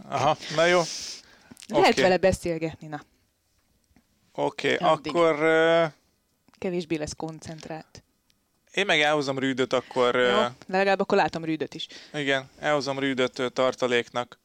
Aha, 0.10 0.38
na 0.56 0.66
jó. 0.66 0.82
Lehet 1.68 1.92
Oké. 1.92 2.02
vele 2.02 2.18
beszélgetni, 2.18 2.88
na. 2.88 3.02
Oké, 4.36 4.74
okay, 4.74 4.90
Addig. 4.90 5.16
akkor 5.16 5.40
ö, 5.40 5.84
Kevésbé 6.62 6.96
lesz 6.96 7.14
koncentrált. 7.18 8.04
én 8.74 8.86
meg 8.86 9.02
elhozom 9.02 9.40
Rüdöt, 9.40 9.74
akkor 9.74 10.16
Jó, 10.16 10.22
ö, 10.22 10.46
legalább 10.68 11.00
akkor 11.00 11.18
látom 11.18 11.44
Rüdöt 11.46 11.74
is. 11.74 11.88
igen, 12.14 12.50
elhozom 12.60 13.00
Rüdöt 13.00 13.40
ö, 13.40 13.50
tartaléknak. 13.50 14.40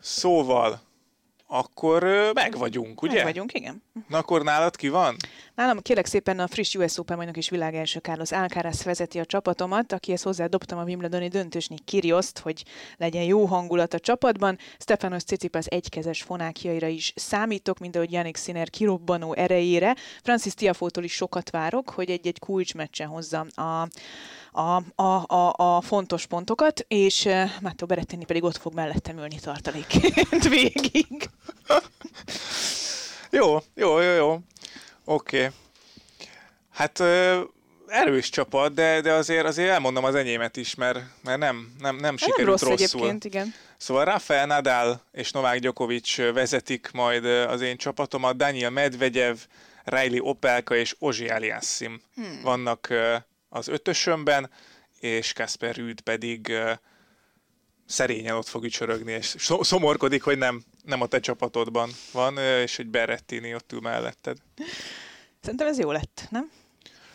Szóval, 0.00 0.80
akkor 1.50 2.02
meg 2.34 2.58
vagyunk, 2.58 3.02
ugye? 3.02 3.14
Meg 3.14 3.24
vagyunk, 3.24 3.54
igen. 3.54 3.82
Na 4.08 4.18
akkor 4.18 4.42
nálad 4.42 4.76
ki 4.76 4.88
van? 4.88 5.16
Nálam 5.54 5.80
kérlek 5.82 6.06
szépen 6.06 6.38
a 6.38 6.46
friss 6.46 6.74
US 6.74 6.98
Open 6.98 7.16
bajnok 7.16 7.36
és 7.36 7.48
világ 7.48 7.74
első 7.74 7.98
Carlos 7.98 8.32
Alcaraz 8.32 8.82
vezeti 8.82 9.18
a 9.18 9.24
csapatomat, 9.24 9.92
akihez 9.92 10.22
hozzádobtam 10.22 10.78
a 10.78 10.82
Wimbledoni 10.82 11.28
döntősnél 11.28 11.78
Kirioszt, 11.84 12.38
hogy 12.38 12.64
legyen 12.96 13.22
jó 13.22 13.44
hangulat 13.44 13.94
a 13.94 13.98
csapatban. 13.98 14.58
Stefanos 14.78 15.24
Tsitsipas 15.24 15.66
egykezes 15.66 16.22
fonákjaira 16.22 16.86
is 16.86 17.12
számítok, 17.16 17.78
mint 17.78 17.96
ahogy 17.96 18.12
Yannick 18.12 18.38
Sinner 18.38 18.70
kirobbanó 18.70 19.34
erejére. 19.34 19.96
Francis 20.22 20.54
Tiafótól 20.54 21.04
is 21.04 21.12
sokat 21.12 21.50
várok, 21.50 21.90
hogy 21.90 22.10
egy-egy 22.10 22.38
kulcsmeccsen 22.38 23.08
hozza 23.08 23.40
a 23.40 23.88
a, 24.52 24.82
a, 25.02 25.24
a, 25.26 25.54
a 25.56 25.80
fontos 25.80 26.26
pontokat, 26.26 26.84
és 26.88 27.28
Matteo 27.60 27.86
Berettini 27.86 28.24
pedig 28.24 28.42
ott 28.42 28.56
fog 28.56 28.74
mellettem 28.74 29.18
ülni 29.18 29.38
tartalékként 29.40 30.48
végig. 30.58 31.30
Jó, 33.30 33.58
jó, 33.74 34.00
jó, 34.00 34.10
jó. 34.10 34.38
Oké. 35.04 35.36
Okay. 35.36 35.50
Hát 36.70 37.02
erős 37.88 38.28
csapat, 38.28 38.74
de, 38.74 39.00
de 39.00 39.12
azért, 39.12 39.44
azért 39.46 39.70
elmondom 39.70 40.04
az 40.04 40.14
enyémet 40.14 40.56
is, 40.56 40.74
mert, 40.74 40.98
mert 41.22 41.38
nem, 41.38 41.74
nem, 41.78 41.96
nem 41.96 41.96
Nem 41.96 42.16
sikerült 42.16 42.60
rossz 42.60 42.68
rosszul. 42.68 43.00
egyébként, 43.00 43.24
igen. 43.24 43.54
Szóval 43.76 44.04
Rafael 44.04 44.46
Nadal 44.46 45.02
és 45.12 45.30
Novák 45.30 45.58
Djokovic 45.58 46.16
vezetik 46.16 46.90
majd 46.92 47.24
az 47.24 47.60
én 47.60 47.76
csapatomat, 47.76 48.36
Daniel 48.36 48.70
Medvegyev, 48.70 49.36
Riley 49.84 50.28
Opelka 50.28 50.76
és 50.76 50.96
Ozsi 50.98 51.28
Aliassim 51.28 52.00
hmm. 52.14 52.40
vannak 52.42 52.88
az 53.48 53.68
ötösömben, 53.68 54.50
és 55.00 55.32
Kasper 55.32 55.74
Rüd 55.74 56.00
pedig 56.00 56.52
szerényen 57.86 58.34
ott 58.36 58.46
fog 58.48 58.64
ücsörögni, 58.64 59.12
és 59.12 59.34
szomorkodik, 59.60 60.22
hogy 60.22 60.38
nem, 60.38 60.62
nem 60.84 61.00
a 61.00 61.06
te 61.06 61.20
csapatodban 61.20 61.90
van, 62.12 62.38
és 62.38 62.78
egy 62.78 62.86
Berrettini 62.88 63.54
ott 63.54 63.72
ül 63.72 63.80
melletted. 63.80 64.36
Szerintem 65.40 65.66
ez 65.66 65.78
jó 65.78 65.90
lett, 65.92 66.26
nem? 66.30 66.50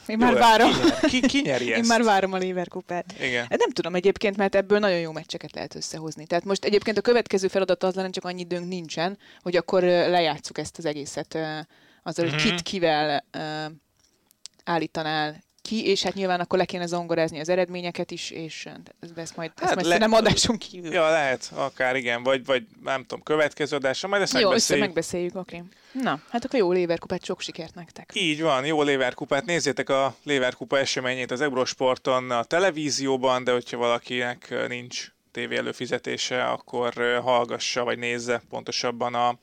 Én 0.08 0.20
Jó 0.20 0.26
már 0.26 0.34
lesz. 0.34 0.42
várom. 0.44 0.72
Ki, 1.02 1.20
ki, 1.20 1.28
ki 1.28 1.42
nyeri 1.42 1.66
Én 1.68 1.74
ezt? 1.74 1.88
már 1.88 2.04
várom 2.04 2.34
a 2.34 2.38
Leverkupát. 2.38 3.14
Igen. 3.20 3.42
Hát 3.50 3.60
nem 3.60 3.70
tudom 3.70 3.96
egyébként, 3.96 4.38
mert 4.38 4.56
ebből 4.56 4.80
nagyon 4.80 5.00
jó 5.00 5.12
meccseket 5.12 5.54
lehet 5.56 5.76
összehozni. 5.76 6.26
Tehát 6.26 6.44
most 6.44 6.66
egyébként 6.66 6.98
a 6.98 7.02
következő 7.02 7.48
feladat 7.48 7.84
az 7.84 7.96
lenne, 7.96 8.10
csak 8.10 8.24
annyi 8.26 8.42
időnk 8.42 8.68
nincsen, 8.68 9.18
hogy 9.42 9.56
akkor 9.56 9.84
lejátszuk 9.84 10.58
ezt 10.58 10.78
az 10.78 10.86
egészet 10.86 11.34
azzal, 12.04 12.26
hogy 12.30 12.34
Mhm. 12.34 12.44
kit 12.44 12.62
kivel 12.62 13.26
állítanál 14.64 15.44
ki, 15.64 15.88
és 15.88 16.04
hát 16.04 16.14
nyilván 16.14 16.40
akkor 16.40 16.60
le 16.60 16.66
kéne 16.66 16.86
zongorázni 16.86 17.40
az 17.40 17.50
eredményeket 17.50 18.12
is, 18.12 18.30
és 18.30 18.70
ezt 19.16 19.36
majd, 19.36 19.52
ezt 19.56 19.66
hát 19.66 19.76
majd 19.76 19.88
le... 19.88 19.98
nem 19.98 20.14
adáson 20.14 20.58
kívül. 20.58 20.94
Ja, 20.94 21.10
lehet, 21.10 21.52
akár 21.56 21.96
igen, 21.96 22.24
vagy, 22.24 22.46
vagy 22.46 22.64
nem 22.84 23.02
tudom, 23.02 23.24
következő 23.24 23.76
adásra, 23.76 24.08
majd 24.08 24.22
ezt 24.22 24.34
Jó, 24.34 24.40
megbeszéljük. 24.40 24.86
megbeszéljük, 24.86 25.36
oké. 25.36 25.56
Okay. 25.56 26.02
Na, 26.04 26.22
hát 26.30 26.46
akkor 26.46 26.60
jó 26.60 26.72
Léverkupát, 26.72 27.26
sok 27.26 27.42
sikert 27.42 27.76
nektek. 27.76 28.12
Így 28.14 28.42
van, 28.42 28.66
jó 28.66 28.82
Léverkupát. 28.82 29.46
Nézzétek 29.46 29.90
a 29.90 30.16
Léverkupa 30.24 30.78
eseményét 30.78 31.32
az 31.32 31.42
Eurosporton, 31.42 32.32
a 32.32 32.44
televízióban, 32.44 33.44
de 33.44 33.52
hogyha 33.52 33.78
valakinek 33.78 34.68
nincs 34.68 35.12
tévé 35.32 35.58
előfizetése, 35.58 36.44
akkor 36.44 37.20
hallgassa, 37.24 37.84
vagy 37.84 37.98
nézze 37.98 38.42
pontosabban 38.50 39.14
a, 39.14 39.38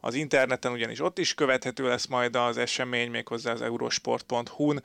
az 0.00 0.14
interneten, 0.14 0.72
ugyanis 0.72 1.00
ott 1.00 1.18
is 1.18 1.34
követhető 1.34 1.88
lesz 1.88 2.06
majd 2.06 2.36
az 2.36 2.56
esemény, 2.56 3.10
méghozzá 3.10 3.52
az 3.52 3.62
eurosport.hu-n, 3.62 4.82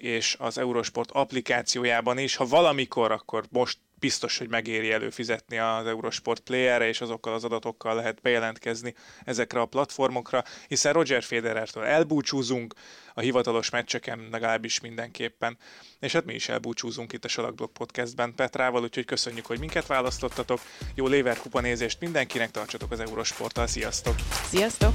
és 0.00 0.36
az 0.38 0.58
Eurosport 0.58 1.10
applikációjában 1.10 2.18
is. 2.18 2.36
Ha 2.36 2.46
valamikor, 2.46 3.12
akkor 3.12 3.44
most 3.50 3.78
biztos, 4.02 4.38
hogy 4.38 4.48
megéri 4.48 4.92
előfizetni 4.92 5.58
az 5.58 5.86
Eurosport 5.86 6.40
Playerre, 6.40 6.88
és 6.88 7.00
azokkal 7.00 7.34
az 7.34 7.44
adatokkal 7.44 7.94
lehet 7.94 8.20
bejelentkezni 8.22 8.94
ezekre 9.24 9.60
a 9.60 9.66
platformokra, 9.66 10.44
hiszen 10.68 10.92
Roger 10.92 11.22
Federertől 11.22 11.84
elbúcsúzunk, 11.84 12.74
a 13.14 13.20
hivatalos 13.20 13.70
meccseken 13.70 14.28
legalábbis 14.30 14.80
mindenképpen. 14.80 15.58
És 16.00 16.12
hát 16.12 16.24
mi 16.24 16.34
is 16.34 16.48
elbúcsúzunk 16.48 17.12
itt 17.12 17.24
a 17.24 17.28
Salakblog 17.28 17.72
Podcastben 17.72 18.34
Petrával, 18.34 18.82
úgyhogy 18.82 19.04
köszönjük, 19.04 19.46
hogy 19.46 19.58
minket 19.58 19.86
választottatok. 19.86 20.60
Jó 20.94 21.06
Léver 21.06 21.38
kupa 21.38 21.60
nézést 21.60 22.00
mindenkinek, 22.00 22.50
tartsatok 22.50 22.90
az 22.90 23.00
Eurosporttal, 23.00 23.66
sziasztok! 23.66 24.14
Sziasztok! 24.48 24.92